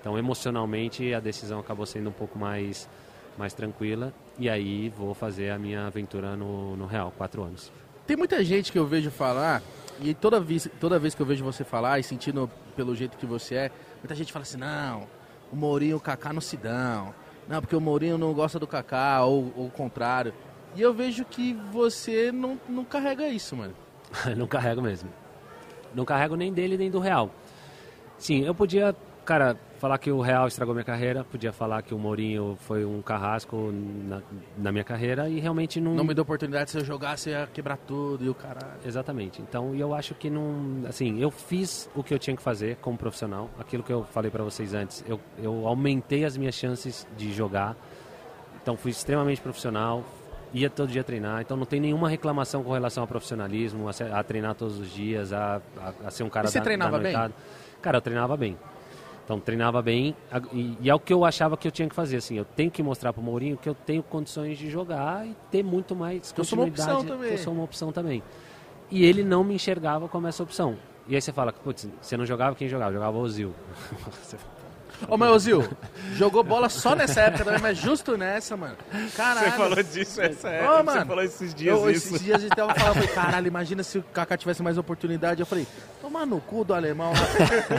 [0.00, 2.88] Então emocionalmente a decisão acabou sendo um pouco mais,
[3.36, 4.12] mais tranquila.
[4.38, 7.72] E aí vou fazer a minha aventura no, no Real, quatro anos.
[8.06, 9.62] Tem muita gente que eu vejo falar,
[10.00, 13.26] e toda vez, toda vez que eu vejo você falar, e sentindo pelo jeito que
[13.26, 13.70] você é,
[14.00, 15.06] muita gente fala assim, não,
[15.52, 17.14] o Mourinho e o Kaká não se dão.
[17.48, 20.34] Não, porque o Mourinho não gosta do Kaká, ou, ou o contrário.
[20.76, 23.74] E eu vejo que você não, não carrega isso, mano.
[24.36, 25.08] não carrego mesmo.
[25.94, 27.30] Não carrego nem dele nem do Real.
[28.18, 28.94] Sim, eu podia,
[29.28, 33.02] cara, falar que o Real estragou minha carreira, podia falar que o Mourinho foi um
[33.02, 34.22] carrasco na,
[34.56, 35.94] na minha carreira e realmente não.
[35.94, 38.80] Não me deu oportunidade, se eu jogasse, ia quebrar tudo e o caralho.
[38.86, 39.42] Exatamente.
[39.42, 40.82] Então, eu acho que não.
[40.88, 43.50] Assim, eu fiz o que eu tinha que fazer como profissional.
[43.58, 45.04] Aquilo que eu falei para vocês antes.
[45.06, 47.76] Eu, eu aumentei as minhas chances de jogar.
[48.62, 50.04] Então, fui extremamente profissional.
[50.54, 51.42] Ia todo dia treinar.
[51.42, 55.34] Então, não tem nenhuma reclamação com relação ao profissionalismo, a, a treinar todos os dias,
[55.34, 57.34] a, a, a ser um cara E você da, treinava da bem?
[57.82, 58.56] Cara, eu treinava bem.
[59.28, 60.16] Então, treinava bem.
[60.54, 62.16] E, e é o que eu achava que eu tinha que fazer.
[62.16, 65.62] Assim, eu tenho que mostrar pro Mourinho que eu tenho condições de jogar e ter
[65.62, 67.32] muito mais Que eu sou uma opção continuidade, também.
[67.32, 68.22] eu sou uma opção também.
[68.90, 70.78] E ele não me enxergava como essa opção.
[71.06, 72.90] E aí você fala, putz, você não jogava, quem jogava?
[72.90, 73.52] Jogava o Ozil.
[75.06, 75.68] Ô, mas ô, Zil,
[76.14, 78.76] jogou bola só nessa época também, mas justo nessa, mano.
[79.16, 79.50] Caralho.
[79.50, 80.68] Você falou disso, essa é.
[80.68, 82.08] Ô, você mano, falou esses dias Eu, isso.
[82.08, 85.40] esses dias a gente tava falando, falei, caralho, imagina se o Kaká tivesse mais oportunidade.
[85.40, 85.66] Eu falei,
[86.02, 87.12] toma no cu do alemão,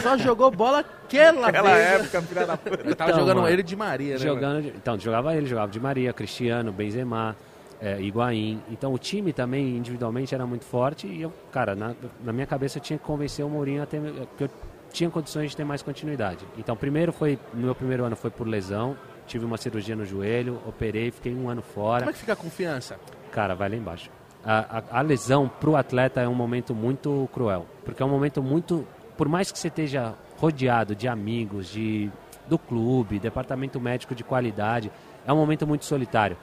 [0.02, 1.88] só jogou bola aquela, Aquela vez.
[2.02, 2.82] época, filha da puta.
[2.84, 4.20] Ele tava Então, jogando mano, ele de Maria, né?
[4.20, 7.36] Jogando, de- então, jogava ele, jogava de Maria, Cristiano, Benzema,
[7.82, 8.62] é, Higuaín.
[8.70, 11.94] Então o time também individualmente era muito forte e eu, cara, na,
[12.24, 14.02] na minha cabeça eu tinha que convencer o Mourinho a ter,
[14.38, 14.50] que eu
[14.92, 16.46] tinha condições de ter mais continuidade.
[16.58, 18.98] Então primeiro foi, no meu primeiro ano foi por lesão,
[19.28, 22.02] tive uma cirurgia no joelho, operei, fiquei um ano fora.
[22.02, 23.00] Como é que fica a confiança?
[23.32, 24.10] Cara, vai lá embaixo.
[24.44, 27.66] A, a, a lesão pro atleta é um momento muito cruel.
[27.84, 28.88] Porque é um momento muito.
[29.18, 32.10] Por mais que você esteja rodeado de amigos, de,
[32.48, 34.92] do clube, departamento médico de qualidade,
[35.28, 36.38] é um momento muito solitário.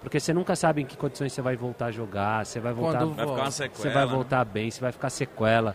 [0.00, 3.04] Porque você nunca sabe em que condições você vai voltar a jogar, você vai voltar.
[3.04, 3.94] Vai ficar uma Você sequela.
[3.94, 4.12] vai né?
[4.12, 5.74] voltar bem, você vai ficar sequela.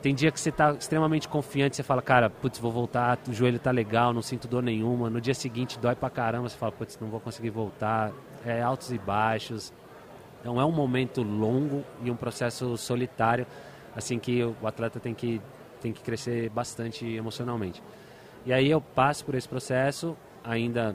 [0.00, 3.58] Tem dia que você está extremamente confiante, você fala, cara, putz, vou voltar, o joelho
[3.58, 5.10] tá legal, não sinto dor nenhuma.
[5.10, 8.12] No dia seguinte dói pra caramba, você fala, putz, não vou conseguir voltar.
[8.46, 9.72] É altos e baixos.
[10.40, 13.44] Então é um momento longo e um processo solitário,
[13.94, 15.40] assim que o atleta tem que,
[15.80, 17.82] tem que crescer bastante emocionalmente.
[18.46, 20.94] E aí eu passo por esse processo, ainda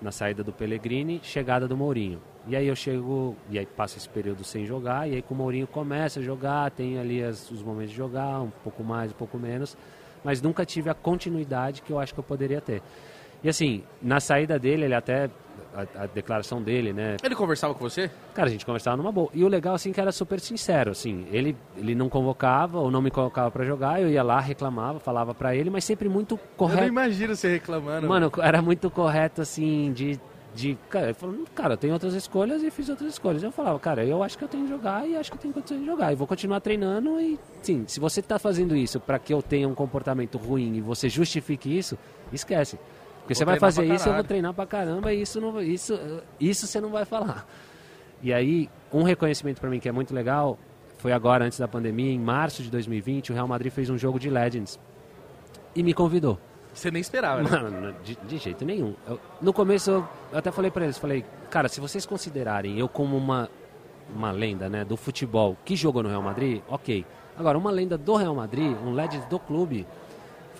[0.00, 2.20] na saída do Pellegrini, chegada do Mourinho.
[2.48, 5.36] E aí eu chego, e aí passa esse período sem jogar, e aí com o
[5.36, 9.14] Mourinho começa a jogar, tem ali as- os momentos de jogar, um pouco mais, um
[9.14, 9.76] pouco menos,
[10.24, 12.82] mas nunca tive a continuidade que eu acho que eu poderia ter.
[13.44, 15.28] E assim, na saída dele, ele até
[15.74, 17.16] a, a, declaração dele, né?
[17.22, 18.10] Ele conversava com você?
[18.34, 19.28] Cara, a gente conversava numa boa.
[19.32, 21.26] E o legal, assim, que era super sincero, assim.
[21.30, 25.34] Ele, ele não convocava ou não me colocava para jogar, eu ia lá, reclamava, falava
[25.34, 26.78] para ele, mas sempre muito correto.
[26.78, 28.06] Eu não imagino você reclamando.
[28.08, 30.20] Mano, era muito correto, assim, de...
[30.54, 33.42] de cara, falou, cara, eu tenho outras escolhas e fiz outras escolhas.
[33.42, 35.54] Eu falava, cara, eu acho que eu tenho que jogar e acho que eu tenho
[35.54, 36.12] condições de jogar.
[36.12, 39.68] E vou continuar treinando e, sim, se você tá fazendo isso para que eu tenha
[39.68, 41.98] um comportamento ruim e você justifique isso,
[42.32, 42.78] esquece.
[43.20, 45.98] Porque você vai fazer isso, eu vou treinar pra caramba e isso, não, isso,
[46.40, 47.46] isso você não vai falar.
[48.22, 50.58] E aí, um reconhecimento para mim que é muito legal
[50.98, 54.20] foi agora, antes da pandemia, em março de 2020, o Real Madrid fez um jogo
[54.20, 54.78] de Legends
[55.74, 56.38] e me convidou.
[56.72, 57.50] Você nem esperava, né?
[57.50, 58.94] Não, de, de jeito nenhum.
[59.06, 63.16] Eu, no começo, eu até falei para eles, falei, cara, se vocês considerarem eu como
[63.16, 63.48] uma,
[64.14, 67.04] uma lenda né, do futebol que jogou no Real Madrid, ok.
[67.36, 69.86] Agora, uma lenda do Real Madrid, um Legends do clube,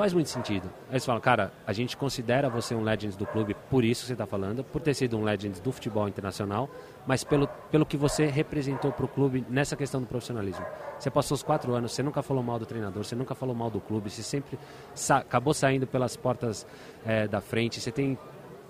[0.03, 0.69] faz muito sentido.
[0.89, 4.15] Aí eles falam, cara, a gente considera você um Legends do clube, por isso você
[4.15, 6.69] está falando, por ter sido um Legends do futebol internacional,
[7.07, 10.66] mas pelo, pelo que você representou para o clube nessa questão do profissionalismo.
[10.99, 13.70] Você passou os quatro anos, você nunca falou mal do treinador, você nunca falou mal
[13.70, 14.59] do clube, você sempre
[14.93, 16.66] sa acabou saindo pelas portas
[17.07, 18.19] é, da frente, você tem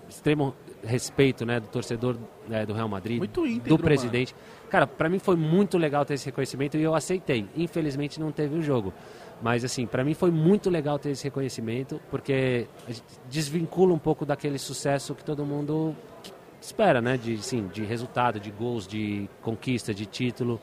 [0.07, 0.53] extremo
[0.83, 2.15] respeito né, do torcedor
[2.51, 4.35] é, do Real Madrid, íntegro, do presidente.
[4.35, 4.69] Mano.
[4.69, 7.47] Cara, para mim foi muito legal ter esse reconhecimento e eu aceitei.
[7.55, 8.93] Infelizmente não teve o jogo.
[9.43, 12.65] Mas, assim, para mim foi muito legal ter esse reconhecimento, porque
[13.29, 15.93] desvincula um pouco daquele sucesso que todo mundo
[16.61, 17.17] espera, né?
[17.17, 20.61] De, sim, de resultado, de gols, de conquista, de título.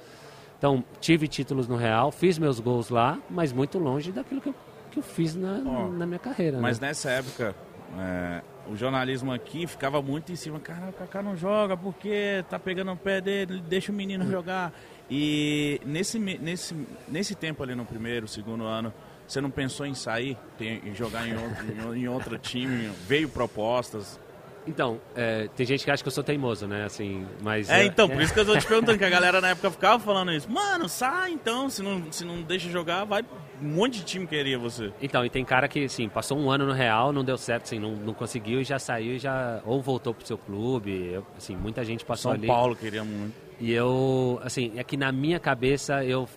[0.56, 4.54] Então, tive títulos no Real, fiz meus gols lá, mas muito longe daquilo que eu,
[4.90, 6.58] que eu fiz na, oh, na minha carreira.
[6.58, 6.88] Mas né?
[6.88, 7.54] nessa época,
[7.98, 10.58] é, o jornalismo aqui ficava muito em cima.
[10.58, 14.72] Cara, o Kaká não joga porque tá pegando o pé dele, deixa o menino jogar.
[15.10, 16.74] E nesse, nesse,
[17.08, 18.92] nesse tempo ali no primeiro, segundo ano,
[19.26, 22.90] você não pensou em sair, em jogar em outro, em outro time?
[23.06, 24.20] Veio propostas?
[24.66, 26.84] Então, é, tem gente que acha que eu sou teimoso, né?
[26.84, 27.68] Assim, mas.
[27.68, 29.98] É, então, por isso que eu tô te perguntando, que a galera na época ficava
[29.98, 30.50] falando isso.
[30.50, 33.24] Mano, sai então, se não, se não deixa jogar, vai.
[33.60, 34.92] Um monte de time queria você.
[35.02, 37.78] Então, e tem cara que, assim, passou um ano no Real, não deu certo, assim,
[37.78, 39.60] não, não conseguiu e já saiu e já.
[39.64, 41.10] Ou voltou pro seu clube.
[41.12, 42.46] Eu, assim, muita gente passou São ali.
[42.46, 43.49] São Paulo queria muito.
[43.60, 46.28] E eu, assim, é que na minha cabeça eu,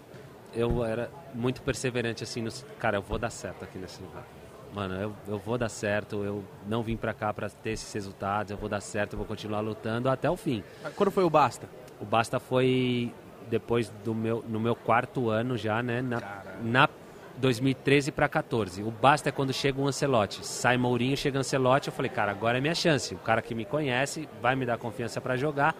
[0.54, 4.26] eu era muito perseverante, assim, nos, cara, eu vou dar certo aqui nesse lugar
[4.74, 8.52] mano, eu, eu vou dar certo, eu não vim pra cá pra ter esses resultados,
[8.52, 10.64] eu vou dar certo, eu vou continuar lutando até o fim.
[10.96, 11.70] Quando foi o Basta?
[12.02, 13.14] O Basta foi
[13.50, 16.90] depois do meu, no meu quarto ano já, né, na, na
[17.38, 18.82] 2013 para 14.
[18.82, 20.46] O Basta é quando chega o Ancelotti.
[20.46, 23.14] Sai Mourinho, chega Ancelotti, eu falei, cara, agora é minha chance.
[23.14, 25.76] O cara que me conhece vai me dar confiança para jogar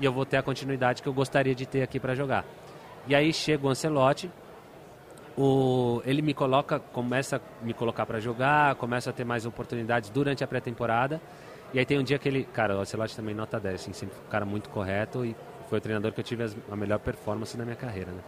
[0.00, 2.44] e eu vou ter a continuidade que eu gostaria de ter aqui para jogar.
[3.06, 4.30] E aí chega o Ancelotti,
[5.36, 10.10] o, ele me coloca, começa a me colocar para jogar, começa a ter mais oportunidades
[10.10, 11.20] durante a pré-temporada.
[11.72, 14.16] E aí tem um dia que ele, cara, o Ancelotti também nota 10, assim, sempre
[14.26, 15.34] um cara muito correto e
[15.68, 18.20] foi o treinador que eu tive a melhor performance na minha carreira, né?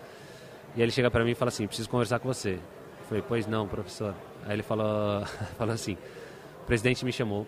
[0.74, 2.54] E aí ele chega para mim e fala assim, preciso conversar com você.
[2.54, 4.14] Eu falei, pois não, professor.
[4.44, 5.24] Aí ele falou,
[5.56, 5.96] falou assim,
[6.62, 7.46] o presidente me chamou,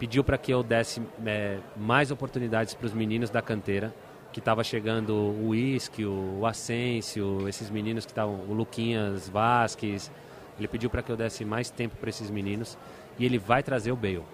[0.00, 3.94] pediu para que eu desse é, mais oportunidades para os meninos da canteira
[4.32, 10.10] que estava chegando o Whisky, o Asensio, esses meninos que estavam, o Luquinhas Vasquez.
[10.58, 12.78] Ele pediu para que eu desse mais tempo para esses meninos
[13.18, 14.24] e ele vai trazer o Bale.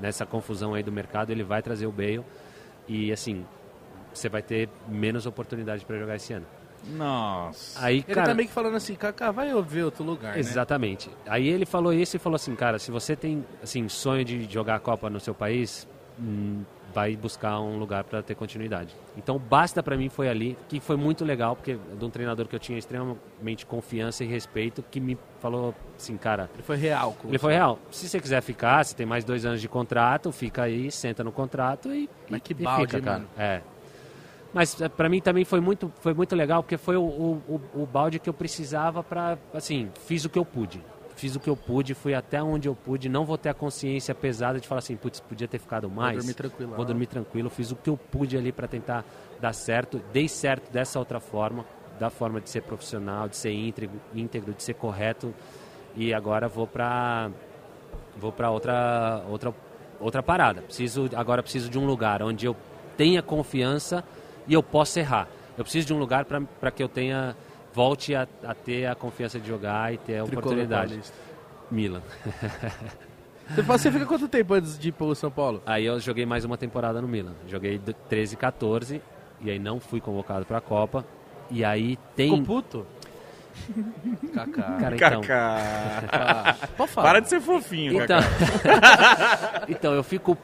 [0.00, 2.24] Nessa confusão aí do mercado, ele vai trazer o Bale
[2.86, 3.44] e assim,
[4.14, 6.46] você vai ter menos oportunidade para jogar esse ano.
[6.84, 7.84] Nossa.
[7.84, 10.38] Aí, ele cara, tá meio que falando assim, Kaká, vai ver outro lugar, né?
[10.38, 11.08] Exatamente.
[11.08, 11.14] Né?
[11.26, 14.76] Aí ele falou isso e falou assim, cara, se você tem assim sonho de jogar
[14.76, 15.86] a Copa no seu país,
[16.18, 16.62] hum,
[16.92, 18.94] vai buscar um lugar para ter continuidade.
[19.16, 22.54] Então, basta para mim foi ali, que foi muito legal, porque de um treinador que
[22.54, 26.50] eu tinha extremamente confiança e respeito, que me falou assim, cara...
[26.54, 27.16] Ele foi real.
[27.24, 27.78] Ele foi real.
[27.90, 31.32] Se você quiser ficar, se tem mais dois anos de contrato, fica aí, senta no
[31.32, 33.18] contrato e, Mas que e balde, fica, cara.
[33.18, 33.30] Mano.
[33.38, 33.60] É.
[34.52, 37.86] Mas é, para mim também foi muito, foi muito legal, porque foi o, o, o
[37.86, 40.82] balde que eu precisava para, assim, fiz o que eu pude
[41.20, 44.14] fiz o que eu pude, fui até onde eu pude, não vou ter a consciência
[44.14, 46.14] pesada de falar assim, putz, podia ter ficado mais.
[46.14, 46.74] Vou dormir tranquilo.
[46.74, 49.04] Vou dormir tranquilo, fiz o que eu pude ali para tentar
[49.38, 51.66] dar certo, dei certo dessa outra forma,
[51.98, 55.34] da forma de ser profissional, de ser íntegro, íntegro de ser correto
[55.94, 57.30] e agora vou para
[58.16, 59.54] vou para outra outra
[60.00, 60.62] outra parada.
[60.62, 62.56] Preciso agora preciso de um lugar onde eu
[62.96, 64.02] tenha confiança
[64.46, 65.28] e eu possa errar.
[65.56, 67.36] Eu preciso de um lugar para que eu tenha
[67.72, 70.90] volte a, a, ter a confiança de jogar e ter a Tricolor oportunidade.
[70.90, 71.16] Paulista.
[71.70, 72.02] Milan.
[73.66, 75.60] Você fica quanto tempo antes de ir para o São Paulo?
[75.66, 77.32] Aí eu joguei mais uma temporada no Milan.
[77.48, 79.02] Joguei 13, 14
[79.40, 81.04] e aí não fui convocado para a Copa.
[81.50, 82.30] E aí tem.
[82.30, 82.86] Ficou puto?
[84.32, 84.62] Kaká.
[84.62, 86.56] Cara, então, Kaká.
[86.76, 87.06] Pode falar.
[87.06, 88.20] Para de ser fofinho, Então,
[89.68, 90.38] então, eu fico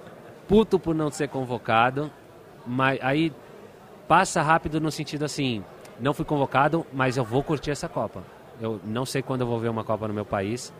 [0.48, 2.10] puto por não ser convocado,
[2.66, 3.32] mas aí
[4.06, 5.64] passa rápido no sentido assim,
[5.98, 8.22] não fui convocado, mas eu vou curtir essa Copa.
[8.60, 10.72] Eu não sei quando eu vou ver uma Copa no meu país,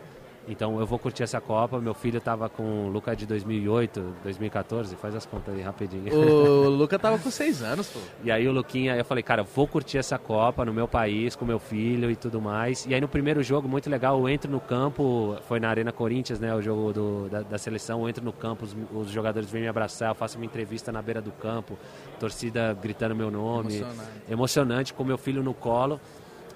[0.47, 1.79] então eu vou curtir essa Copa.
[1.79, 6.03] Meu filho estava com o Luca de 2008, 2014, faz as contas aí rapidinho.
[6.13, 7.99] O Luca tava com seis anos, pô.
[8.23, 11.35] E aí o Luquinha, eu falei, cara, eu vou curtir essa Copa no meu país,
[11.35, 12.85] com meu filho e tudo mais.
[12.85, 16.39] E aí no primeiro jogo, muito legal, eu entro no campo, foi na Arena Corinthians,
[16.39, 19.63] né, o jogo do- da, da seleção, eu entro no campo, os, os jogadores vêm
[19.63, 21.77] me abraçar, eu faço uma entrevista na beira do campo,
[22.19, 23.77] torcida gritando meu nome.
[23.77, 24.11] Emocionante.
[24.29, 25.99] Emocionante, com meu filho no colo.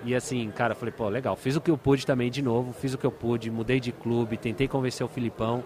[0.03, 2.94] E assim, cara, falei, pô, legal, fiz o que eu pude também de novo, fiz
[2.94, 5.64] o que eu pude, mudei de clube, tentei convencer o Filipão.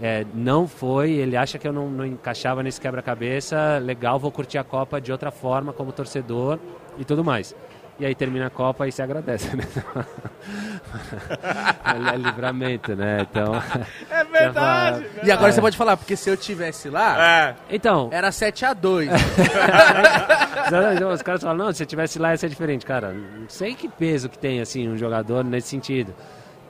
[0.00, 3.78] É, não foi, ele acha que eu não, não encaixava nesse quebra-cabeça.
[3.78, 6.58] Legal, vou curtir a Copa de outra forma, como torcedor
[6.98, 7.54] e tudo mais.
[7.98, 9.64] E aí termina a Copa e se agradece, né?
[12.12, 13.26] é livramento, né?
[13.30, 13.54] Então.
[14.10, 15.06] É verdade.
[15.22, 17.54] E agora você pode falar, porque se eu tivesse lá, É.
[17.70, 19.08] Então, era 7x2.
[21.14, 22.84] os caras falam, não, se eu tivesse lá ia ser diferente.
[22.84, 26.12] Cara, não sei que peso que tem, assim, um jogador nesse sentido.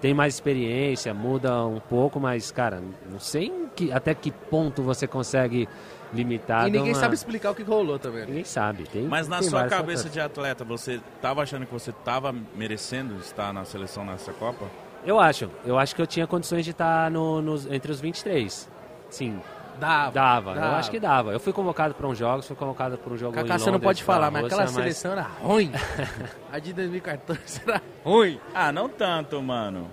[0.01, 5.07] Tem mais experiência, muda um pouco, mas, cara, não sei que, até que ponto você
[5.07, 5.67] consegue
[6.15, 6.69] limitar.
[6.69, 8.25] e ninguém uma- sabe explicar o que rolou também.
[8.27, 8.85] Ninguém sabe.
[8.85, 10.13] Tem, Mas na tem sua cabeça fatores.
[10.13, 14.67] de atleta, você tava achando que você tava merecendo estar na seleção nessa Copa?
[15.05, 15.51] Eu acho.
[15.67, 18.69] Eu acho que eu tinha condições de estar no, nos- entre os 23.
[19.11, 19.39] Sim,
[19.79, 20.13] Dava.
[20.13, 20.55] dava.
[20.55, 21.33] Eu acho que dava.
[21.33, 24.03] Eu fui convocado para uns jogos, fui convocado para um jogo em você não pode
[24.05, 25.73] falar, mas Rússia, aquela seleção era ruim.
[26.53, 28.41] A de 2014 era ruim.
[28.55, 29.91] Ah, não tanto, mano.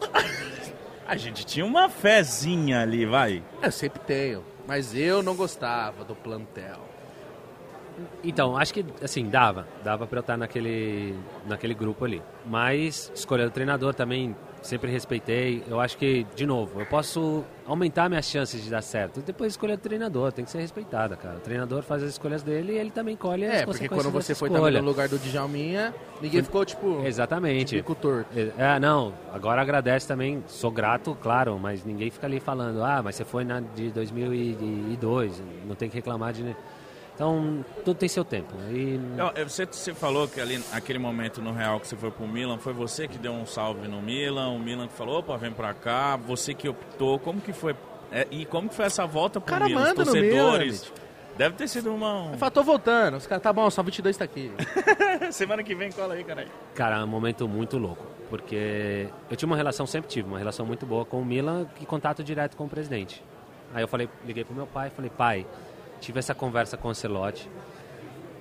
[1.06, 3.42] A gente tinha uma fezinha ali, vai.
[3.62, 6.80] Eu sempre tenho, mas eu não gostava do plantel.
[8.24, 9.66] Então, acho que, assim, dava.
[9.84, 11.14] Dava pra eu estar naquele,
[11.46, 12.22] naquele grupo ali.
[12.46, 15.62] Mas, escolha do treinador também, sempre respeitei.
[15.68, 19.20] Eu acho que, de novo, eu posso aumentar minhas chances de dar certo.
[19.20, 21.36] Depois, escolha do treinador, tem que ser respeitada, cara.
[21.36, 24.34] O treinador faz as escolhas dele e ele também colhe as É, porque quando você
[24.34, 24.66] foi escolha.
[24.66, 27.76] também no lugar do Djalminha, ninguém ficou, tipo, Exatamente.
[27.76, 28.28] bico torto.
[28.56, 33.16] É, não, agora agradece também, sou grato, claro, mas ninguém fica ali falando, ah, mas
[33.16, 36.54] você foi na de 2002, não tem que reclamar de...
[37.14, 38.54] Então, tudo tem seu tempo.
[38.70, 42.10] E Eu- eu- Você, você falou que ali, naquele momento no Real que você foi
[42.10, 45.36] pro Milan, foi você que deu um salve no Milan, o Milan que falou, opa,
[45.36, 47.76] vem pra cá, você que optou, como que foi?
[48.10, 49.88] É, e como que foi essa volta pro cara Milan?
[49.90, 50.82] Os torcedores.
[50.84, 51.02] Milan,
[51.36, 52.28] Deve ter sido uma.
[52.32, 53.16] Eu falo, tô voltando.
[53.16, 54.52] Os caras, tá bom, só 22 tá aqui.
[55.32, 56.50] Semana que vem cola aí, caralho.
[56.74, 60.66] Cara, é um momento muito louco, porque eu tinha uma relação, sempre tive uma relação
[60.66, 63.22] muito boa com o Milan e contato direto com o presidente.
[63.72, 65.46] Aí eu falei, liguei pro meu pai e falei, pai,
[66.02, 67.48] tive essa conversa com o Ancelotti,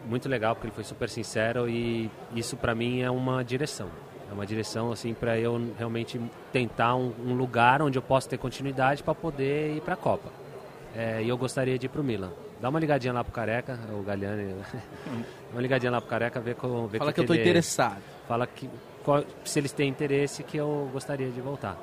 [0.05, 3.87] muito legal, porque ele foi super sincero e isso pra mim é uma direção.
[4.29, 6.19] É uma direção assim para eu realmente
[6.51, 10.29] tentar um, um lugar onde eu possa ter continuidade para poder ir para a Copa.
[10.95, 12.31] É, e eu gostaria de ir pro Milan.
[12.59, 14.55] Dá uma ligadinha lá pro Careca, o Galliani.
[15.53, 18.01] uma ligadinha lá pro Careca, ver, com, ver Fala que eu tô ele- interessado.
[18.27, 18.69] fala que
[19.03, 21.77] qual- se eles têm interesse que eu gostaria de voltar.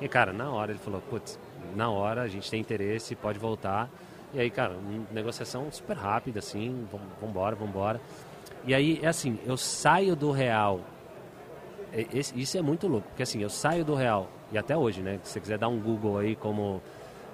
[0.00, 1.38] E cara, na hora ele falou, putz,
[1.76, 3.88] na hora a gente tem interesse, pode voltar.
[4.34, 4.74] E aí, cara,
[5.10, 6.86] negociação super rápida, assim,
[7.20, 8.00] vambora, vambora.
[8.66, 10.80] E aí, é assim, eu saio do Real.
[12.12, 15.18] Esse- Isso é muito louco, porque assim, eu saio do Real, e até hoje, né?
[15.22, 16.82] Se você quiser dar um Google aí como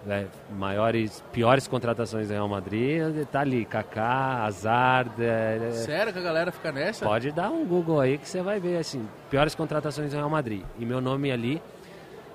[0.07, 0.27] é,
[0.57, 6.23] maiores, piores contratações do Real Madrid, tá ali, Kaká, Hazard, é, é, Sério que a
[6.23, 7.05] galera fica nessa?
[7.05, 10.62] Pode dar um Google aí que você vai ver, assim, piores contratações do Real Madrid.
[10.79, 11.61] E meu nome ali.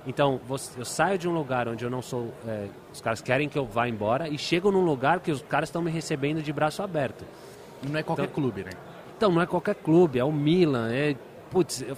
[0.10, 0.42] Então,
[0.76, 2.34] eu saio de um lugar onde eu não sou.
[2.48, 5.70] é, os caras querem que eu vá embora e chego num lugar que os caras
[5.70, 7.24] estão me recebendo de braço aberto.
[7.84, 8.72] E não é qualquer Então- clube, né?
[9.16, 10.92] Então, não é qualquer clube, é o Milan.
[10.92, 11.16] É,
[11.52, 11.96] putz, eu-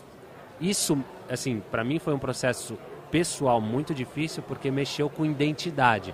[0.60, 0.98] isso,
[1.30, 2.78] assim, para mim foi um processo
[3.10, 6.10] pessoal muito difícil porque mexeu com identidade.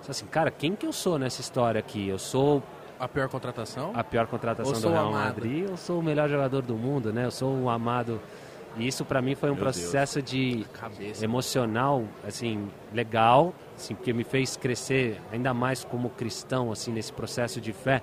[0.00, 2.08] Então, Assim, cara, quem que eu sou nessa história aqui?
[2.08, 2.62] Eu sou
[3.00, 3.90] A pior contratação?
[3.94, 5.24] a pior contratação do Real amado?
[5.24, 7.24] Madrid, eu sou o melhor jogador do mundo, né?
[7.24, 8.20] Eu sou o amado.
[8.76, 11.24] E isso para mim foi um Meu processo de Cabeça.
[11.24, 17.60] emocional, assim, legal, assim, porque me fez crescer ainda mais como cristão, assim, nesse processo
[17.60, 18.02] de fé,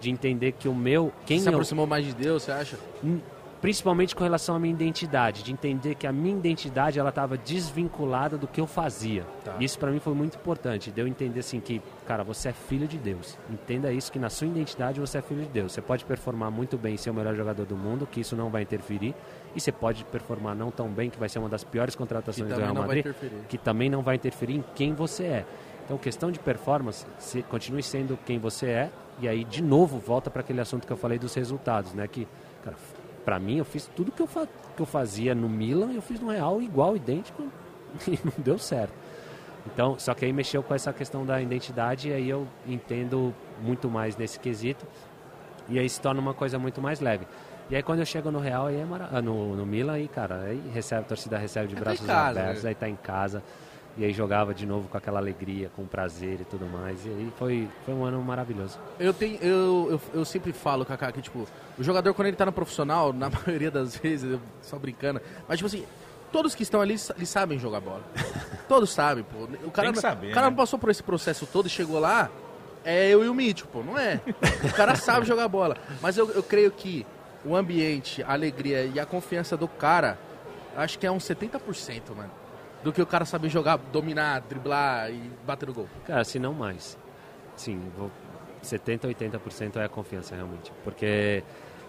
[0.00, 2.78] de entender que o meu, quem se eu, aproximou mais de Deus, você acha?
[3.02, 3.20] Hum,
[3.62, 8.36] principalmente com relação à minha identidade, de entender que a minha identidade ela estava desvinculada
[8.36, 9.24] do que eu fazia.
[9.44, 9.54] Tá.
[9.60, 12.88] Isso para mim foi muito importante, de eu entender assim que, cara, você é filho
[12.88, 13.38] de Deus.
[13.48, 15.72] Entenda isso que na sua identidade você é filho de Deus.
[15.72, 18.62] Você pode performar muito bem, ser o melhor jogador do mundo, que isso não vai
[18.62, 19.14] interferir,
[19.54, 22.58] e você pode performar não tão bem, que vai ser uma das piores contratações do
[22.58, 23.06] Real Madrid,
[23.48, 25.46] que também não vai interferir em quem você é.
[25.84, 30.30] Então, questão de performance, se, continue sendo quem você é, e aí, de novo, volta
[30.30, 32.06] para aquele assunto que eu falei dos resultados, né?
[32.08, 32.26] Que,
[32.64, 32.76] cara,
[33.24, 36.30] pra mim, eu fiz tudo que eu, que eu fazia no Milan, eu fiz no
[36.30, 37.42] Real igual, idêntico,
[38.08, 38.94] e não deu certo.
[39.66, 43.88] Então, só que aí mexeu com essa questão da identidade e aí eu entendo muito
[43.88, 44.84] mais nesse quesito
[45.68, 47.26] e aí se torna uma coisa muito mais leve.
[47.72, 49.08] E aí quando eu chego no Real, aí é mara...
[49.10, 52.06] Ah, no, no Milan, aí, cara, aí recebe, a torcida recebe de Aí tá braços
[52.06, 52.68] casa, abertos, né?
[52.68, 53.42] aí tá em casa.
[53.96, 57.02] E aí jogava de novo com aquela alegria, com prazer e tudo mais.
[57.06, 58.78] E aí foi, foi um ano maravilhoso.
[59.00, 62.44] Eu, tenho, eu, eu, eu sempre falo, Kaká, que tipo, o jogador quando ele tá
[62.44, 65.86] no profissional, na maioria das vezes, eu só brincando, mas tipo assim,
[66.30, 68.02] todos que estão ali, eles sabem jogar bola.
[68.68, 69.44] todos sabem, pô.
[69.66, 70.50] O cara, Tem que não- saber, o cara né?
[70.50, 72.28] não passou por esse processo todo e chegou lá,
[72.84, 74.20] é eu e o Mítico, pô, não é.
[74.62, 75.74] O cara sabe jogar bola.
[76.02, 77.06] Mas eu, eu creio que
[77.44, 80.18] o ambiente, a alegria e a confiança do cara,
[80.76, 82.30] acho que é uns 70%, mano.
[82.82, 85.88] Do que o cara saber jogar, dominar, driblar e bater no gol.
[86.04, 86.98] Cara, se não mais.
[87.56, 88.10] Sim, vou,
[88.60, 90.72] 70, 80% é a confiança realmente.
[90.82, 91.44] Porque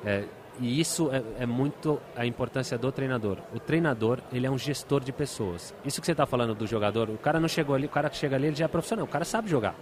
[0.05, 0.25] é,
[0.59, 3.39] e isso é, é muito a importância do treinador.
[3.53, 5.73] O treinador, ele é um gestor de pessoas.
[5.83, 8.17] Isso que você está falando do jogador, o cara não chegou ali, o cara que
[8.17, 9.75] chega ali, ele já é profissional, o cara sabe jogar.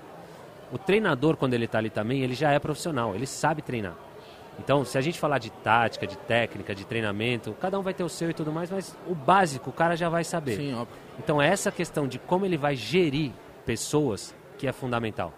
[0.71, 3.95] O treinador, quando ele está ali também, ele já é profissional, ele sabe treinar.
[4.59, 8.03] Então, se a gente falar de tática, de técnica, de treinamento, cada um vai ter
[8.03, 10.55] o seu e tudo mais, mas o básico o cara já vai saber.
[10.57, 10.95] Sim, óbvio.
[11.17, 13.31] Então é essa questão de como ele vai gerir
[13.65, 15.33] pessoas que é fundamental.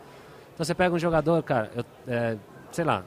[0.54, 2.38] Então você pega um jogador, cara, eu, é,
[2.72, 3.04] sei lá,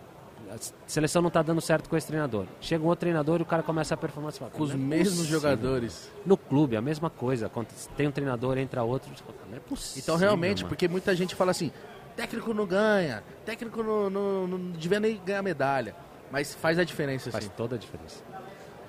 [0.50, 0.56] a
[0.86, 2.46] seleção não está dando certo com esse treinador.
[2.60, 4.32] Chega um outro treinador e o cara começa a performar.
[4.32, 6.10] Você fala, Com os "Não é mesmos possível." jogadores.
[6.24, 7.48] No clube, a mesma coisa.
[7.48, 7.66] Quando
[7.96, 9.10] tem um treinador, entra outro.
[9.16, 10.02] fala, Não é possível.
[10.02, 11.72] Então, realmente, mano." porque muita gente fala assim:
[12.16, 15.94] técnico não ganha, técnico não, não, não devia nem ganhar medalha.
[16.30, 17.54] Mas faz a diferença, Faz assim.
[17.56, 18.22] toda a diferença.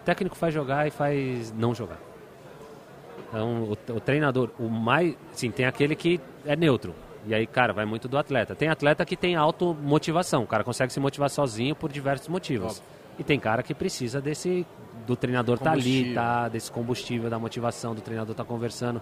[0.02, 2.00] O técnico faz jogar e faz não jogar.
[3.30, 5.16] Então, o, o treinador, o mais.
[5.34, 6.96] Sim, tem aquele que é neutro.
[7.26, 8.56] E aí, cara, vai muito do atleta.
[8.56, 10.44] Tem atleta que tem automotivação.
[10.44, 12.78] O cara consegue se motivar sozinho por diversos motivos.
[12.80, 12.84] Óbvio.
[13.20, 14.66] E tem cara que precisa desse.
[15.06, 16.50] Do treinador tá ali, tá?
[16.50, 19.02] Desse combustível, da motivação, do treinador tá conversando.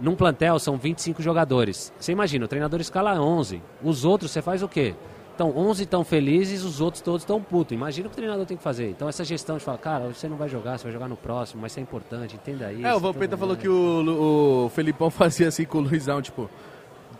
[0.00, 1.92] Num plantel são 25 jogadores.
[1.98, 3.62] Você imagina, o treinador escala 11.
[3.82, 4.94] Os outros, você faz o quê?
[5.34, 7.72] Então, 11 estão felizes, os outros todos estão putos.
[7.72, 8.90] Imagina o que o treinador tem que fazer.
[8.90, 11.60] Então, essa gestão de falar, cara, você não vai jogar, você vai jogar no próximo,
[11.62, 12.86] mas isso é importante, entenda isso.
[12.86, 16.48] É, o Vampeta falou que o, o Felipão fazia assim com o Luizão, tipo,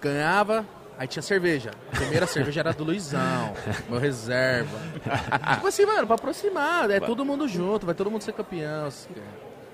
[0.01, 0.65] ganhava,
[0.97, 1.73] aí tinha cerveja.
[1.93, 3.53] A primeira cerveja era do Luizão,
[3.91, 4.79] meu reserva.
[5.55, 8.87] tipo assim, mano, pra aproximar, é todo mundo junto, vai todo mundo ser campeão.
[8.87, 9.11] assim.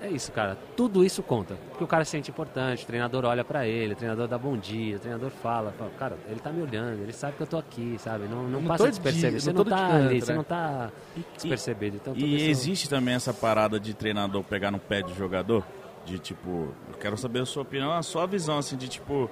[0.01, 0.57] É isso, cara.
[0.75, 1.55] Tudo isso conta.
[1.69, 4.57] Porque o cara se sente importante, o treinador olha pra ele, o treinador dá bom
[4.57, 7.57] dia, o treinador fala, fala, cara, ele tá me olhando, ele sabe que eu tô
[7.57, 8.25] aqui, sabe?
[8.27, 9.37] Não, não, Não passa despercebido.
[9.37, 10.37] de- Você não tá ali, você né?
[10.37, 10.89] não tá
[11.35, 11.97] despercebido.
[11.97, 15.63] Então, E isso- existe também essa parada de treinador pegar no pé de jogador?
[16.03, 19.29] De tipo, eu quero saber a sua opinião, a sua visão, assim, de tipo,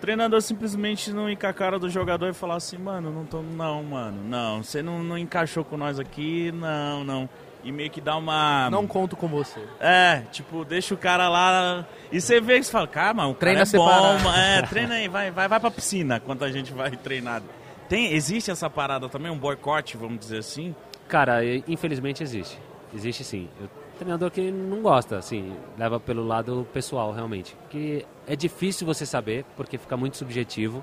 [0.00, 3.42] treinador simplesmente não ir com a cara do jogador e falar assim, mano, não tô.
[3.42, 7.28] Não, mano, não, você não, não encaixou com nós aqui, não, não.
[7.64, 8.68] E meio que dá uma.
[8.70, 9.60] Não conto com você.
[9.80, 11.86] É, tipo, deixa o cara lá.
[12.12, 14.38] E você vê que você fala, cara, mano, o Treina cara é bom, separado." mano.
[14.38, 17.42] É, treina aí, vai, vai, vai pra piscina quando a gente vai treinar.
[17.88, 20.74] Tem, existe essa parada também, um boicote, vamos dizer assim?
[21.08, 22.58] Cara, infelizmente existe.
[22.94, 23.48] Existe sim.
[23.60, 27.56] O treinador que não gosta, assim, leva pelo lado pessoal, realmente.
[27.70, 30.82] Que é difícil você saber, porque fica muito subjetivo.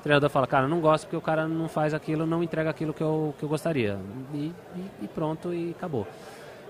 [0.00, 2.92] O treinador fala, cara, não gosto porque o cara não faz aquilo, não entrega aquilo
[2.94, 3.98] que eu, que eu gostaria.
[4.32, 4.54] E, e-
[5.02, 6.06] e pronto, e acabou.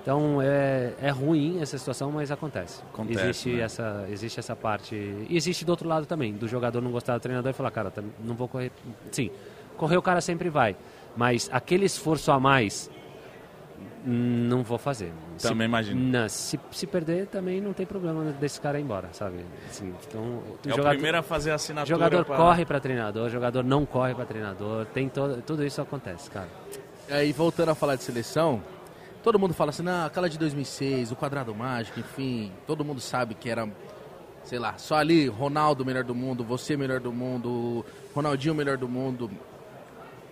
[0.03, 2.83] Então é, é ruim essa situação, mas acontece.
[2.93, 3.61] Acontece, existe, né?
[3.63, 4.95] essa, existe essa parte.
[4.97, 7.91] E existe do outro lado também, do jogador não gostar do treinador e falar, cara,
[7.91, 8.73] tam- não vou correr.
[9.13, 9.31] Sim,
[9.77, 10.75] correr o cara sempre vai.
[11.17, 12.91] Mas aquele esforço a mais,
[14.05, 15.13] não vou fazer.
[15.37, 16.01] Se- Também imagino.
[16.01, 19.45] não, se, se perder, também não tem problema desse cara ir embora, sabe?
[19.69, 21.95] Assim, então, o É o primeiro a fazer a assinatura.
[21.97, 26.31] jogador pra- corre para treinador, jogador não corre para treinador, tem todo, tudo isso acontece,
[26.31, 26.49] cara.
[27.11, 28.63] Aí, voltando a falar de seleção,
[29.23, 33.35] todo mundo fala assim, não, aquela de 2006, o quadrado mágico, enfim, todo mundo sabe
[33.35, 33.69] que era,
[34.45, 38.89] sei lá, só ali, Ronaldo melhor do mundo, você melhor do mundo, Ronaldinho melhor do
[38.89, 39.31] mundo.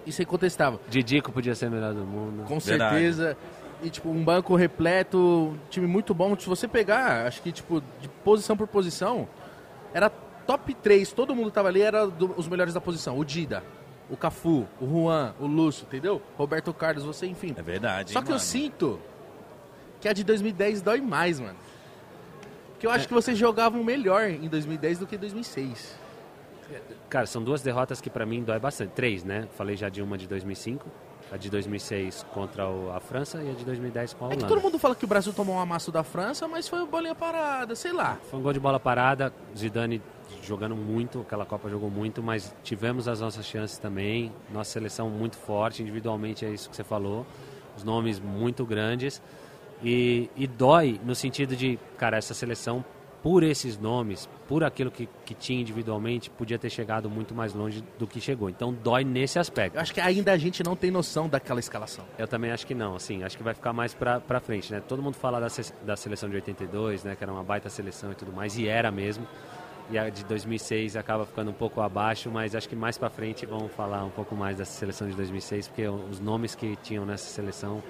[0.06, 0.80] Isso é incontestável.
[0.88, 2.44] Didico podia ser o melhor do mundo.
[2.46, 2.94] Com Verdade.
[2.94, 3.36] certeza.
[3.82, 6.36] E, tipo, um banco repleto, um time muito bom.
[6.38, 9.28] Se você pegar, acho que, tipo, de posição por posição,
[9.94, 11.12] era top 3.
[11.12, 13.16] Todo mundo tava ali, era do- os melhores da posição.
[13.18, 13.62] O Dida,
[14.10, 16.20] o Cafu, o Juan, o Lúcio, entendeu?
[16.36, 17.54] Roberto Carlos, você, enfim.
[17.56, 18.12] É verdade.
[18.12, 18.44] Só hein, que eu mano?
[18.44, 19.00] sinto
[20.00, 21.56] que a de 2010 dói mais, mano.
[22.72, 25.96] Porque eu acho que vocês jogavam melhor em 2010 do que em 2006.
[27.08, 28.90] Cara, são duas derrotas que pra mim dói bastante.
[28.90, 29.48] Três, né?
[29.56, 30.86] Falei já de uma de 2005,
[31.32, 32.64] a de 2006 contra
[32.94, 34.54] a França e a de 2010 com a É que Holanda.
[34.54, 37.74] todo mundo fala que o Brasil tomou um amasso da França, mas foi bolinha parada,
[37.74, 38.18] sei lá.
[38.30, 40.00] Foi um gol de bola parada, Zidane
[40.42, 44.32] jogando muito, aquela Copa jogou muito, mas tivemos as nossas chances também.
[44.52, 47.26] Nossa seleção muito forte, individualmente é isso que você falou.
[47.76, 49.22] os nomes muito grandes.
[49.82, 52.84] E, e dói no sentido de, cara, essa seleção,
[53.22, 57.82] por esses nomes, por aquilo que, que tinha individualmente, podia ter chegado muito mais longe
[57.98, 58.48] do que chegou.
[58.48, 59.76] Então dói nesse aspecto.
[59.76, 62.04] Eu acho que ainda a gente não tem noção daquela escalação.
[62.16, 64.80] Eu também acho que não, assim, acho que vai ficar mais pra, pra frente, né?
[64.80, 65.48] Todo mundo fala da,
[65.84, 67.16] da seleção de 82, né?
[67.16, 69.26] Que era uma baita seleção e tudo mais, e era mesmo.
[69.90, 73.46] E a de 2006 acaba ficando um pouco abaixo, mas acho que mais pra frente
[73.46, 77.24] vão falar um pouco mais dessa seleção de 2006, porque os nomes que tinham nessa
[77.30, 77.82] seleção,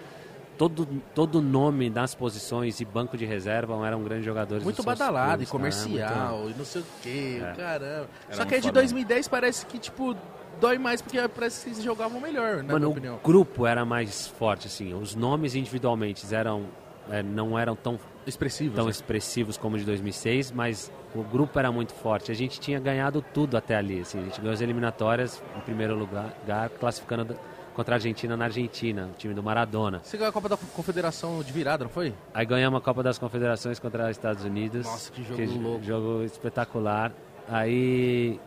[0.59, 4.65] todo, todo nome nas posições e banco de reserva eram grandes jogadores.
[4.65, 5.89] Muito badalado, e clubes, tá?
[5.89, 7.53] Muito- comercial, e não sei o quê, É.
[7.55, 8.09] caramba.
[8.29, 8.73] Era Só que de foda.
[8.73, 10.15] 2010 parece que, tipo,
[10.61, 13.15] dói mais porque parece que eles jogavam melhor, na minha Mano, opinião.
[13.17, 14.93] o grupo era mais forte, assim.
[14.93, 16.65] Os nomes individualmente eram,
[17.11, 18.75] é, não eram tão Expressivo.
[18.75, 18.91] tão né?
[18.91, 22.31] expressivos como de 2006, mas o grupo era muito forte.
[22.31, 24.01] A gente tinha ganhado tudo até ali.
[24.01, 24.21] Assim.
[24.21, 26.35] A gente ganhou as eliminatórias em primeiro lugar,
[26.81, 27.35] classificando
[27.79, 30.01] contra a Argentina na Argentina, o time do Maradona.
[30.03, 32.13] Você ganhou a Copa da Confederação de virada, não foi?
[32.35, 34.85] Aí ganhamos a Copa das Confederações contra os Estados Unidos.
[34.85, 35.85] Nossa, que jogo louco.
[35.85, 37.13] Jogo espetacular.
[37.49, 38.41] Aí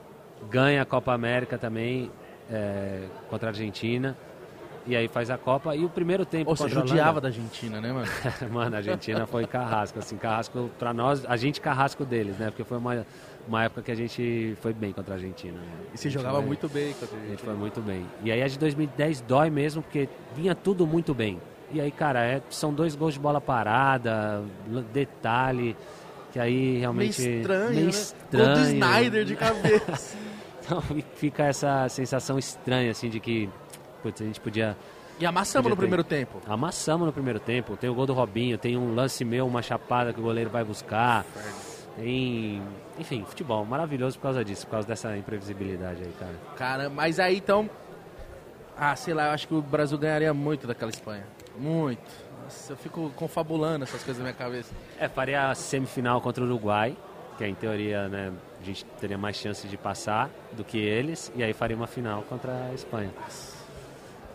[0.50, 2.12] ganha a Copa América também
[2.52, 4.18] é, contra a Argentina.
[4.86, 5.78] E aí faz a Copa.
[5.78, 8.08] E o primeiro tempo Ou você judiava da Argentina, né, mano?
[8.52, 12.48] Mano, a Argentina foi carrasco, assim, carrasco pra nós, a gente carrasco deles, né?
[12.48, 13.06] Porque foi uma,
[13.48, 15.58] uma época que a gente foi bem contra a Argentina.
[15.60, 15.68] né?
[15.94, 17.52] E gente jogava foi- muito bem contra a A gente Argentina.
[17.52, 18.06] foi muito bem.
[18.24, 21.40] E aí a de 2010 dói mesmo, porque vinha tudo muito bem.
[21.74, 24.44] E aí, cara, é- são dois gols de bola parada,
[24.94, 25.76] detalhe,
[26.32, 27.22] que aí Meio realmente...
[27.38, 27.90] estranho, meio né?
[27.90, 28.46] estranho.
[28.46, 30.18] Gol do Snyder de cabeça.
[30.64, 30.80] Então
[31.16, 33.50] fica essa sensação estranha, assim, de que,
[34.04, 34.78] putz, a gente podia...
[35.20, 35.80] e amassamos no ter.
[35.82, 36.40] primeiro tempo.
[36.48, 37.76] Amassamos no primeiro tempo.
[37.76, 40.64] Tem o gol do Robinho, tem um lance meu, uma chapada que o goleiro vai
[40.64, 41.26] buscar.
[41.96, 42.62] Tem.
[42.98, 46.36] Enfim, futebol maravilhoso por causa disso, por causa dessa imprevisibilidade aí, cara.
[46.56, 47.70] Cara, mas aí então.
[48.78, 51.24] Ah, sei lá, eu acho que o Brasil ganharia muito daquela Espanha.
[51.58, 52.10] Muito.
[52.44, 54.74] Nossa, eu fico confabulando essas coisas na minha cabeça.
[55.00, 56.96] É, faria a semifinal contra o Uruguai,
[57.38, 61.44] que em teoria, né, a gente teria mais chances de passar do que eles, e
[61.44, 63.12] aí faria uma final contra a Espanha.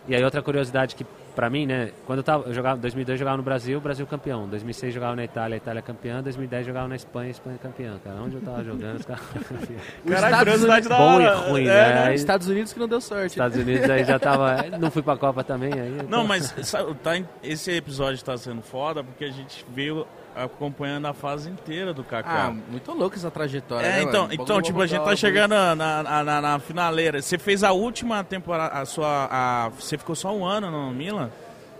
[0.07, 1.05] E aí outra curiosidade que
[1.37, 4.07] pra mim, né, quando eu tava, eu jogava, em 2002 eu jogava no Brasil, Brasil
[4.07, 8.15] campeão, 2006 jogava na Itália, Itália campeã, 2010 jogava na Espanha, Espanha campeã, cara.
[8.23, 9.21] Onde eu tava jogando, os caras.
[10.09, 11.23] Caralho, curiosidade da Bom hora.
[11.23, 12.03] e ruim, É, né?
[12.07, 13.27] Aí- Estados Unidos que não deu sorte.
[13.33, 14.57] Estados Unidos aí já tava.
[14.79, 15.89] Não fui pra Copa também, aí.
[15.91, 17.11] Não, então- mas sabe, tá,
[17.43, 20.07] esse episódio está sendo foda porque a gente veio
[20.43, 22.51] acompanhando a fase inteira do Ah, Kaká.
[22.69, 23.85] muito louco essa trajetória.
[23.85, 24.33] É, né, então, mano?
[24.33, 27.21] então tipo, a gente tá chegando na, na, na- na finaleira.
[27.21, 29.27] Você fez a última temporada, a sua.
[29.31, 31.29] A, você ficou só um ano no Milan?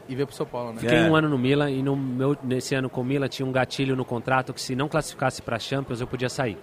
[0.09, 0.79] E veio pro São Paulo, né?
[0.79, 1.03] Fiquei É.
[1.09, 3.93] um ano no Milan e no meu, nesse ano com o Milan tinha um gatilho
[3.95, 6.57] no contrato que se não classificasse para Champions eu podia sair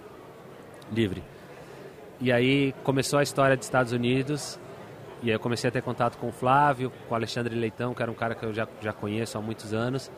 [0.91, 1.23] livre.
[2.19, 4.59] E aí começou a história dos Estados Unidos
[5.21, 8.01] e aí eu comecei a ter contato com o Flávio, com o Alexandre Leitão, que
[8.01, 10.09] era um cara que eu já, já conheço há muitos anos.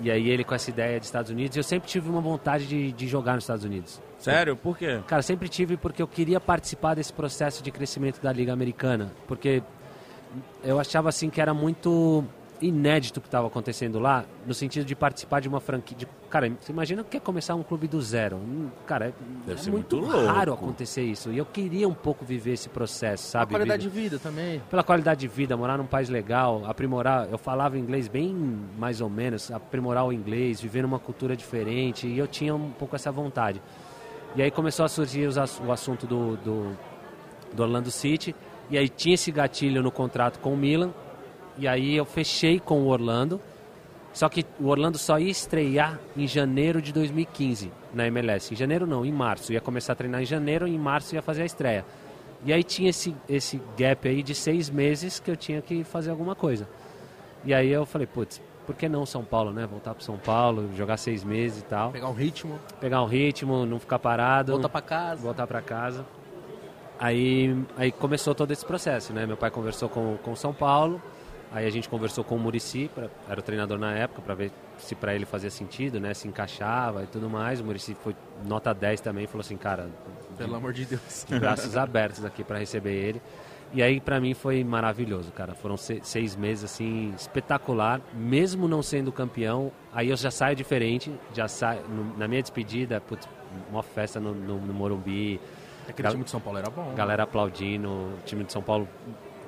[0.00, 2.92] E aí ele com essa ideia de Estados Unidos, eu sempre tive uma vontade de,
[2.92, 4.00] de jogar nos Estados Unidos.
[4.18, 4.56] Sério?
[4.56, 5.00] Por quê?
[5.06, 9.10] Cara, sempre tive porque eu queria participar desse processo de crescimento da Liga Americana.
[9.26, 9.62] Porque
[10.62, 12.24] eu achava assim que era muito
[12.60, 15.96] inédito que estava acontecendo lá, no sentido de participar de uma franquia.
[15.96, 18.36] de- cara, você imagina o que é começar um clube do zero?
[18.36, 19.12] Hum, Cara, é,
[19.46, 20.26] Deve é ser muito, muito louco.
[20.26, 21.30] raro acontecer isso.
[21.30, 23.52] E eu queria um pouco viver esse processo, A sabe?
[23.52, 24.60] qualidade Viver- de vida também.
[24.70, 27.28] pela qualidade de vida, morar num país legal, aprimorar.
[27.30, 28.34] Eu falava inglês bem
[28.78, 32.96] mais ou menos, aprimorar o inglês, viver numa cultura diferente, e eu tinha um pouco
[32.96, 33.62] essa vontade.
[34.36, 36.76] E aí começou a surgir os o assunto do, do,
[37.54, 38.34] do Orlando City,
[38.70, 40.90] e aí tinha esse gatilho no contrato com o Milan,
[41.58, 43.40] e aí eu fechei com o Orlando.
[44.12, 48.52] Só que o Orlando só ia estrear em janeiro de 2015 na MLS.
[48.52, 49.52] Em janeiro não, em março.
[49.52, 51.84] Ia começar a treinar em janeiro e em março ia fazer a estreia.
[52.44, 56.10] E aí tinha esse, esse gap aí de seis meses que eu tinha que fazer
[56.10, 56.68] alguma coisa.
[57.44, 59.66] E aí eu falei, putz, por que não São Paulo, né?
[59.66, 61.90] Voltar pro São Paulo, jogar seis meses e tal.
[61.90, 65.22] Pegar um ritmo, Pegar um ritmo, não ficar parado voltar pra casa.
[65.22, 66.04] voltar para casa.
[66.98, 69.24] Aí, aí começou todo esse processo, né?
[69.24, 71.00] Meu pai conversou com com São Paulo,
[71.52, 72.90] aí a gente conversou com o Murici,
[73.28, 76.14] era o treinador na época, para ver se para ele fazia sentido, né?
[76.14, 77.60] Se encaixava e tudo mais.
[77.60, 78.14] O Murici foi
[78.46, 79.88] nota 10 também, falou assim, cara,
[80.36, 81.24] Pelo amor de Deus.
[81.28, 83.22] de braços abertos aqui para receber ele.
[83.72, 85.54] E aí para mim foi maravilhoso, cara.
[85.54, 89.70] Foram se- seis meses assim espetacular, mesmo não sendo campeão.
[89.92, 91.82] Aí eu já saio diferente, já saio
[92.16, 93.28] na minha despedida, putz,
[93.70, 95.38] uma festa no, no, no Morumbi,
[95.86, 96.94] Aquele Gal- time de São Paulo era bom.
[96.94, 98.86] galera aplaudindo, o time de São Paulo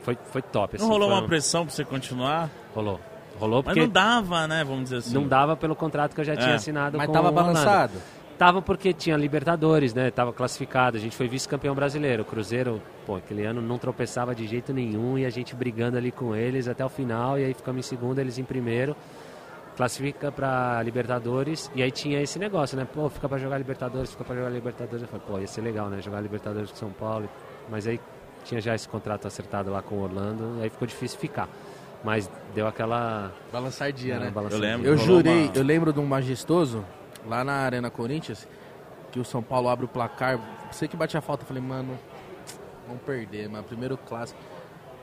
[0.02, 0.77] foi, foi top.
[0.78, 2.51] Não assim, rolou foi uma um- pressão pra você continuar?
[2.74, 3.01] Rolou.
[3.39, 4.62] Rolou Mas porque não dava, né?
[4.64, 5.14] Vamos dizer assim.
[5.14, 6.55] não dava pelo contrato que eu já tinha É.
[6.56, 7.94] assinado Mas com tava balançado.
[8.36, 10.10] Tava porque tinha Libertadores, né?
[10.10, 12.22] Tava classificado, a gente foi vice-campeão brasileiro.
[12.22, 16.10] O Cruzeiro, pô, aquele ano não tropeçava de jeito nenhum e a gente brigando ali
[16.10, 18.97] com eles até o final e aí ficamos em segundo, eles em primeiro.
[19.77, 22.86] Classifica pra Libertadores e aí tinha esse negócio, né?
[22.93, 25.02] Pô, fica pra jogar Libertadores, fica pra jogar Libertadores.
[25.02, 26.02] Eu falei, pô, ia ser legal, né?
[26.02, 27.28] Jogar Libertadores com São Paulo.
[27.70, 27.98] Mas aí
[28.44, 31.48] tinha já esse contrato acertado lá com o Orlando e aí ficou difícil ficar.
[32.02, 33.30] Mas deu aquela.
[33.52, 34.30] Balançadinha, né?
[34.30, 34.68] balançadinha.
[34.68, 34.88] Eu lembro.
[34.90, 36.84] Eu jurei, uma- eu lembro de um majestoso
[37.26, 38.48] lá na Arena Corinthians
[39.12, 40.40] que o São Paulo abre o placar.
[40.72, 41.98] Sei que bate a falta, eu falei, mano,
[42.86, 44.38] vamos perder, mas primeiro clássico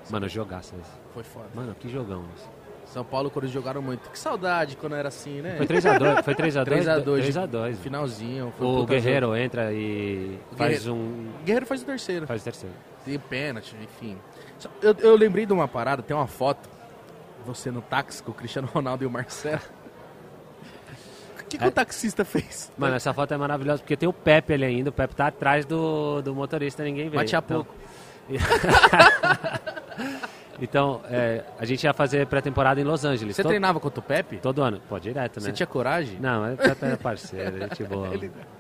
[0.09, 0.89] Mano, jogaço esse.
[1.13, 1.47] foi foda.
[1.53, 2.47] Mano, que jogão esse.
[2.93, 4.09] São Paulo e Corinthians jogaram muito.
[4.09, 5.57] Que saudade quando era assim, né?
[5.57, 6.65] Foi 3x2, foi 3x2.
[6.65, 7.21] 3x2.
[7.21, 7.75] 3x2.
[7.75, 8.53] Finalzinho.
[8.57, 11.15] foi O Guerreiro entra e O faz Guerreiro- um.
[11.25, 11.43] jogo.
[11.43, 12.25] Guerreiro faz o terceiro.
[12.25, 12.73] faz o terceiro.
[13.07, 14.17] Tem pênalti, enfim.
[14.81, 16.67] Eu, eu lembrei de uma parada, tem uma foto.
[17.45, 19.61] Você no táxi com o Cristiano Ronaldo e o Marcelo.
[21.39, 21.67] O que, que É.
[21.67, 22.69] o taxista fez?
[22.77, 24.89] Mano, essa foto é maravilhosa porque tem o Pepe ali ainda.
[24.89, 27.15] O Pepe tá atrás do, do motorista, ninguém vê.
[27.15, 27.73] Bate a então, pouco.
[30.61, 33.35] então é, a gente ia fazer pré-temporada em Los Angeles.
[33.35, 34.37] Você todo, treinava contra o Pepe?
[34.37, 34.81] todo ano.
[34.89, 35.45] Pô, direto, né?
[35.47, 36.17] Você tinha coragem?
[36.19, 38.09] Não, mas o Pepe era parceiro, gente boa.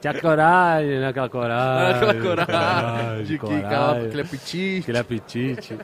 [0.01, 1.07] Tinha coragem, né?
[1.07, 2.09] Aquela coragem.
[2.09, 3.23] Aquela coragem.
[3.25, 4.05] De que coragem.
[4.07, 4.79] aquele apetite.
[4.81, 5.77] aquele apetite.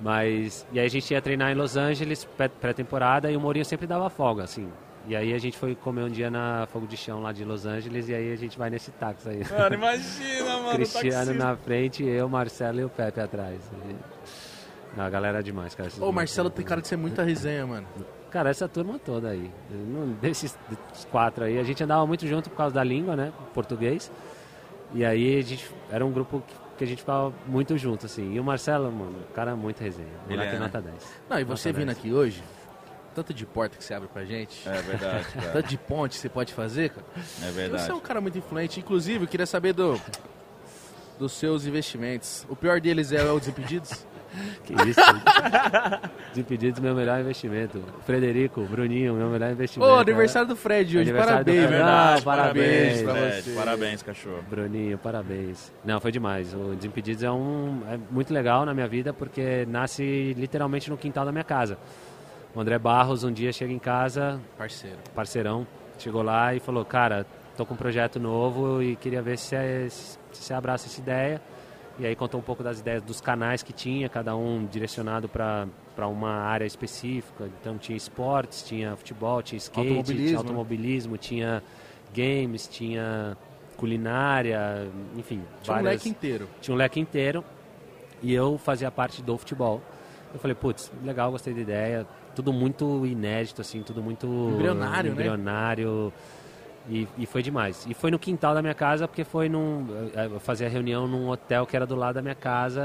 [0.00, 3.64] Mas, e aí a gente ia treinar em Los Angeles, pré- pré-temporada, e o Mourinho
[3.64, 4.68] sempre dava folga, assim.
[5.06, 7.66] E aí a gente foi comer um dia na Fogo de Chão lá de Los
[7.66, 9.42] Angeles, e aí a gente vai nesse táxi aí.
[9.50, 10.72] Mano, imagina, mano.
[10.72, 13.58] Cristiano na frente, eu, Marcelo e o Pepe atrás.
[14.96, 15.88] A galera é demais, cara.
[16.00, 16.10] Ô.
[16.12, 17.86] Marcelo tem cara de ser muita resenha, mano.
[18.30, 19.50] Cara, essa turma toda aí.
[19.70, 20.56] Não- Desses
[21.10, 23.32] quatro aí, a gente andava muito junto por causa da língua, né?
[23.54, 24.10] Português.
[24.94, 26.42] E aí a gente era um grupo
[26.76, 28.32] que, a gente ficava muito junto, assim.
[28.32, 30.08] E o Marcelo, mano, o cara é muito resenha.
[30.26, 30.64] Ele Moleque é, né?
[30.64, 30.96] nota 10.
[31.28, 31.98] Não, e você Nota vindo 10.
[31.98, 32.42] aqui hoje,
[33.14, 35.52] tanto de porta que você abre pra gente, É verdade, cara.
[35.52, 37.06] tanto de ponte que você pode fazer, cara.
[37.46, 37.82] É verdade.
[37.84, 38.80] Você é um cara muito influente.
[38.80, 40.00] Inclusive, eu queria saber do,
[41.18, 42.46] dos seus investimentos.
[42.48, 44.04] O pior deles é o Desimpedidos?
[44.64, 45.00] Que isso?
[46.30, 47.82] Desimpedidos, meu melhor investimento.
[48.06, 49.90] Frederico, Bruninho, meu melhor investimento.
[49.90, 51.12] Ô, aniversário do Fred hoje.
[51.12, 51.84] Do Parabéns, velho.
[51.84, 53.42] Ah, parabéns, pra Fred.
[53.42, 53.50] você.
[53.52, 54.44] Parabéns, cachorro.
[54.48, 55.72] Bruninho, parabéns.
[55.84, 56.54] Não, foi demais.
[56.54, 61.24] O Desimpedidos é um é muito legal na minha vida porque nasce literalmente no quintal
[61.24, 61.76] da minha casa.
[62.54, 64.96] O André Barros um dia chega em casa, Parceiro.
[65.14, 65.66] parceirão,
[65.98, 67.24] chegou lá e falou: "Cara,
[67.56, 71.40] tô com um projeto novo e queria ver se você se você abraça essa ideia".
[71.98, 75.66] E aí contou um pouco das ideias dos canais que tinha, cada um direcionado para
[76.06, 77.44] uma área específica.
[77.60, 80.38] Então tinha esportes, tinha futebol, tinha skate, Automobilismo, tinha né?
[80.38, 81.62] automobilismo, tinha
[82.14, 83.36] games, tinha
[83.76, 86.48] culinária, enfim, Tinha um várias- leque inteiro.
[86.60, 87.44] tinha um leque inteiro
[88.22, 89.80] e eu fazia parte do futebol.
[90.32, 92.06] Eu falei, putz, legal, gostei da ideia.
[92.34, 95.36] Tudo muito inédito, assim, tudo muito Embrionário, né?
[96.88, 97.86] E, e foi demais.
[97.88, 99.86] E foi no quintal da minha casa, porque foi num.
[100.14, 102.82] Eu eu fazia reunião num hotel que era do lado da minha casa.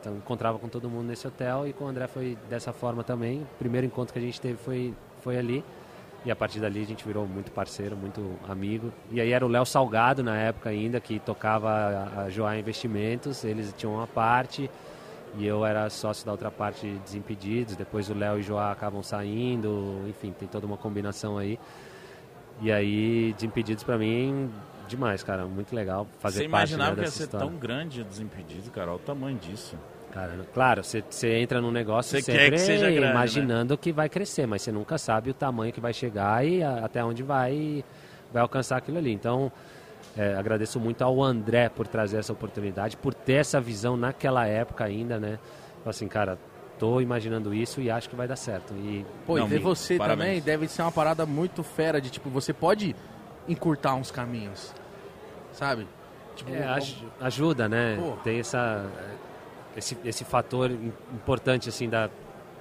[0.00, 3.42] Então encontrava com todo mundo nesse hotel e com o André foi dessa forma também.
[3.42, 5.64] O primeiro encontro que a gente teve foi, foi ali.
[6.24, 8.90] E a partir dali a gente virou muito parceiro, muito amigo.
[9.10, 13.44] E aí era o Léo Salgado na época ainda, que tocava a, a Joá Investimentos.
[13.44, 14.70] Eles tinham uma parte
[15.36, 17.76] e eu era sócio da outra parte de Desimpedidos.
[17.76, 20.02] Depois o Léo e o Joá acabam saindo.
[20.08, 21.58] Enfim, tem toda uma combinação aí.
[22.60, 24.50] E aí, Desimpedidos pra mim,
[24.88, 25.44] demais, cara.
[25.44, 27.46] Muito legal fazer Você parte imaginava né, que ia ser história.
[27.46, 28.90] tão grande o desimpedido, cara?
[28.90, 29.76] Olha o tamanho disso.
[30.12, 31.02] Cara, claro, você
[31.38, 33.10] entra num negócio Você sempre quer que seja grande, né?
[33.10, 36.84] imaginando que vai crescer, mas você nunca sabe o tamanho que vai chegar e a-
[36.84, 37.84] até onde vai,
[38.32, 39.12] vai alcançar aquilo ali.
[39.12, 39.50] Então,
[40.16, 44.84] é, agradeço muito ao André por trazer essa oportunidade, por ter essa visão naquela época
[44.84, 45.38] ainda, né?
[45.78, 46.38] Falei Assim, cara,
[46.84, 48.74] tô imaginando isso e acho que vai dar certo.
[48.74, 50.18] E Pô, Não, e ver você parabéns.
[50.28, 52.94] também deve ser uma parada muito fera de tipo, você pode
[53.48, 54.72] encurtar uns caminhos.
[55.52, 55.86] Sabe?
[56.36, 57.96] Tipo, É, aj- ajuda, né?
[57.98, 58.12] Pô.
[58.22, 58.84] Tem essa,
[59.76, 62.10] esse, esse fator im- importante, assim, da...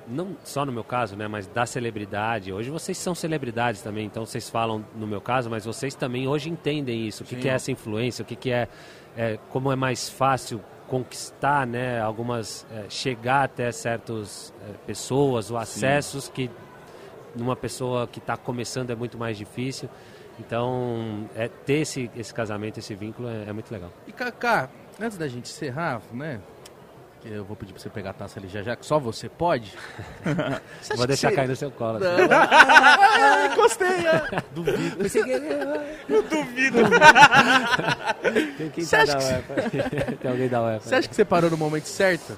[0.08, 1.28] Não só no meu caso, né?
[1.28, 2.52] Mas da celebridade.
[2.54, 6.50] Hoje vocês são celebridades também, então vocês falam no meu caso, mas vocês também hoje
[6.50, 7.24] entendem isso.
[7.24, 8.68] O que, que é essa influência, o que, que é,
[9.18, 9.38] é...
[9.50, 12.00] Como é mais fácil conquistar, né?
[12.02, 12.66] Algumas...
[12.72, 16.50] é, chegar até certas é, pessoas, ou acessos que
[17.36, 19.90] numa pessoa que está começando é muito mais difícil.
[20.40, 23.92] Então, é, ter esse, esse casamento, esse vínculo é, é muito legal.
[24.08, 24.70] E Kaká,
[25.00, 26.40] antes da gente encerrar, né?
[27.24, 29.30] Que Eu vou pedir pra você pegar a taça ali já já, que só você
[29.30, 29.74] pode.
[30.82, 31.98] Você Vou deixar você- cair no seu colo.
[31.98, 32.06] assim.
[32.32, 34.06] Ah, encostei!
[34.06, 34.44] é.
[34.54, 35.04] Duvido.
[38.58, 40.16] Tem quem Você tá acha da que?
[40.18, 40.90] Tem alguém da UEFA?
[40.90, 42.38] Você acha que você parou no momento certo?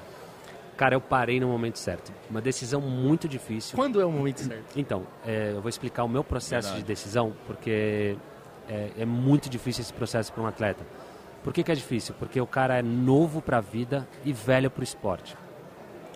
[0.78, 2.12] Cara, eu parei no momento certo.
[2.30, 3.76] Uma decisão muito difícil.
[3.78, 4.66] Quando é o momento certo?
[4.76, 6.84] Então, é, eu vou explicar o meu processo Verdade.
[6.84, 8.18] de decisão, porque
[8.68, 10.84] é, é muito difícil esse processo para um atleta.
[11.46, 12.16] Por que, que é difícil?
[12.18, 15.38] Porque o cara é novo para a vida e velho para o esporte.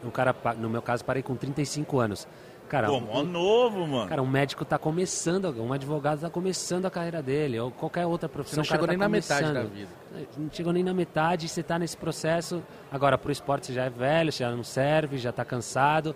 [0.04, 2.28] O cara, no meu caso, parei com 35 anos.
[2.68, 4.10] Cara, Pô, um- mó novo, mano.
[4.10, 8.28] Cara, um médico está começando, um advogado está começando a carreira dele, ou qualquer outra
[8.28, 8.58] Você profissão.
[8.58, 9.72] não o cara chegou tá nem na metade da começando.
[9.76, 9.90] vida.
[10.36, 12.64] Não chegou nem na metade, você está nesse processo.
[12.92, 16.16] Agora, para o esporte você já é velho, você já não serve, já está cansado.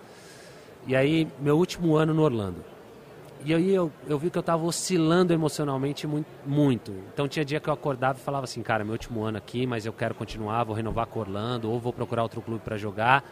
[0.87, 2.63] E aí, meu último ano no Orlando.
[3.45, 6.91] E aí eu, eu vi que eu estava oscilando emocionalmente muito, muito.
[7.13, 9.85] Então tinha dia que eu acordava e falava assim, cara, meu último ano aqui, mas
[9.85, 13.23] eu quero continuar, vou renovar com o Orlando, ou vou procurar outro clube para jogar.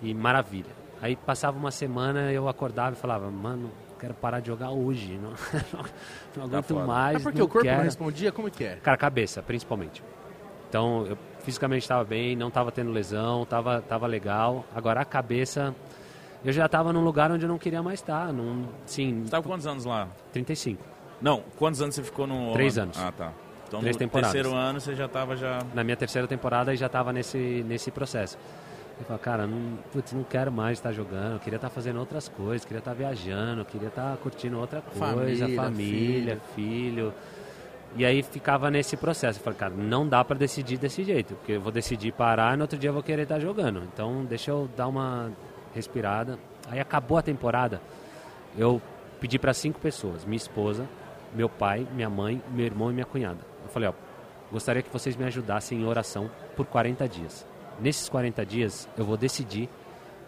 [0.00, 0.70] E maravilha.
[1.00, 5.18] Aí passava uma semana, eu acordava e falava, mano, quero parar de jogar hoje.
[5.22, 5.32] Não,
[6.36, 6.86] não aguento foda.
[6.86, 7.16] mais.
[7.16, 7.76] É porque não o corpo quero.
[7.76, 8.32] não respondia?
[8.32, 8.76] Como que é?
[8.76, 10.02] Cara, cabeça, principalmente.
[10.68, 14.64] Então, eu fisicamente estava bem, não estava tendo lesão, estava tava legal.
[14.74, 15.74] Agora, a cabeça,
[16.44, 18.32] eu já estava num lugar onde eu não queria mais estar.
[18.32, 20.08] Num, sim, Você quantos anos lá?
[20.32, 20.82] 35.
[21.20, 22.52] Não, quantos anos você ficou no...
[22.52, 22.98] Três anos.
[22.98, 23.32] Ah, tá.
[23.68, 24.32] Então Três no temporadas.
[24.32, 25.60] terceiro ano você já tava já...
[25.72, 28.36] Na minha terceira temporada, e já estava nesse, nesse processo.
[28.98, 32.28] Eu falei, cara, não, putz, não quero mais estar jogando, eu queria estar fazendo outras
[32.28, 37.14] coisas, queria estar viajando, queria estar curtindo outra coisa, Família, família, filho.
[37.96, 39.38] E aí ficava nesse processo.
[39.38, 42.56] Eu falei, cara, não dá para decidir desse jeito, porque eu vou decidir parar e
[42.56, 43.82] no outro dia eu vou querer estar jogando.
[43.92, 45.30] Então deixa eu dar uma
[45.74, 46.38] respirada.
[46.68, 47.80] Aí acabou a temporada,
[48.56, 48.80] eu
[49.20, 50.86] pedi para cinco pessoas, minha esposa,
[51.34, 53.38] meu pai, minha mãe, meu irmão e minha cunhada.
[53.64, 53.92] Eu falei, ó,
[54.50, 57.46] gostaria que vocês me ajudassem em oração por 40 dias.
[57.80, 59.68] Nesses 40 dias eu vou decidir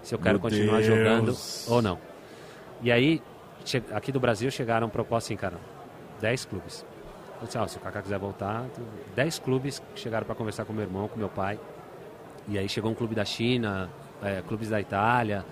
[0.03, 0.87] se eu quero Meu continuar Deus.
[0.87, 1.37] jogando
[1.75, 1.99] ou não.
[2.83, 3.23] E aí,
[3.93, 5.57] aqui do Brasil chegaram propostas assim, cara,
[6.21, 6.85] 10 clubes.
[7.41, 8.83] Eu disse, ó, se o Kaká quiser voltar, tu-
[9.15, 11.59] 10 clubes chegaram para conversar com meu irmão, com meu pai.
[12.49, 13.89] E aí chegou um clube da China,
[14.25, 15.45] é, clubes da Itália.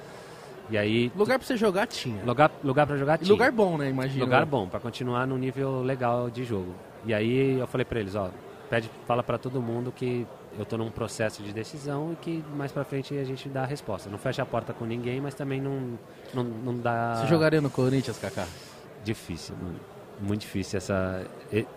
[0.70, 2.23] E aí, Lugar pra você jogar tinha.
[2.24, 3.31] lugar, lugar para jogar E tinha.
[3.32, 3.90] lugar bom, né?
[3.90, 4.24] Imagina.
[4.24, 6.74] Lugar bom, para continuar num nível legal de jogo.
[7.05, 8.31] E aí eu falei para eles, ó,
[8.70, 10.27] pede, fala para todo mundo que
[10.59, 13.66] eu tô num processo de decisão e que mais para frente a gente dá a
[13.66, 14.09] resposta.
[14.09, 15.99] Não fecha a porta com ninguém, mas também não
[16.32, 18.47] não, não dá Você jogaria no Corinthians, Kaká?
[19.05, 19.77] difícil, mano.
[20.20, 21.27] Muito difícil essa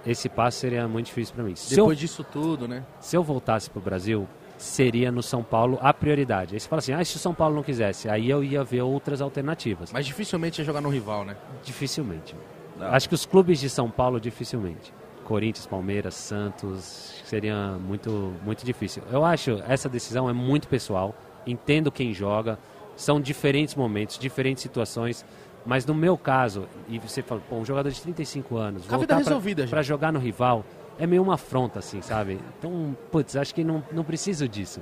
[0.05, 1.55] esse passo seria muito difícil para mim.
[1.55, 2.83] Se eu, Depois disso tudo, né?
[2.99, 4.27] se eu voltasse pro Brasil,
[4.57, 6.55] seria no São Paulo a prioridade.
[6.55, 8.81] Aí você fala assim: "Ah, se o São Paulo não quisesse?" Aí eu ia ver
[8.81, 9.91] outras alternativas.
[9.91, 11.35] Mas dificilmente ia jogar no rival, né?
[11.63, 12.35] Dificilmente.
[12.77, 12.87] Não.
[12.87, 14.93] Acho que os clubes de São Paulo, dificilmente.
[15.23, 19.01] Corinthians, Palmeiras, Santos, seria muito, muito difícil.
[19.11, 21.15] Eu acho essa decisão é muito pessoal.
[21.47, 22.57] Entendo quem joga.
[22.95, 25.25] São diferentes momentos, diferentes situações.
[25.65, 29.15] Mas no meu caso, e você fala, pô, um jogador de 35 anos, a vida
[29.15, 30.63] voltar resolvida, para jogar no rival,
[30.97, 32.39] é meio uma afronta, assim, sabe?
[32.57, 34.81] Então, putz, acho que não, não preciso disso.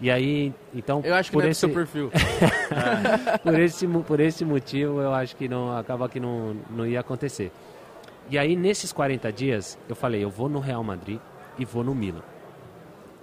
[0.00, 2.10] E aí, então, Eu acho que por é esse, seu perfil.
[3.42, 7.50] por esse, por esse motivo, eu acho que não acaba que não, não ia acontecer.
[8.30, 11.18] E aí, nesses 40 dias, eu falei, eu vou no Real Madrid
[11.58, 12.22] e vou no Milan.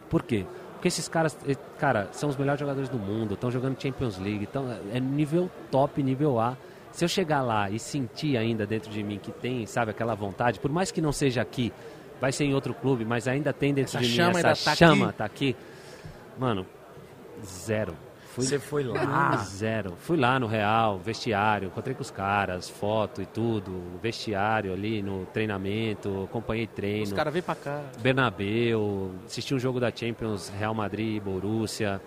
[0.10, 0.46] Por quê?
[0.74, 4.44] Porque esses caras, eh, cara, são os melhores jogadores do mundo, estão jogando Champions League,
[4.44, 6.58] então é nível top, nível A.
[6.92, 10.60] Se eu chegar lá e sentir ainda dentro de mim que tem, sabe, aquela vontade,
[10.60, 11.72] por mais que não seja aqui,
[12.20, 14.76] vai ser em outro clube, mas ainda tem dentro Essa de mim chama essa tá
[14.76, 15.18] chama, aqui.
[15.18, 15.56] tá aqui.
[16.38, 16.66] Mano,
[17.46, 17.96] zero.
[18.34, 19.38] Fui Você foi ah, lá.
[19.38, 19.94] zero.
[19.98, 25.26] Fui lá no Real, vestiário, encontrei com os caras, foto e tudo, vestiário ali no
[25.28, 27.04] treinamento, acompanhei treino.
[27.04, 27.82] Os caras vêm pra cá.
[28.02, 32.02] Bernabeu, assisti um jogo da Champions, Real Madrid, Borussia.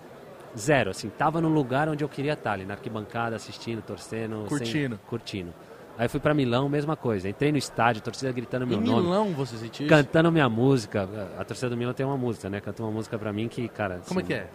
[0.57, 4.47] Zero, assim, tava no lugar onde eu queria estar, ali na arquibancada, assistindo, torcendo.
[4.59, 5.53] sem- Curtindo.
[5.99, 7.27] Aí fui pra Milão, mesma coisa.
[7.27, 9.01] Entrei no estádio, torcida gritando meu Em nome.
[9.03, 9.93] Milão você sentiu isso?
[9.93, 11.09] Cantando minha música.
[11.37, 12.61] A torcida do Milan tem uma música, né?
[12.61, 13.99] Cantou uma música pra mim que, cara.
[14.07, 14.47] Como é assim, que é?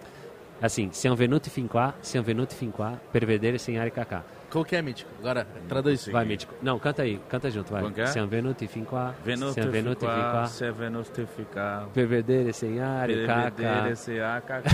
[0.62, 4.24] Assim, siamo venuti fin qua, siamo venuti fin qua per vedere segnare Kaká.
[4.50, 5.10] Qual que é, Mítico?
[5.18, 6.00] Agora, traduz.
[6.00, 6.12] Sim.
[6.12, 6.54] Vai, Mítico.
[6.62, 7.84] Não, canta aí, canta junto, vai.
[7.84, 8.26] É?
[8.26, 11.86] Venuti fin qua, Venuto siamo venuti fin qua ficar, se é venuto ficar.
[11.92, 13.50] per vedere segnare Kaká.
[13.50, 14.70] Bebedeira, se a cacá.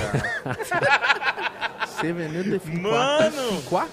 [1.86, 3.60] Você venuto de Mano!
[3.68, 3.88] Quá?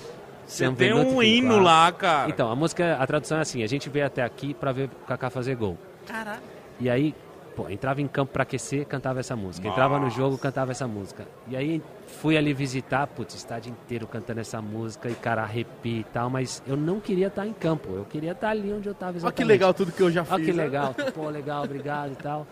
[0.77, 1.61] Tem um hino qua.
[1.61, 2.29] lá, cara.
[2.29, 5.05] Então, a música, a tradução é assim, a gente veio até aqui pra ver o
[5.05, 5.77] Kaká fazer gol.
[6.05, 6.41] Caralho.
[6.79, 7.13] E aí,
[7.55, 9.67] pô, entrava em campo pra aquecer, cantava essa música.
[9.67, 11.27] Entrava no jogo, cantava essa música.
[11.47, 11.81] E aí
[12.21, 16.29] fui ali visitar, putz, o estádio inteiro cantando essa música e cara arrepia e tal,
[16.29, 19.17] mas eu não queria estar em campo, eu queria estar ali onde eu estava Olha
[19.17, 19.37] exatamente.
[19.37, 20.33] que legal tudo que eu já fiz.
[20.33, 20.63] Olha que né?
[20.63, 22.47] legal, pô, legal, obrigado e tal.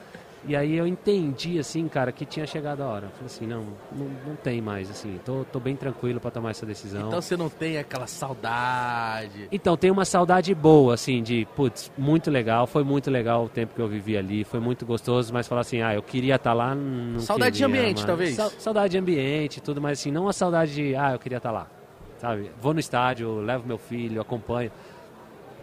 [0.48, 3.08] E aí eu entendi, assim, cara, que tinha chegado a hora.
[3.10, 6.66] Falei assim, não, não, não tem mais, assim, tô, tô bem tranquilo pra tomar essa
[6.68, 7.08] decisão.
[7.08, 9.48] Então você não tem aquela saudade.
[9.52, 13.74] Então, tem uma saudade boa, assim, de, putz, muito legal, foi muito legal o tempo
[13.74, 16.76] que eu vivi ali, foi muito gostoso, mas falar assim, ah, eu queria estar lá,
[16.76, 18.08] não Saudade de queria, ambiente, mano.
[18.08, 18.36] talvez?
[18.36, 21.38] Sa- saudade de ambiente e tudo, mas assim, não a saudade de, ah, eu queria
[21.38, 21.68] estar lá,
[22.20, 22.52] sabe?
[22.62, 24.72] Vou no estádio, levo meu filho, acompanho.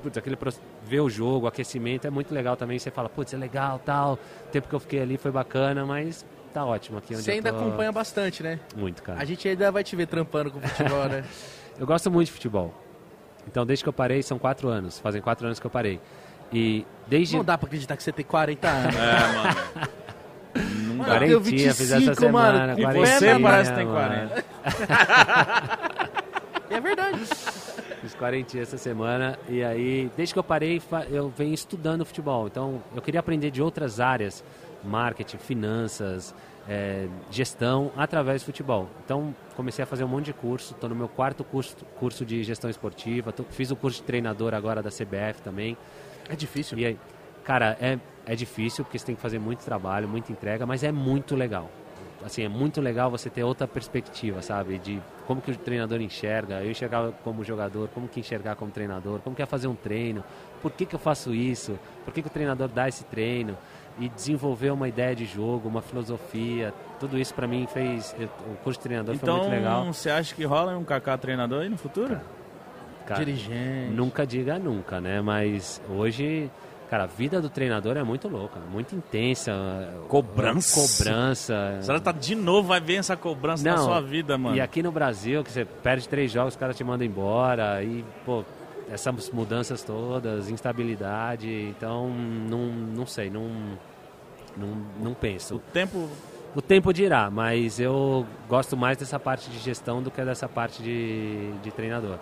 [0.03, 0.37] putz, aquele
[0.85, 2.79] ver o jogo, o aquecimento é muito legal também.
[2.79, 4.15] Você fala, putz, é legal, tal.
[4.47, 7.35] O tempo que eu fiquei ali foi bacana, mas tá ótimo aqui onde Você eu
[7.37, 7.59] ainda tô.
[7.59, 8.59] acompanha bastante, né?
[8.77, 9.21] Muito, cara.
[9.21, 11.25] A gente ainda vai te ver trampando com futebol, né?
[11.79, 12.75] Eu gosto muito de futebol.
[13.49, 14.99] Então, desde que eu parei, são quatro anos.
[15.01, 15.99] Fazem quatro anos que eu parei.
[16.53, 18.95] E desde Não dá pra acreditar que você tem 40 anos.
[18.95, 19.93] É, mano.
[20.93, 21.41] Mano, Quarentinha, eu
[21.75, 22.77] fiz essa 25, semana.
[22.77, 22.79] mano.
[22.79, 24.29] E você parece que tem mano.
[24.29, 24.45] 40.
[26.71, 27.21] É verdade.
[28.23, 29.37] Fiz quarentinha essa semana.
[29.49, 30.81] E aí, desde que eu parei,
[31.11, 32.47] eu venho estudando futebol.
[32.47, 34.45] Então, eu queria aprender de outras áreas.
[34.85, 36.33] Marketing, finanças,
[36.69, 38.89] eh, gestão, através do futebol.
[39.05, 40.73] Então, comecei a fazer um monte de curso.
[40.73, 43.33] Estou no meu quarto curso, curso de gestão esportiva.
[43.33, 45.77] Tô- fiz o curso de treinador agora da CBF também.
[46.29, 46.79] É difícil.
[46.79, 46.99] E aí,
[47.43, 50.93] cara, é, é difícil porque você tem que fazer muito trabalho, muita entrega, mas é
[50.93, 51.69] muito legal.
[52.25, 54.79] Assim, é muito legal você ter outra perspectiva, sabe?
[54.79, 59.21] De como que o treinador enxerga, eu enxergar como jogador, como que enxergar como treinador,
[59.21, 60.23] como que é fazer um treino,
[60.61, 63.57] por que, que eu faço isso, por que, que o treinador dá esse treino
[63.99, 68.15] e desenvolver uma ideia de jogo, uma filosofia, tudo isso pra mim fez,
[68.47, 69.81] o curso de treinador foi muito legal.
[69.83, 72.19] Então, você acha que rola um Kaká treinador aí no futuro?
[73.07, 73.93] Cara, Dirigente.
[73.93, 75.21] Nunca diga nunca, né?
[75.21, 76.51] Mas hoje,
[76.93, 79.51] cara, a vida do treinador é muito louca, muito intensa.
[80.09, 81.03] Cobrança.
[81.03, 81.77] Cobrança.
[81.79, 84.59] A senhora tá de novo, vai ver essa cobrança na Não, sua vida, mano.
[84.59, 87.83] E aqui no Brasil, que você perde três jogos, os caras te mandam embora.
[87.83, 88.45] E, pô,
[88.91, 91.49] essas mudanças todas, instabilidade.
[91.75, 93.49] Então, não, não sei, não,
[94.55, 95.63] não, não O penso.
[95.73, 96.11] tempo.
[96.55, 100.83] O tempo dirá, mas eu gosto mais dessa parte de gestão do que dessa parte
[100.83, 102.19] de, de treinador.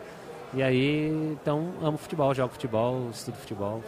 [0.54, 3.82] E aí, então, amo futebol, jogo futebol, estudo futebol.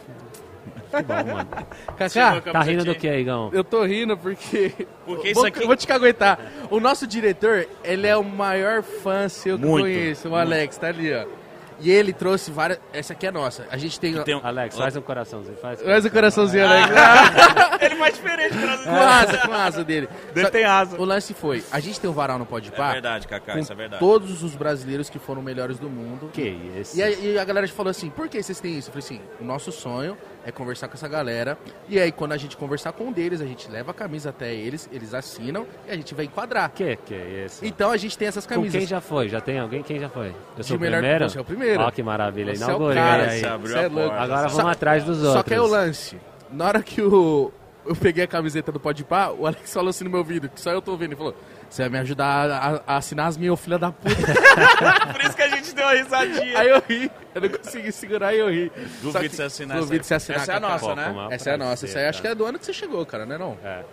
[0.91, 1.49] Futebol, mano.
[1.97, 3.49] Kaká, Tá rindo do que aí, Gão?
[3.53, 4.71] eu tô rindo porque.
[5.05, 6.39] Porque vou, isso aqui- vou te caguetar.
[6.69, 10.77] O nosso diretor, ele é o maior fã seu que eu Muito, conheço, o Alex,
[10.77, 11.25] tá ali, ó.
[11.79, 12.79] E ele trouxe várias.
[12.93, 13.65] Essa aqui é nossa.
[13.69, 14.13] A gente tem.
[14.23, 15.57] Tem um- Alex, faz um coraçãozinho.
[15.57, 16.87] Faz, Faz o coraçãozinho, Alex.
[17.81, 20.07] Ele faz diferente pra com a asa, com a asa dele.
[20.35, 21.01] Ele Só- tem asa.
[21.01, 23.75] O lance foi: a gente tem o varal no Pode É verdade, com isso é
[23.75, 23.99] verdade.
[23.99, 26.29] todos os brasileiros que foram melhores do mundo.
[26.31, 26.95] Que isso?
[26.97, 28.89] E, aí, e a galera falou assim, por que vocês têm isso?
[28.89, 30.15] Eu falei assim, o nosso sonho
[30.45, 31.57] é conversar com essa galera.
[31.87, 34.53] E aí, quando a gente conversar com um deles, a gente leva a camisa até
[34.53, 36.71] eles, eles assinam e a gente vai enquadrar.
[36.71, 37.65] Que que é isso?
[37.65, 38.77] Então a gente tem essas Com camisas.
[38.77, 39.29] quem já foi?
[39.29, 39.81] Já tem alguém?
[39.83, 40.33] Quem já foi?
[40.57, 41.29] Eu sou De o melhor- primeiro?
[41.29, 41.81] você é o primeiro.
[41.83, 42.55] Ó, que maravilha.
[42.55, 43.39] Você é o Inaugurei cara, aí.
[43.39, 44.15] Você abriu é louco.
[44.15, 45.33] Agora Só- vamos atrás dos outros.
[45.33, 46.17] Só que é o lance.
[46.51, 47.51] Na hora que o,
[47.85, 50.59] eu peguei a camiseta do Pode Pá, o Alex falou assim no meu ouvido, que
[50.61, 51.09] só eu tô ouvindo.
[51.11, 51.35] Ele falou,
[51.73, 54.13] você vai me ajudar a, a assinar as minhas, filha da puta.
[55.11, 56.59] Por isso que a gente deu uma risadinha.
[56.59, 57.11] aí eu ri.
[57.33, 58.71] Eu não consegui segurar e eu ri.
[59.01, 60.17] Duvido que- você assinar Duvido essa aí.
[60.17, 60.41] assinar.
[60.41, 61.27] Essa é a nossa, né?
[61.31, 61.85] Essa é a nossa.
[61.87, 63.57] Essa aí acho que é do ano que você chegou, cara, né não?
[63.63, 63.83] É,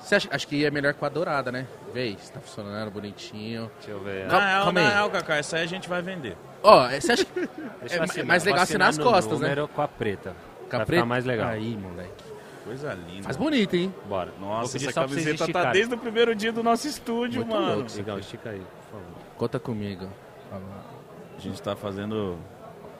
[0.00, 1.66] Você acha, acho que é melhor com a dourada, né?
[1.92, 3.70] Vê, se tá funcionando bonitinho.
[3.80, 4.26] deixa eu ver.
[4.28, 4.88] Calma- na aí.
[4.88, 6.38] real, Kaká, essa aí a gente vai vender.
[6.62, 8.26] Ó, você acha que é assinar.
[8.26, 9.54] mais legal assinar as no costas, né?
[9.74, 10.34] com a preta.
[10.70, 11.04] Com a preta?
[11.04, 11.48] mais legal.
[11.50, 12.27] Aí, moleque.
[12.68, 13.22] Coisa linda.
[13.22, 13.94] Faz bonito, hein?
[14.06, 14.30] Bora.
[14.38, 17.76] Nossa, essa camiseta tá desde o primeiro dia do nosso estúdio, Muito mano.
[17.76, 17.96] louco.
[17.96, 19.16] Legal, estica aí, por favor.
[19.38, 20.06] Conta comigo.
[20.52, 22.38] A gente tá fazendo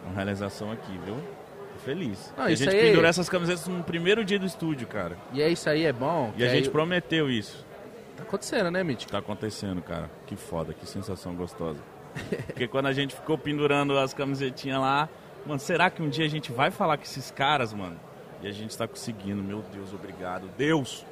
[0.06, 1.16] uma realização aqui, viu?
[1.16, 2.32] Tô feliz.
[2.34, 5.18] Não, a gente aí- pendurou essas camisetas no primeiro dia do estúdio, cara.
[5.34, 6.32] E é isso aí, é bom.
[6.36, 7.66] E a que gente prometeu isso.
[8.16, 9.12] Tá acontecendo, né, Mítico?
[9.12, 10.10] Tá acontecendo, cara.
[10.26, 11.78] Que foda, que sensação gostosa.
[12.46, 15.10] Porque quando a gente ficou pendurando as camisetinhas lá,
[15.44, 18.00] mano, será que um dia a gente vai falar com esses caras, mano?
[18.42, 20.48] E a gente tá conseguindo, meu Deus, obrigado.
[20.56, 21.04] Deus!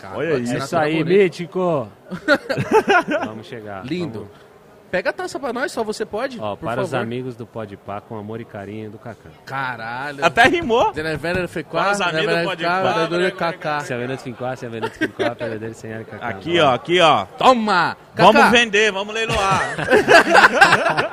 [0.00, 0.76] Cara, Olha isso.
[0.76, 1.88] É aí, mítico!
[3.26, 3.84] Vamos chegar.
[3.84, 4.20] Lindo.
[4.20, 4.45] Vamos-
[4.90, 6.38] Pega a taça pra nós, só você pode?
[6.40, 7.02] Ó, por para os favor.
[7.02, 9.28] amigos do Pode Pá, com amor e carinho do Cacá.
[9.44, 10.24] Caralho.
[10.24, 10.92] Até rimou!
[10.92, 13.80] Para os amigos do Pode Pá, Kaká.
[13.80, 16.28] Se a Venus Finquá, se a Venus Finquá, perder sem ela Cacá.
[16.28, 17.26] Aqui, ó, aqui, ó.
[17.36, 17.96] Toma!
[18.14, 19.76] Vamos Kaká, vender, vamos leiloar.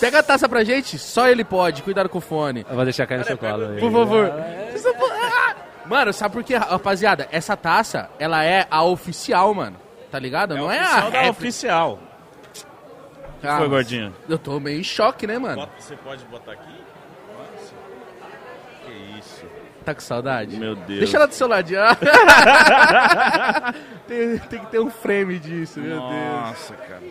[0.00, 1.82] Pega a taça pra gente, só ele pode.
[1.82, 2.64] Cuidado com o fone.
[2.68, 3.66] Eu vou deixar cair no seu colo.
[3.70, 3.80] aí.
[3.80, 4.30] Por favor.
[4.30, 5.54] Ah!
[5.86, 7.28] Mano, sabe por quê, rapaziada?
[7.30, 9.76] Essa taça, ela é a oficial, mano.
[10.10, 10.56] Tá ligado?
[10.56, 11.30] Não é a réplica.
[11.30, 11.98] oficial.
[13.46, 14.14] Ah, Foi, gordinho?
[14.28, 15.56] Eu tô meio em choque, né, mano?
[15.56, 16.72] Bota- você pode botar aqui?
[17.36, 17.74] Nossa.
[18.86, 19.44] Que isso.
[19.84, 20.56] Tá com saudade?
[20.56, 21.00] Meu Deus.
[21.00, 21.80] Deixa ela do seu ladinho.
[24.08, 26.10] tem, tem que ter um frame disso, meu Deus.
[26.10, 27.02] Nossa, cara.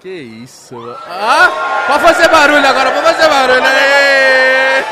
[0.00, 0.74] Que isso.
[1.06, 1.84] Ah!
[1.86, 3.62] Pode fazer barulho agora, pode fazer barulho.
[3.64, 4.82] Aê!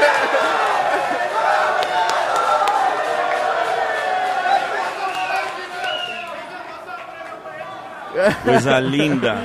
[8.45, 9.37] Coisa linda.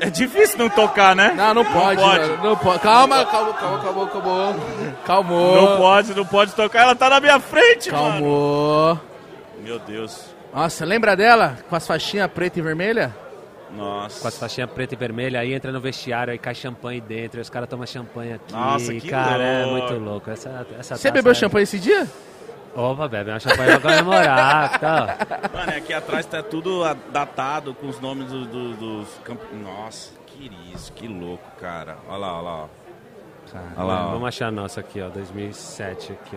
[0.00, 1.32] É difícil não tocar, né?
[1.36, 2.20] Não, não pode, pode.
[2.28, 2.42] mano.
[2.44, 2.80] Não pode.
[2.80, 4.56] Calma, calma, calma, calma, calma.
[5.04, 5.56] Calmou.
[5.56, 6.82] Não pode, não pode tocar.
[6.82, 8.10] Ela tá na minha frente, mano.
[8.12, 9.00] Calmou.
[9.62, 10.24] Meu Deus.
[10.54, 11.58] Nossa, lembra dela?
[11.68, 13.14] Com as faixinhas preta e vermelha?
[13.76, 14.20] Nossa.
[14.22, 17.42] com as faixinhas preta e vermelha, aí entra no vestiário, aí cai champanhe dentro, aí
[17.42, 18.52] os caras tomam champanhe aqui.
[18.54, 19.72] Nossa, que cara, é louco.
[19.88, 20.30] muito louco.
[20.30, 22.06] Essa, essa Você bebeu é- champanhe esse dia?
[22.76, 25.16] Opa, bebe uma champanhe pra comemorar, tá?
[25.52, 29.62] Mano, aqui atrás tá tudo datado com os nomes do- do- dos campeões.
[29.62, 31.96] Nossa, que isso, que louco, cara.
[32.06, 32.52] Olha lá, olha lá.
[32.64, 32.66] ó.
[33.78, 34.10] Olha lá, ó.
[34.10, 36.36] Vamos achar a nossa aqui, ó, 2007 aqui,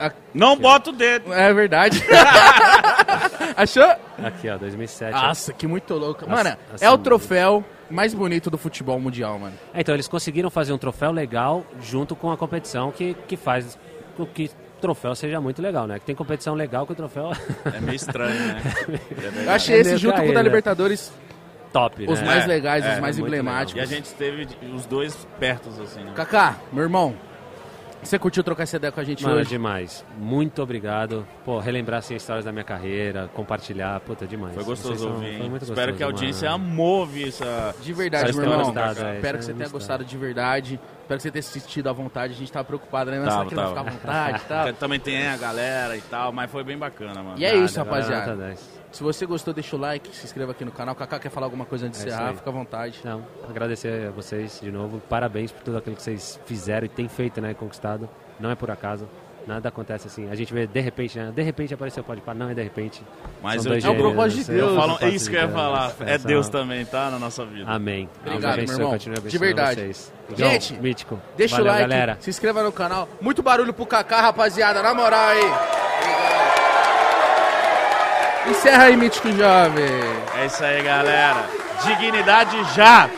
[0.00, 0.10] ó.
[0.32, 1.32] Não bota o dedo.
[1.32, 2.02] É verdade.
[3.56, 3.84] Achou?
[4.22, 5.12] Aqui, ó, 2007.
[5.12, 6.28] Nossa, que muito louco.
[6.28, 9.54] Mano, Nossa, é o troféu mais bonito do futebol mundial, mano.
[9.72, 13.78] É, Então, eles conseguiram fazer um troféu legal junto com a competição que, que faz
[14.34, 14.50] que
[14.84, 15.98] troféu seja muito legal, né?
[15.98, 17.32] Que tem competição legal que o troféu
[17.72, 18.62] É meio estranho, né?
[19.42, 19.46] É.
[19.46, 20.42] Eu achei É esse junto com o da né?
[20.42, 21.10] Libertadores
[21.72, 22.26] top, os né?
[22.26, 23.80] mais É, legais, é, os mais muito emblemáticos.
[23.80, 26.12] E a gente teve os dois pertos, assim, né?
[26.14, 27.14] Kaká, meu irmão,
[28.04, 29.48] você curtiu trocar essa ideia com a gente Mano, hoje?
[29.50, 30.04] demais.
[30.18, 31.26] Muito obrigado.
[31.44, 34.54] Pô, relembrar assim, histórias da minha carreira, compartilhar, puta, demais.
[34.54, 36.64] Foi gostoso são- ouvir, foi muito Espero gostoso, que a audiência mano.
[36.64, 37.74] amou ouvir essa...
[37.80, 38.66] De verdade, Essa meu irmão.
[38.66, 40.80] gostado, é, Espero que você é tenha gostado de verdade.
[41.02, 42.32] Espero que você tenha assistido à vontade.
[42.32, 43.18] A gente tava preocupado, né?
[43.20, 43.68] Mas Tava, será que tava.
[43.68, 44.72] ficar à vontade e tal?
[44.80, 47.34] Também tem a galera e tal, mas foi bem bacana, mano.
[47.38, 48.54] E é Nada, isso, rapaziada.
[48.94, 48.96] Nota 10.
[48.96, 50.94] Se você gostou, deixa o like, se inscreva aqui no canal.
[50.94, 52.34] Kaká quer falar alguma coisa antes de É encerrar?
[52.34, 53.00] Fica à vontade.
[53.04, 55.00] Não, agradecer a vocês de novo.
[55.08, 57.54] Parabéns por tudo aquilo que vocês fizeram e têm feito, né?
[57.54, 58.08] Conquistado.
[58.38, 59.08] Não é por acaso.
[59.46, 60.30] Nada acontece assim.
[60.30, 61.30] A gente vê de repente, né?
[61.30, 63.02] De repente apareceu o Pode Par, não é de repente.
[63.42, 64.52] Mas eu, dois É o propósito de?
[64.58, 64.72] Deus.
[64.72, 65.92] É falo, propósito isso que eu ia falar.
[66.00, 67.10] É São- Deus também, tá?
[67.10, 67.70] Na nossa vida.
[67.70, 68.08] Amém.
[68.20, 68.78] Obrigado, Deus abençoe,
[69.10, 69.28] meu irmão.
[69.28, 69.80] De verdade.
[69.82, 70.12] Vocês.
[70.34, 71.20] Gente, João, mítico.
[71.36, 72.16] Deixa Valeu, o like, galera.
[72.20, 73.06] se inscreva no canal.
[73.20, 74.82] Muito barulho pro Kaká, rapaziada.
[74.82, 75.40] Na moral aí.
[75.40, 76.43] Obrigado.
[78.46, 79.86] Encerra aí, Mítico Jovem.
[80.38, 81.44] É isso aí, galera.
[81.84, 83.08] Dignidade já!